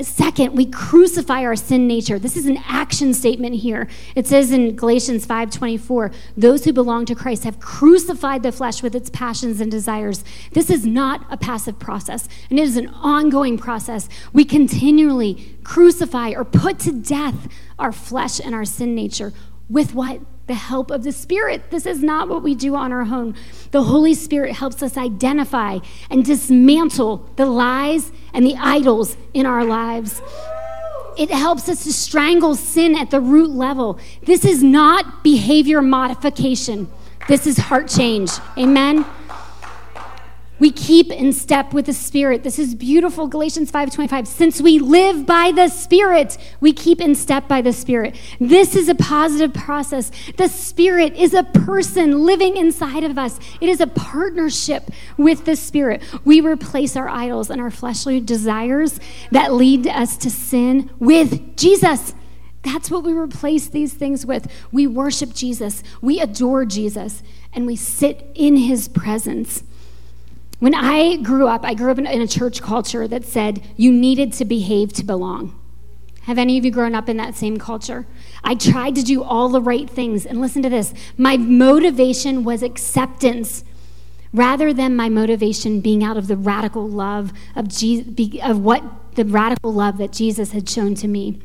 Second, 0.00 0.56
we 0.56 0.64
crucify 0.64 1.44
our 1.44 1.54
sin 1.54 1.86
nature. 1.86 2.18
This 2.18 2.38
is 2.38 2.46
an 2.46 2.58
action 2.66 3.12
statement 3.12 3.56
here. 3.56 3.86
It 4.14 4.26
says 4.26 4.50
in 4.50 4.74
Galatians 4.74 5.26
5:24, 5.26 6.10
"Those 6.38 6.64
who 6.64 6.72
belong 6.72 7.04
to 7.04 7.14
Christ 7.14 7.44
have 7.44 7.60
crucified 7.60 8.42
the 8.42 8.50
flesh 8.50 8.82
with 8.82 8.94
its 8.94 9.10
passions 9.10 9.60
and 9.60 9.70
desires." 9.70 10.24
This 10.54 10.70
is 10.70 10.86
not 10.86 11.26
a 11.30 11.36
passive 11.36 11.78
process, 11.78 12.28
and 12.48 12.58
it 12.58 12.62
is 12.62 12.78
an 12.78 12.88
ongoing 13.02 13.58
process. 13.58 14.08
We 14.32 14.44
continually 14.44 15.58
crucify 15.64 16.30
or 16.30 16.44
put 16.44 16.78
to 16.80 16.92
death 16.92 17.48
our 17.78 17.92
flesh 17.92 18.40
and 18.42 18.54
our 18.54 18.64
sin 18.64 18.94
nature 18.94 19.34
with 19.68 19.94
what? 19.94 20.20
The 20.48 20.54
help 20.54 20.90
of 20.90 21.04
the 21.04 21.12
Spirit. 21.12 21.70
This 21.70 21.86
is 21.86 22.02
not 22.02 22.28
what 22.28 22.42
we 22.42 22.54
do 22.54 22.74
on 22.74 22.92
our 22.92 23.02
own. 23.02 23.36
The 23.70 23.84
Holy 23.84 24.14
Spirit 24.14 24.54
helps 24.54 24.82
us 24.82 24.96
identify 24.96 25.78
and 26.10 26.24
dismantle 26.24 27.28
the 27.36 27.46
lies 27.46 28.10
and 28.34 28.44
the 28.44 28.56
idols 28.56 29.16
in 29.34 29.46
our 29.46 29.64
lives. 29.64 30.20
It 31.16 31.30
helps 31.30 31.68
us 31.68 31.84
to 31.84 31.92
strangle 31.92 32.54
sin 32.54 32.96
at 32.96 33.10
the 33.10 33.20
root 33.20 33.50
level. 33.50 33.98
This 34.22 34.44
is 34.44 34.62
not 34.62 35.22
behavior 35.22 35.82
modification. 35.82 36.88
This 37.28 37.46
is 37.46 37.58
heart 37.58 37.88
change. 37.88 38.30
Amen. 38.56 39.04
We 40.58 40.72
keep 40.72 41.12
in 41.12 41.32
step 41.32 41.72
with 41.72 41.86
the 41.86 41.92
Spirit. 41.92 42.42
This 42.42 42.58
is 42.58 42.74
beautiful, 42.74 43.28
Galatians 43.28 43.70
5:25. 43.70 44.26
Since 44.26 44.60
we 44.60 44.78
live 44.78 45.24
by 45.24 45.52
the 45.52 45.68
Spirit, 45.68 46.36
we 46.60 46.72
keep 46.72 47.00
in 47.00 47.14
step 47.14 47.46
by 47.46 47.62
the 47.62 47.72
Spirit. 47.72 48.16
This 48.40 48.74
is 48.74 48.88
a 48.88 48.94
positive 48.94 49.54
process. 49.54 50.10
The 50.36 50.48
Spirit 50.48 51.14
is 51.16 51.32
a 51.32 51.44
person 51.44 52.24
living 52.24 52.56
inside 52.56 53.04
of 53.04 53.18
us. 53.18 53.38
It 53.60 53.68
is 53.68 53.80
a 53.80 53.86
partnership 53.86 54.90
with 55.16 55.44
the 55.44 55.54
Spirit. 55.54 56.02
We 56.24 56.40
replace 56.40 56.96
our 56.96 57.08
idols 57.08 57.50
and 57.50 57.60
our 57.60 57.70
fleshly 57.70 58.20
desires 58.20 58.98
that 59.30 59.52
lead 59.54 59.86
us 59.86 60.16
to 60.18 60.30
sin 60.30 60.90
with 60.98 61.56
Jesus. 61.56 62.14
That's 62.62 62.90
what 62.90 63.04
we 63.04 63.12
replace 63.12 63.68
these 63.68 63.94
things 63.94 64.26
with. 64.26 64.50
We 64.72 64.86
worship 64.86 65.32
Jesus, 65.32 65.82
we 66.02 66.20
adore 66.20 66.64
Jesus, 66.64 67.22
and 67.52 67.66
we 67.66 67.76
sit 67.76 68.30
in 68.34 68.56
his 68.56 68.88
presence. 68.88 69.62
When 70.58 70.74
I 70.74 71.16
grew 71.16 71.46
up, 71.46 71.64
I 71.64 71.74
grew 71.74 71.90
up 71.90 71.98
in, 71.98 72.06
a 72.06 72.26
church 72.26 72.60
culture 72.60 73.06
that 73.06 73.24
said 73.24 73.62
you 73.76 73.92
needed 73.92 74.32
to 74.34 74.44
behave 74.44 74.92
to 74.94 75.04
belong. 75.04 75.58
Have 76.22 76.36
any 76.36 76.58
of 76.58 76.64
you 76.64 76.70
grown 76.70 76.94
up 76.94 77.08
in 77.08 77.16
that 77.16 77.36
same 77.36 77.58
culture? 77.58 78.06
I 78.44 78.54
tried 78.54 78.94
to 78.96 79.02
do 79.02 79.22
all 79.22 79.48
the 79.48 79.62
right 79.62 79.88
things. 79.88 80.26
And 80.26 80.40
listen 80.40 80.62
to 80.62 80.68
this 80.68 80.92
my 81.16 81.36
motivation 81.36 82.44
was 82.44 82.62
acceptance 82.62 83.64
rather 84.32 84.72
than 84.72 84.94
my 84.94 85.08
motivation 85.08 85.80
being 85.80 86.04
out 86.04 86.16
of 86.16 86.26
the 86.26 86.36
radical 86.36 86.86
love 86.86 87.32
of, 87.56 87.68
Jesus, 87.68 88.40
of 88.42 88.60
what 88.60 88.82
the 89.14 89.24
radical 89.24 89.72
love 89.72 89.96
that 89.98 90.12
Jesus 90.12 90.52
had 90.52 90.68
shown 90.68 90.94
to 90.96 91.08
me. 91.08 91.40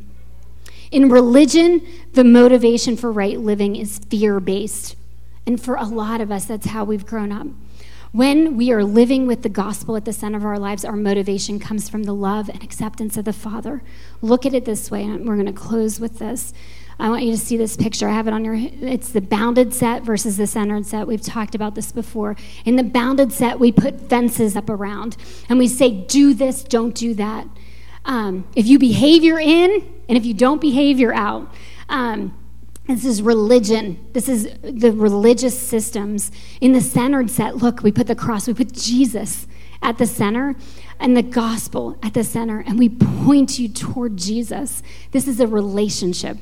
In 0.91 1.09
religion, 1.09 1.85
the 2.13 2.23
motivation 2.23 2.97
for 2.97 3.11
right 3.11 3.39
living 3.39 3.75
is 3.75 3.99
fear 3.99 4.39
based. 4.39 4.95
And 5.45 5.61
for 5.61 5.75
a 5.75 5.85
lot 5.85 6.21
of 6.21 6.31
us, 6.31 6.45
that's 6.45 6.67
how 6.67 6.83
we've 6.83 7.05
grown 7.05 7.31
up. 7.31 7.47
When 8.13 8.57
we 8.57 8.71
are 8.71 8.83
living 8.83 9.25
with 9.25 9.41
the 9.41 9.49
gospel 9.49 9.95
at 9.95 10.05
the 10.05 10.13
center 10.13 10.37
of 10.37 10.45
our 10.45 10.59
lives, 10.59 10.85
our 10.85 10.95
motivation 10.95 11.59
comes 11.59 11.89
from 11.89 12.03
the 12.03 12.13
love 12.13 12.47
and 12.47 12.63
acceptance 12.63 13.17
of 13.17 13.25
the 13.25 13.33
Father. 13.33 13.81
Look 14.21 14.45
at 14.45 14.53
it 14.53 14.65
this 14.65 14.91
way, 14.91 15.03
and 15.03 15.27
we're 15.27 15.33
going 15.33 15.47
to 15.47 15.51
close 15.51 15.99
with 15.99 16.19
this. 16.19 16.53
I 16.99 17.09
want 17.09 17.23
you 17.23 17.31
to 17.31 17.39
see 17.39 17.57
this 17.57 17.75
picture. 17.75 18.07
I 18.07 18.13
have 18.13 18.27
it 18.27 18.33
on 18.35 18.45
your 18.45 18.53
it's 18.53 19.09
the 19.09 19.19
bounded 19.19 19.73
set 19.73 20.03
versus 20.03 20.37
the 20.37 20.45
centered 20.45 20.85
set. 20.85 21.07
We've 21.07 21.23
talked 21.23 21.55
about 21.55 21.73
this 21.73 21.91
before. 21.91 22.35
In 22.65 22.75
the 22.75 22.83
bounded 22.83 23.33
set, 23.33 23.59
we 23.59 23.71
put 23.71 24.09
fences 24.09 24.55
up 24.55 24.69
around 24.69 25.17
and 25.49 25.57
we 25.57 25.67
say, 25.67 25.89
do 25.89 26.35
this, 26.35 26.63
don't 26.63 26.93
do 26.93 27.15
that. 27.15 27.47
Um, 28.05 28.45
if 28.55 28.67
you 28.67 28.77
behave, 28.77 29.23
you're 29.23 29.39
in, 29.39 29.91
and 30.07 30.15
if 30.15 30.23
you 30.23 30.35
don't 30.35 30.61
behave, 30.61 30.99
you're 30.99 31.15
out. 31.15 31.51
Um, 31.89 32.37
this 32.87 33.05
is 33.05 33.21
religion. 33.21 34.05
This 34.13 34.27
is 34.27 34.49
the 34.61 34.91
religious 34.91 35.57
systems. 35.57 36.31
In 36.59 36.73
the 36.73 36.81
centered 36.81 37.29
set, 37.29 37.57
look, 37.57 37.81
we 37.81 37.91
put 37.91 38.07
the 38.07 38.15
cross, 38.15 38.47
we 38.47 38.53
put 38.53 38.73
Jesus 38.73 39.47
at 39.81 39.97
the 39.97 40.05
center. 40.05 40.55
and 40.99 41.17
the 41.17 41.23
gospel 41.23 41.97
at 42.01 42.13
the 42.13 42.23
center, 42.23 42.63
and 42.65 42.79
we 42.79 42.87
point 42.87 43.59
you 43.59 43.67
toward 43.67 44.15
Jesus. 44.15 44.81
This 45.11 45.27
is 45.27 45.41
a 45.41 45.47
relationship. 45.47 46.37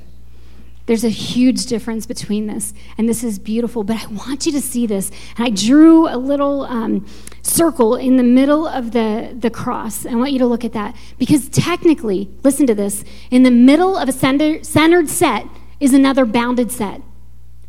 There's 0.85 1.03
a 1.03 1.09
huge 1.09 1.65
difference 1.67 2.05
between 2.05 2.47
this, 2.47 2.73
and 2.97 3.07
this 3.07 3.23
is 3.23 3.39
beautiful, 3.39 3.83
but 3.83 4.03
I 4.03 4.07
want 4.07 4.45
you 4.45 4.51
to 4.51 4.61
see 4.61 4.85
this. 4.85 5.09
And 5.37 5.47
I 5.47 5.49
drew 5.49 6.07
a 6.07 6.17
little 6.17 6.63
um, 6.63 7.07
circle 7.41 7.95
in 7.95 8.17
the 8.17 8.23
middle 8.23 8.67
of 8.67 8.91
the, 8.91 9.35
the 9.35 9.49
cross. 9.49 10.05
I 10.05 10.15
want 10.15 10.31
you 10.31 10.39
to 10.39 10.45
look 10.45 10.65
at 10.65 10.73
that 10.73 10.95
because 11.17 11.49
technically, 11.49 12.29
listen 12.43 12.67
to 12.67 12.75
this, 12.75 13.03
in 13.31 13.43
the 13.43 13.51
middle 13.51 13.95
of 13.95 14.09
a 14.09 14.11
center, 14.11 14.63
centered 14.63 15.07
set 15.07 15.47
is 15.81 15.93
another 15.93 16.25
bounded 16.25 16.71
set, 16.71 17.01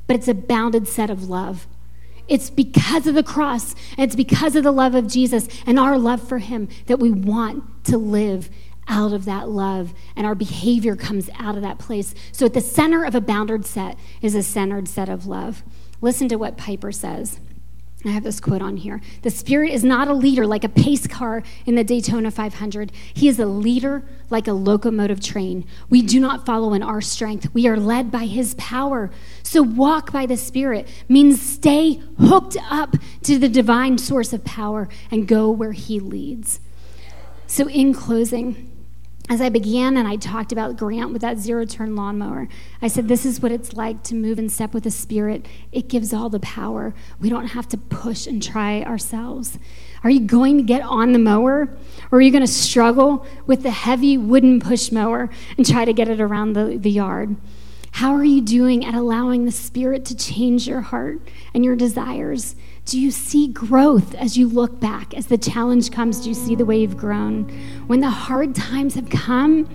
but 0.07 0.15
it's 0.15 0.29
a 0.29 0.35
bounded 0.35 0.87
set 0.87 1.11
of 1.11 1.29
love. 1.29 1.67
It's 2.29 2.51
because 2.51 3.09
of 3.09 3.17
the 3.17 3.25
cross, 3.25 3.75
and 3.97 4.05
it's 4.05 4.15
because 4.15 4.55
of 4.55 4.63
the 4.63 4.71
love 4.71 4.95
of 4.95 5.09
Jesus 5.09 5.49
and 5.67 5.79
our 5.79 5.99
love 5.99 6.27
for 6.27 6.39
Him 6.39 6.69
that 6.87 7.01
we 7.01 7.11
want 7.11 7.85
to 7.87 7.99
live 7.99 8.49
out 8.87 9.13
of 9.13 9.25
that 9.25 9.49
love, 9.49 9.95
and 10.15 10.27
our 10.27 10.35
behavior 10.35 10.95
comes 10.95 11.31
out 11.39 11.57
of 11.57 11.63
that 11.63 11.79
place. 11.79 12.15
So, 12.31 12.47
at 12.47 12.55
the 12.55 12.61
center 12.61 13.05
of 13.05 13.15
a 13.15 13.21
bounded 13.21 13.65
set 13.65 13.99
is 14.21 14.35
a 14.35 14.43
centered 14.43 14.89
set 14.89 15.09
of 15.09 15.27
love. 15.27 15.63
Listen 16.01 16.29
to 16.29 16.37
what 16.37 16.57
Piper 16.57 16.93
says. 16.93 17.41
I 18.05 18.11
have 18.11 18.25
this 18.25 18.41
quote 18.41 18.63
on 18.63 18.79
here. 18.79 19.01
The 19.23 19.31
Spirit 19.31 19.73
is 19.73 19.85
not 19.85 20.09
a 20.09 20.13
leader 20.13 20.45
like 20.45 20.65
a 20.65 20.69
pace 20.69 21.07
car 21.07 21.43
in 21.67 21.77
the 21.77 21.85
Daytona 21.85 22.33
500. 22.33 22.91
He 23.15 23.29
is 23.29 23.39
a 23.39 23.47
leader 23.47 24.03
like 24.29 24.49
a 24.49 24.53
locomotive 24.53 25.21
train. 25.21 25.65
We 25.89 26.03
do 26.03 26.19
not 26.19 26.45
follow 26.45 26.75
in 26.75 26.83
our 26.83 27.01
strength, 27.01 27.55
we 27.55 27.69
are 27.69 27.77
led 27.77 28.11
by 28.11 28.27
His 28.27 28.55
power. 28.55 29.11
So, 29.43 29.63
walk 29.63 30.13
by 30.13 30.27
the 30.27 30.37
Spirit 30.37 30.89
means 31.09 31.41
stay 31.41 32.01
hooked 32.19 32.57
up 32.71 32.97
to 33.23 33.39
the 33.39 33.49
divine 33.49 33.99
source 33.99 34.33
of 34.33 34.45
power 34.45 34.89
and 35.11 35.29
go 35.29 35.51
where 35.51 35.73
He 35.73 36.01
leads. 36.01 36.59
So, 37.47 37.69
in 37.69 37.95
closing, 37.95 38.72
as 39.29 39.41
I 39.41 39.49
began 39.49 39.97
and 39.97 40.07
I 40.07 40.17
talked 40.17 40.53
about 40.53 40.77
Grant 40.77 41.13
with 41.13 41.23
that 41.23 41.39
zero 41.39 41.65
turn 41.65 41.95
lawnmower, 41.95 42.49
I 42.81 42.89
said, 42.89 43.09
This 43.09 43.25
is 43.25 43.41
what 43.41 43.53
it's 43.53 43.73
like 43.73 44.03
to 44.05 44.15
move 44.15 44.39
in 44.39 44.49
step 44.49 44.75
with 44.75 44.85
the 44.85 44.91
Spirit. 44.91 45.47
It 45.71 45.89
gives 45.89 46.13
all 46.13 46.29
the 46.29 46.41
power. 46.41 46.93
We 47.21 47.31
don't 47.31 47.49
have 47.49 47.69
to 47.69 47.77
push 47.77 48.27
and 48.27 48.43
try 48.43 48.83
ourselves. 48.83 49.59
Are 50.05 50.11
you 50.11 50.21
going 50.21 50.57
to 50.57 50.63
get 50.63 50.83
on 50.83 51.13
the 51.13 51.19
mower? 51.19 51.69
Or 52.11 52.19
are 52.19 52.21
you 52.21 52.33
going 52.33 52.45
to 52.45 52.53
struggle 52.53 53.25
with 53.47 53.63
the 53.63 53.71
heavy 53.71 54.19
wooden 54.19 54.61
push 54.61 54.91
mower 54.91 55.31
and 55.57 55.67
try 55.67 55.85
to 55.85 55.93
get 55.93 56.09
it 56.09 56.21
around 56.21 56.55
the, 56.55 56.77
the 56.77 56.91
yard? 56.91 57.37
How 57.93 58.15
are 58.15 58.25
you 58.25 58.41
doing 58.41 58.87
at 58.87 58.95
allowing 58.95 59.45
the 59.45 59.53
Spirit 59.53 60.07
to 60.07 60.17
change 60.17 60.67
your 60.67 60.81
heart 60.81 61.21
and 61.53 61.63
your 61.63 61.77
desires? 61.77 62.57
Do 62.87 62.99
you 62.99 63.11
see 63.11 63.49
growth 63.49 64.15
as 64.15 64.37
you 64.37 64.49
look 64.49 64.81
back? 64.81 65.13
As 65.13 65.27
the 65.27 65.37
challenge 65.37 65.91
comes, 65.93 66.23
do 66.23 66.31
you 66.31 66.35
see 66.35 66.55
the 66.55 66.65
way 66.65 66.81
you've 66.81 66.97
grown? 66.97 67.51
When 67.89 68.01
the 68.01 68.11
hard 68.11 68.55
times 68.55 68.95
have 68.95 69.11
come, 69.11 69.67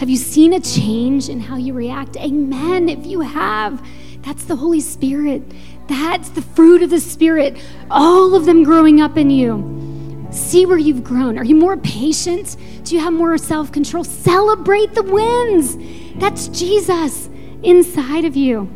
have 0.00 0.10
you 0.10 0.16
seen 0.16 0.52
a 0.52 0.60
change 0.60 1.28
in 1.28 1.38
how 1.38 1.56
you 1.56 1.72
react? 1.72 2.16
Amen. 2.16 2.88
If 2.88 3.06
you 3.06 3.20
have, 3.20 3.80
that's 4.22 4.44
the 4.46 4.56
Holy 4.56 4.80
Spirit. 4.80 5.42
That's 5.86 6.30
the 6.30 6.42
fruit 6.42 6.82
of 6.82 6.90
the 6.90 7.00
Spirit, 7.00 7.56
all 7.88 8.34
of 8.34 8.46
them 8.46 8.64
growing 8.64 9.00
up 9.00 9.16
in 9.16 9.30
you. 9.30 10.26
See 10.32 10.66
where 10.66 10.76
you've 10.76 11.04
grown. 11.04 11.38
Are 11.38 11.44
you 11.44 11.54
more 11.54 11.76
patient? 11.76 12.56
Do 12.82 12.96
you 12.96 13.00
have 13.00 13.12
more 13.12 13.38
self 13.38 13.70
control? 13.70 14.02
Celebrate 14.02 14.92
the 14.94 15.04
wins. 15.04 15.76
That's 16.18 16.48
Jesus 16.48 17.30
inside 17.62 18.24
of 18.24 18.36
you. 18.36 18.68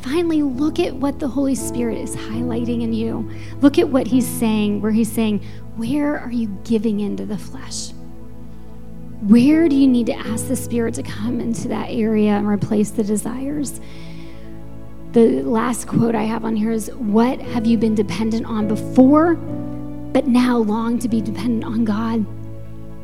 Finally, 0.00 0.42
look 0.42 0.78
at 0.78 0.94
what 0.94 1.18
the 1.18 1.28
Holy 1.28 1.54
Spirit 1.54 1.98
is 1.98 2.14
highlighting 2.14 2.82
in 2.82 2.92
you. 2.92 3.28
Look 3.60 3.78
at 3.78 3.88
what 3.88 4.06
He's 4.06 4.26
saying, 4.26 4.80
where 4.80 4.92
He's 4.92 5.10
saying, 5.10 5.44
Where 5.76 6.18
are 6.18 6.30
you 6.30 6.48
giving 6.64 7.00
into 7.00 7.26
the 7.26 7.38
flesh? 7.38 7.90
Where 9.22 9.68
do 9.68 9.74
you 9.74 9.88
need 9.88 10.06
to 10.06 10.14
ask 10.14 10.46
the 10.46 10.54
Spirit 10.54 10.94
to 10.94 11.02
come 11.02 11.40
into 11.40 11.66
that 11.68 11.90
area 11.90 12.30
and 12.30 12.46
replace 12.46 12.90
the 12.90 13.02
desires? 13.02 13.80
The 15.12 15.42
last 15.42 15.88
quote 15.88 16.14
I 16.14 16.22
have 16.22 16.44
on 16.44 16.54
here 16.54 16.70
is 16.70 16.90
What 16.94 17.40
have 17.40 17.66
you 17.66 17.76
been 17.76 17.96
dependent 17.96 18.46
on 18.46 18.68
before, 18.68 19.34
but 19.34 20.28
now 20.28 20.58
long 20.58 21.00
to 21.00 21.08
be 21.08 21.20
dependent 21.20 21.64
on 21.64 21.84
God? 21.84 22.24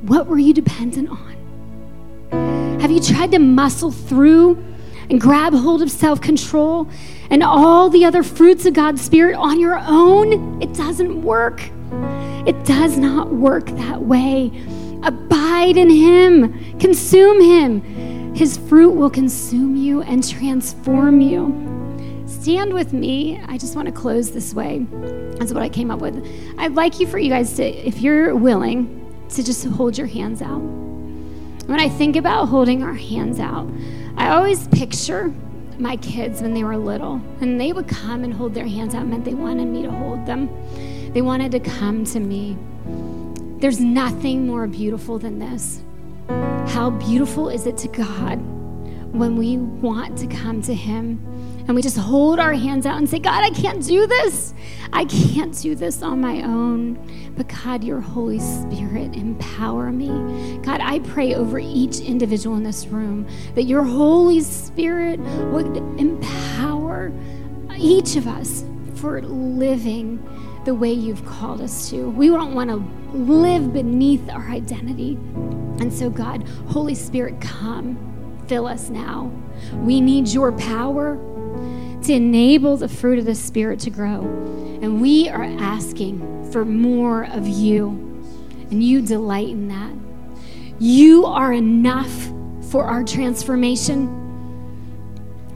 What 0.08 0.28
were 0.28 0.38
you 0.38 0.52
dependent 0.52 1.10
on? 1.10 2.78
Have 2.80 2.92
you 2.92 3.00
tried 3.00 3.32
to 3.32 3.40
muscle 3.40 3.90
through 3.90 4.62
and 5.10 5.20
grab 5.20 5.52
hold 5.52 5.82
of 5.82 5.90
self 5.90 6.20
control 6.20 6.88
and 7.30 7.42
all 7.42 7.88
the 7.90 8.04
other 8.04 8.22
fruits 8.22 8.66
of 8.66 8.74
God's 8.74 9.02
Spirit 9.02 9.36
on 9.36 9.60
your 9.60 9.78
own, 9.78 10.62
it 10.62 10.72
doesn't 10.74 11.22
work. 11.22 11.62
It 12.46 12.64
does 12.64 12.98
not 12.98 13.32
work 13.32 13.66
that 13.66 14.02
way. 14.02 14.50
Abide 15.02 15.76
in 15.76 15.90
Him, 15.90 16.78
consume 16.78 17.40
Him. 17.40 18.34
His 18.34 18.56
fruit 18.56 18.90
will 18.90 19.10
consume 19.10 19.76
you 19.76 20.02
and 20.02 20.28
transform 20.28 21.20
you. 21.20 22.24
Stand 22.26 22.74
with 22.74 22.92
me. 22.92 23.40
I 23.46 23.56
just 23.56 23.76
want 23.76 23.86
to 23.86 23.92
close 23.92 24.32
this 24.32 24.52
way. 24.52 24.86
That's 25.38 25.52
what 25.52 25.62
I 25.62 25.68
came 25.68 25.90
up 25.90 26.00
with. 26.00 26.26
I'd 26.58 26.74
like 26.74 27.00
you 27.00 27.06
for 27.06 27.18
you 27.18 27.30
guys 27.30 27.54
to, 27.54 27.64
if 27.64 28.00
you're 28.00 28.34
willing, 28.34 29.00
to 29.30 29.42
just 29.42 29.64
hold 29.66 29.96
your 29.96 30.06
hands 30.06 30.42
out. 30.42 30.60
When 30.60 31.80
I 31.80 31.88
think 31.88 32.16
about 32.16 32.46
holding 32.46 32.82
our 32.82 32.92
hands 32.92 33.40
out, 33.40 33.66
I 34.16 34.30
always 34.30 34.68
picture 34.68 35.34
my 35.78 35.96
kids 35.96 36.40
when 36.40 36.54
they 36.54 36.62
were 36.64 36.76
little, 36.76 37.20
and 37.40 37.60
they 37.60 37.72
would 37.72 37.88
come 37.88 38.24
and 38.24 38.32
hold 38.32 38.54
their 38.54 38.66
hands 38.66 38.94
out, 38.94 39.06
meant 39.06 39.24
they 39.24 39.34
wanted 39.34 39.66
me 39.66 39.82
to 39.82 39.90
hold 39.90 40.24
them. 40.24 40.48
They 41.12 41.22
wanted 41.22 41.52
to 41.52 41.60
come 41.60 42.04
to 42.06 42.20
me. 42.20 42.56
There's 43.60 43.80
nothing 43.80 44.46
more 44.46 44.66
beautiful 44.66 45.18
than 45.18 45.38
this. 45.38 45.82
How 46.72 46.90
beautiful 46.90 47.48
is 47.48 47.66
it 47.66 47.76
to 47.78 47.88
God 47.88 48.36
when 49.12 49.36
we 49.36 49.56
want 49.56 50.18
to 50.18 50.26
come 50.26 50.62
to 50.62 50.74
Him 50.74 51.24
and 51.66 51.74
we 51.74 51.80
just 51.80 51.96
hold 51.96 52.38
our 52.38 52.52
hands 52.52 52.84
out 52.84 52.98
and 52.98 53.08
say, 53.08 53.18
God, 53.18 53.42
I 53.42 53.50
can't 53.50 53.84
do 53.84 54.06
this. 54.06 54.52
I 54.92 55.06
can't 55.06 55.58
do 55.60 55.74
this 55.74 56.02
on 56.02 56.20
my 56.20 56.42
own. 56.42 57.32
But 57.36 57.48
God, 57.48 57.82
your 57.82 58.00
Holy 58.00 58.38
Spirit, 58.38 59.14
empower 59.14 59.90
me. 59.90 60.58
God, 60.58 60.80
I 60.82 60.98
pray 60.98 61.34
over 61.34 61.58
each 61.58 62.00
individual 62.00 62.56
in 62.56 62.64
this 62.64 62.86
room 62.86 63.26
that 63.54 63.62
your 63.62 63.82
Holy 63.82 64.40
Spirit 64.40 65.18
would 65.20 65.78
empower 65.98 67.10
each 67.76 68.16
of 68.16 68.26
us 68.26 68.64
for 68.96 69.22
living 69.22 70.22
the 70.66 70.74
way 70.74 70.92
you've 70.92 71.24
called 71.24 71.62
us 71.62 71.88
to. 71.90 72.10
We 72.10 72.28
don't 72.28 72.54
want 72.54 72.68
to 72.70 72.76
live 73.16 73.72
beneath 73.72 74.28
our 74.28 74.50
identity. 74.50 75.14
And 75.80 75.92
so, 75.92 76.10
God, 76.10 76.46
Holy 76.68 76.94
Spirit, 76.94 77.40
come, 77.40 78.44
fill 78.48 78.66
us 78.66 78.90
now. 78.90 79.32
We 79.76 80.00
need 80.00 80.28
your 80.28 80.52
power 80.52 81.18
to 82.04 82.12
enable 82.12 82.76
the 82.76 82.88
fruit 82.88 83.18
of 83.18 83.24
the 83.24 83.34
Spirit 83.34 83.80
to 83.80 83.90
grow. 83.90 84.20
And 84.82 85.00
we 85.00 85.28
are 85.28 85.44
asking 85.44 86.50
for 86.52 86.64
more 86.64 87.24
of 87.24 87.48
you, 87.48 87.88
and 88.70 88.82
you 88.82 89.00
delight 89.00 89.48
in 89.48 89.68
that. 89.68 89.92
You 90.78 91.24
are 91.26 91.52
enough 91.52 92.30
for 92.70 92.84
our 92.84 93.04
transformation. 93.04 94.20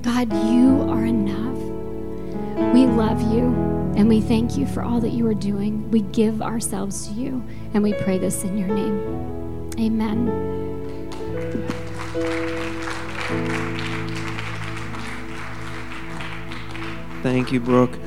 God, 0.03 0.33
you 0.33 0.83
are 0.89 1.05
enough. 1.05 1.59
We 2.73 2.87
love 2.87 3.21
you 3.33 3.47
and 3.97 4.09
we 4.09 4.21
thank 4.21 4.57
you 4.57 4.67
for 4.67 4.83
all 4.83 5.01
that 5.01 5.11
you 5.11 5.27
are 5.27 5.35
doing. 5.35 5.91
We 5.91 6.03
give 6.03 6.41
ourselves 6.41 7.09
to 7.09 7.15
you 7.15 7.45
and 7.75 7.83
we 7.83 7.95
pray 7.95 8.19
this 8.19 8.45
in 8.45 8.57
your 8.57 8.69
name. 8.69 9.71
Amen. 9.79 10.68
Thank 17.23 17.51
you, 17.51 17.59
Brooke. 17.59 17.99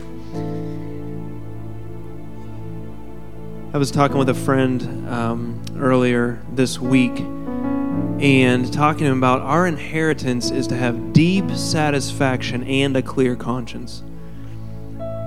I 3.73 3.77
was 3.77 3.91
talking 3.91 4.17
with 4.17 4.29
a 4.29 4.33
friend 4.33 5.09
um, 5.09 5.61
earlier 5.77 6.41
this 6.53 6.79
week 6.79 7.19
and 7.19 8.71
talking 8.71 8.99
to 8.99 9.07
him 9.07 9.17
about 9.17 9.41
our 9.41 9.67
inheritance 9.67 10.49
is 10.49 10.65
to 10.67 10.77
have 10.77 11.11
deep 11.11 11.51
satisfaction 11.51 12.63
and 12.63 12.95
a 12.95 13.01
clear 13.01 13.35
conscience. 13.35 14.01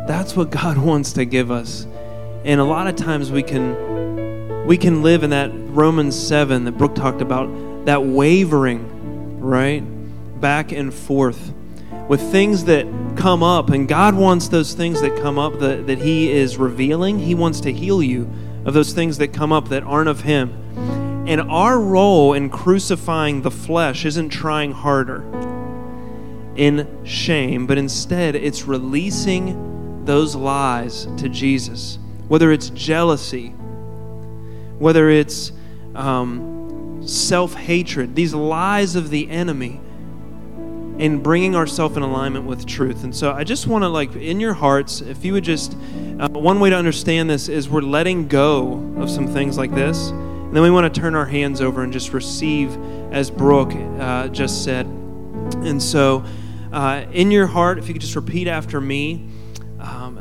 That's 0.07 0.35
what 0.35 0.51
God 0.51 0.79
wants 0.87 1.13
to 1.15 1.27
give 1.27 1.51
us. 1.51 1.87
And 2.45 2.63
a 2.63 2.65
lot 2.65 2.87
of 2.87 2.97
times 2.97 3.31
we 3.31 3.43
can 3.43 4.65
we 4.67 4.79
can 4.79 5.03
live 5.03 5.23
in 5.25 5.31
that 5.31 5.51
Romans 5.53 6.19
7 6.19 6.65
that 6.65 6.73
Brooke 6.73 6.95
talked 6.95 7.21
about, 7.21 7.85
that 7.85 8.03
wavering, 8.03 9.41
right? 9.41 9.81
Back 10.41 10.73
and 10.73 10.93
forth 10.93 11.53
with 12.09 12.21
things 12.31 12.65
that 12.65 12.87
come 13.17 13.43
up, 13.43 13.71
and 13.71 13.89
God 13.89 14.15
wants 14.15 14.49
those 14.49 14.75
things 14.75 15.01
that 15.01 15.17
come 15.23 15.39
up 15.39 15.59
that, 15.61 15.87
that 15.87 15.99
He 15.99 16.31
is 16.31 16.57
revealing. 16.57 17.19
He 17.19 17.35
wants 17.35 17.61
to 17.61 17.73
heal 17.73 18.03
you 18.03 18.31
of 18.65 18.75
those 18.75 18.93
things 18.93 19.19
that 19.19 19.33
come 19.33 19.53
up 19.53 19.69
that 19.69 19.83
aren't 19.83 20.09
of 20.09 20.21
Him. 20.21 20.53
And 21.27 21.41
our 21.41 21.81
role 21.81 22.35
in 22.35 22.51
crucifying 22.51 23.43
the 23.43 23.51
flesh 23.51 24.05
isn't 24.05 24.29
trying 24.29 24.73
harder 24.73 25.23
in 26.57 27.05
shame, 27.05 27.67
but 27.67 27.79
instead 27.79 28.35
it's 28.35 28.65
releasing 28.65 30.05
those 30.05 30.37
lies 30.37 31.07
to 31.17 31.29
Jesus. 31.29 31.99
Whether 32.29 32.53
it's 32.53 32.71
jealousy, 32.71 33.49
whether 34.79 35.09
it's 35.09 35.53
um, 35.95 37.03
self 37.07 37.55
hatred, 37.55 38.15
these 38.15 38.35
lies 38.35 38.97
of 38.97 39.11
the 39.11 39.31
enemy, 39.31 39.81
and 40.99 41.23
bringing 41.23 41.57
ourselves 41.57 41.97
in 41.97 42.03
alignment 42.03 42.45
with 42.47 42.67
truth. 42.67 43.05
And 43.05 43.15
so 43.15 43.33
I 43.33 43.45
just 43.45 43.67
want 43.67 43.83
to, 43.83 43.89
like, 43.89 44.15
in 44.15 44.39
your 44.39 44.55
hearts, 44.55 45.01
if 45.01 45.25
you 45.25 45.33
would 45.33 45.45
just, 45.45 45.77
uh, 46.21 46.29
one 46.29 46.61
way 46.61 46.71
to 46.71 46.77
understand 46.77 47.29
this 47.29 47.49
is 47.49 47.69
we're 47.69 47.81
letting 47.81 48.29
go 48.29 48.95
of 48.97 49.11
some 49.11 49.27
things 49.27 49.59
like 49.59 49.75
this. 49.75 50.11
And 50.11 50.55
then 50.55 50.63
we 50.63 50.71
want 50.71 50.93
to 50.93 51.01
turn 51.01 51.17
our 51.17 51.27
hands 51.27 51.61
over 51.61 51.83
and 51.83 51.93
just 51.93 52.13
receive, 52.13 52.77
as 53.13 53.31
Brooke 53.31 53.73
uh, 53.75 54.29
just 54.29 54.63
said. 54.63 54.87
And 54.87 55.83
so, 55.83 56.25
uh, 56.73 57.07
in 57.13 57.31
your 57.31 57.47
heart, 57.47 57.79
if 57.79 57.89
you 57.89 57.95
could 57.95 58.03
just 58.03 58.17
repeat 58.17 58.47
after 58.47 58.81
me, 58.81 59.29
um, 59.81 60.21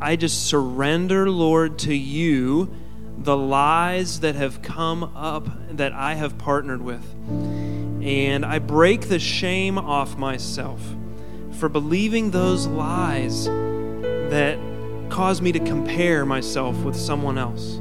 I 0.00 0.16
just 0.16 0.48
surrender, 0.48 1.30
Lord, 1.30 1.78
to 1.80 1.94
you 1.94 2.74
the 3.20 3.36
lies 3.36 4.20
that 4.20 4.34
have 4.34 4.62
come 4.62 5.04
up 5.04 5.46
that 5.76 5.92
I 5.92 6.14
have 6.14 6.38
partnered 6.38 6.80
with. 6.80 7.04
And 8.02 8.46
I 8.46 8.58
break 8.58 9.08
the 9.08 9.18
shame 9.18 9.76
off 9.76 10.16
myself 10.16 10.80
for 11.52 11.68
believing 11.68 12.30
those 12.30 12.66
lies 12.66 13.44
that 13.44 14.58
cause 15.10 15.42
me 15.42 15.52
to 15.52 15.60
compare 15.60 16.24
myself 16.24 16.76
with 16.78 16.96
someone 16.96 17.36
else. 17.36 17.78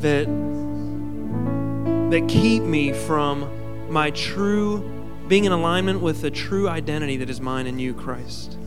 That 0.00 0.26
that 2.10 2.26
keep 2.26 2.62
me 2.62 2.92
from 2.92 3.90
my 3.92 4.10
true 4.10 4.82
being 5.28 5.44
in 5.44 5.52
alignment 5.52 6.00
with 6.00 6.22
the 6.22 6.30
true 6.30 6.68
identity 6.68 7.18
that 7.18 7.28
is 7.28 7.40
mine 7.40 7.66
in 7.66 7.78
you, 7.78 7.92
Christ. 7.94 8.57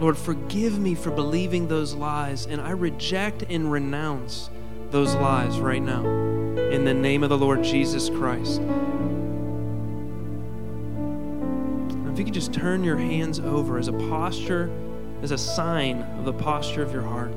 Lord, 0.00 0.16
forgive 0.16 0.78
me 0.78 0.94
for 0.94 1.10
believing 1.10 1.68
those 1.68 1.92
lies, 1.92 2.46
and 2.46 2.58
I 2.58 2.70
reject 2.70 3.44
and 3.50 3.70
renounce 3.70 4.48
those 4.90 5.14
lies 5.14 5.58
right 5.58 5.82
now. 5.82 6.02
In 6.70 6.86
the 6.86 6.94
name 6.94 7.22
of 7.22 7.28
the 7.28 7.36
Lord 7.36 7.62
Jesus 7.62 8.08
Christ. 8.08 8.62
If 12.10 12.18
you 12.18 12.24
could 12.24 12.32
just 12.32 12.54
turn 12.54 12.82
your 12.82 12.96
hands 12.96 13.40
over 13.40 13.76
as 13.76 13.88
a 13.88 13.92
posture, 13.92 14.70
as 15.20 15.32
a 15.32 15.38
sign 15.38 16.00
of 16.18 16.24
the 16.24 16.32
posture 16.32 16.82
of 16.82 16.94
your 16.94 17.02
heart. 17.02 17.34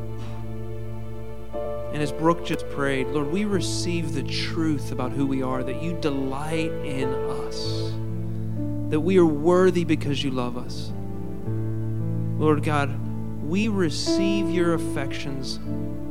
And 1.91 2.01
as 2.01 2.13
Brooke 2.13 2.45
just 2.45 2.67
prayed, 2.69 3.07
Lord, 3.07 3.29
we 3.29 3.43
receive 3.43 4.13
the 4.13 4.23
truth 4.23 4.93
about 4.93 5.11
who 5.11 5.27
we 5.27 5.43
are, 5.43 5.63
that 5.63 5.83
you 5.83 5.97
delight 5.99 6.71
in 6.85 7.09
us, 7.13 7.91
that 8.89 9.01
we 9.01 9.17
are 9.17 9.25
worthy 9.25 9.83
because 9.83 10.23
you 10.23 10.31
love 10.31 10.55
us. 10.57 10.93
Lord 12.43 12.61
God, 12.61 12.99
we 13.41 13.69
receive 13.69 14.49
your 14.49 14.73
affections 14.73 15.61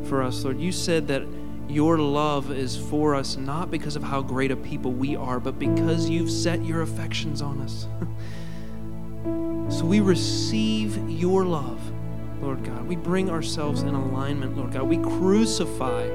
for 0.08 0.22
us, 0.22 0.44
Lord. 0.44 0.58
You 0.58 0.72
said 0.72 1.06
that 1.08 1.24
your 1.68 1.98
love 1.98 2.50
is 2.50 2.74
for 2.74 3.14
us 3.14 3.36
not 3.36 3.70
because 3.70 3.96
of 3.96 4.02
how 4.02 4.22
great 4.22 4.50
a 4.50 4.56
people 4.56 4.92
we 4.92 5.14
are, 5.14 5.38
but 5.38 5.58
because 5.58 6.08
you've 6.08 6.30
set 6.30 6.64
your 6.64 6.80
affections 6.80 7.42
on 7.42 7.60
us. 7.60 7.86
so 9.76 9.84
we 9.84 10.00
receive 10.00 10.96
your 11.06 11.44
love, 11.44 11.78
Lord 12.40 12.64
God. 12.64 12.88
We 12.88 12.96
bring 12.96 13.28
ourselves 13.28 13.82
in 13.82 13.94
alignment, 13.94 14.56
Lord 14.56 14.72
God. 14.72 14.84
We 14.84 14.96
crucify 14.96 16.06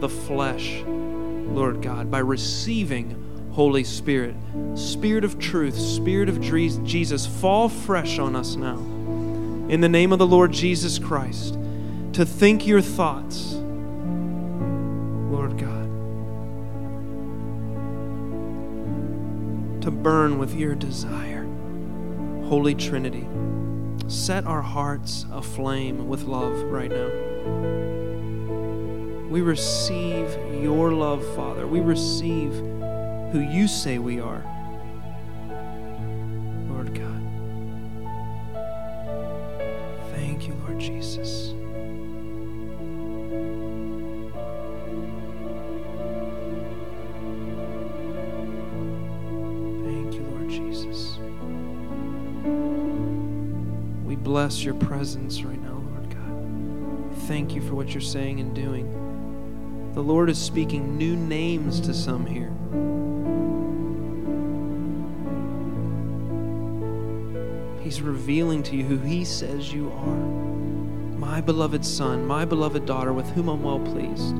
the 0.00 0.08
flesh, 0.08 0.82
Lord 0.84 1.80
God, 1.80 2.10
by 2.10 2.18
receiving 2.18 3.52
Holy 3.52 3.84
Spirit. 3.84 4.34
Spirit 4.74 5.22
of 5.22 5.38
truth, 5.38 5.78
Spirit 5.78 6.28
of 6.28 6.40
Jesus, 6.40 7.24
fall 7.24 7.68
fresh 7.68 8.18
on 8.18 8.34
us 8.34 8.56
now 8.56 8.84
in 9.70 9.80
the 9.80 9.88
name 9.88 10.12
of 10.12 10.18
the 10.18 10.26
Lord 10.26 10.50
Jesus 10.50 10.98
Christ 10.98 11.56
to 12.12 12.26
think 12.26 12.66
your 12.66 12.80
thoughts, 12.80 13.52
Lord 15.30 15.56
God, 15.56 15.86
to 19.82 19.92
burn 19.92 20.40
with 20.40 20.56
your 20.56 20.74
desire. 20.74 21.44
Holy 22.48 22.74
Trinity, 22.74 23.28
set 24.08 24.44
our 24.44 24.60
hearts 24.60 25.24
aflame 25.30 26.08
with 26.08 26.24
love 26.24 26.62
right 26.62 26.90
now. 26.90 27.08
We 29.28 29.40
receive 29.40 30.36
your 30.60 30.90
love, 30.90 31.24
Father. 31.36 31.68
We 31.68 31.78
receive 31.78 32.52
who 33.30 33.38
you 33.38 33.68
say 33.68 34.00
we 34.00 34.18
are. 34.18 34.44
Jesus. 40.80 41.54
Thank 49.84 50.14
you, 50.14 50.22
Lord 50.30 50.48
Jesus. 50.48 51.18
We 54.04 54.16
bless 54.16 54.64
your 54.64 54.74
presence 54.74 55.42
right 55.42 55.60
now, 55.62 55.82
Lord 55.92 56.10
God. 56.10 57.18
Thank 57.28 57.54
you 57.54 57.60
for 57.60 57.74
what 57.74 57.92
you're 57.92 58.00
saying 58.00 58.40
and 58.40 58.54
doing. 58.54 58.90
The 59.92 60.02
Lord 60.02 60.30
is 60.30 60.38
speaking 60.38 60.96
new 60.96 61.14
names 61.14 61.80
to 61.80 61.92
some 61.92 62.24
here. 62.24 62.50
He's 67.90 68.02
revealing 68.02 68.62
to 68.62 68.76
you 68.76 68.84
who 68.84 68.98
He 68.98 69.24
says 69.24 69.72
you 69.72 69.90
are 69.90 70.14
my 71.18 71.40
beloved 71.40 71.84
son, 71.84 72.24
my 72.24 72.44
beloved 72.44 72.86
daughter, 72.86 73.12
with 73.12 73.28
whom 73.30 73.48
I'm 73.48 73.64
well 73.64 73.80
pleased. 73.80 74.36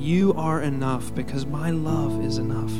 You 0.00 0.34
are 0.34 0.62
enough 0.62 1.12
because 1.16 1.44
my 1.44 1.70
love 1.70 2.24
is 2.24 2.38
enough. 2.38 2.70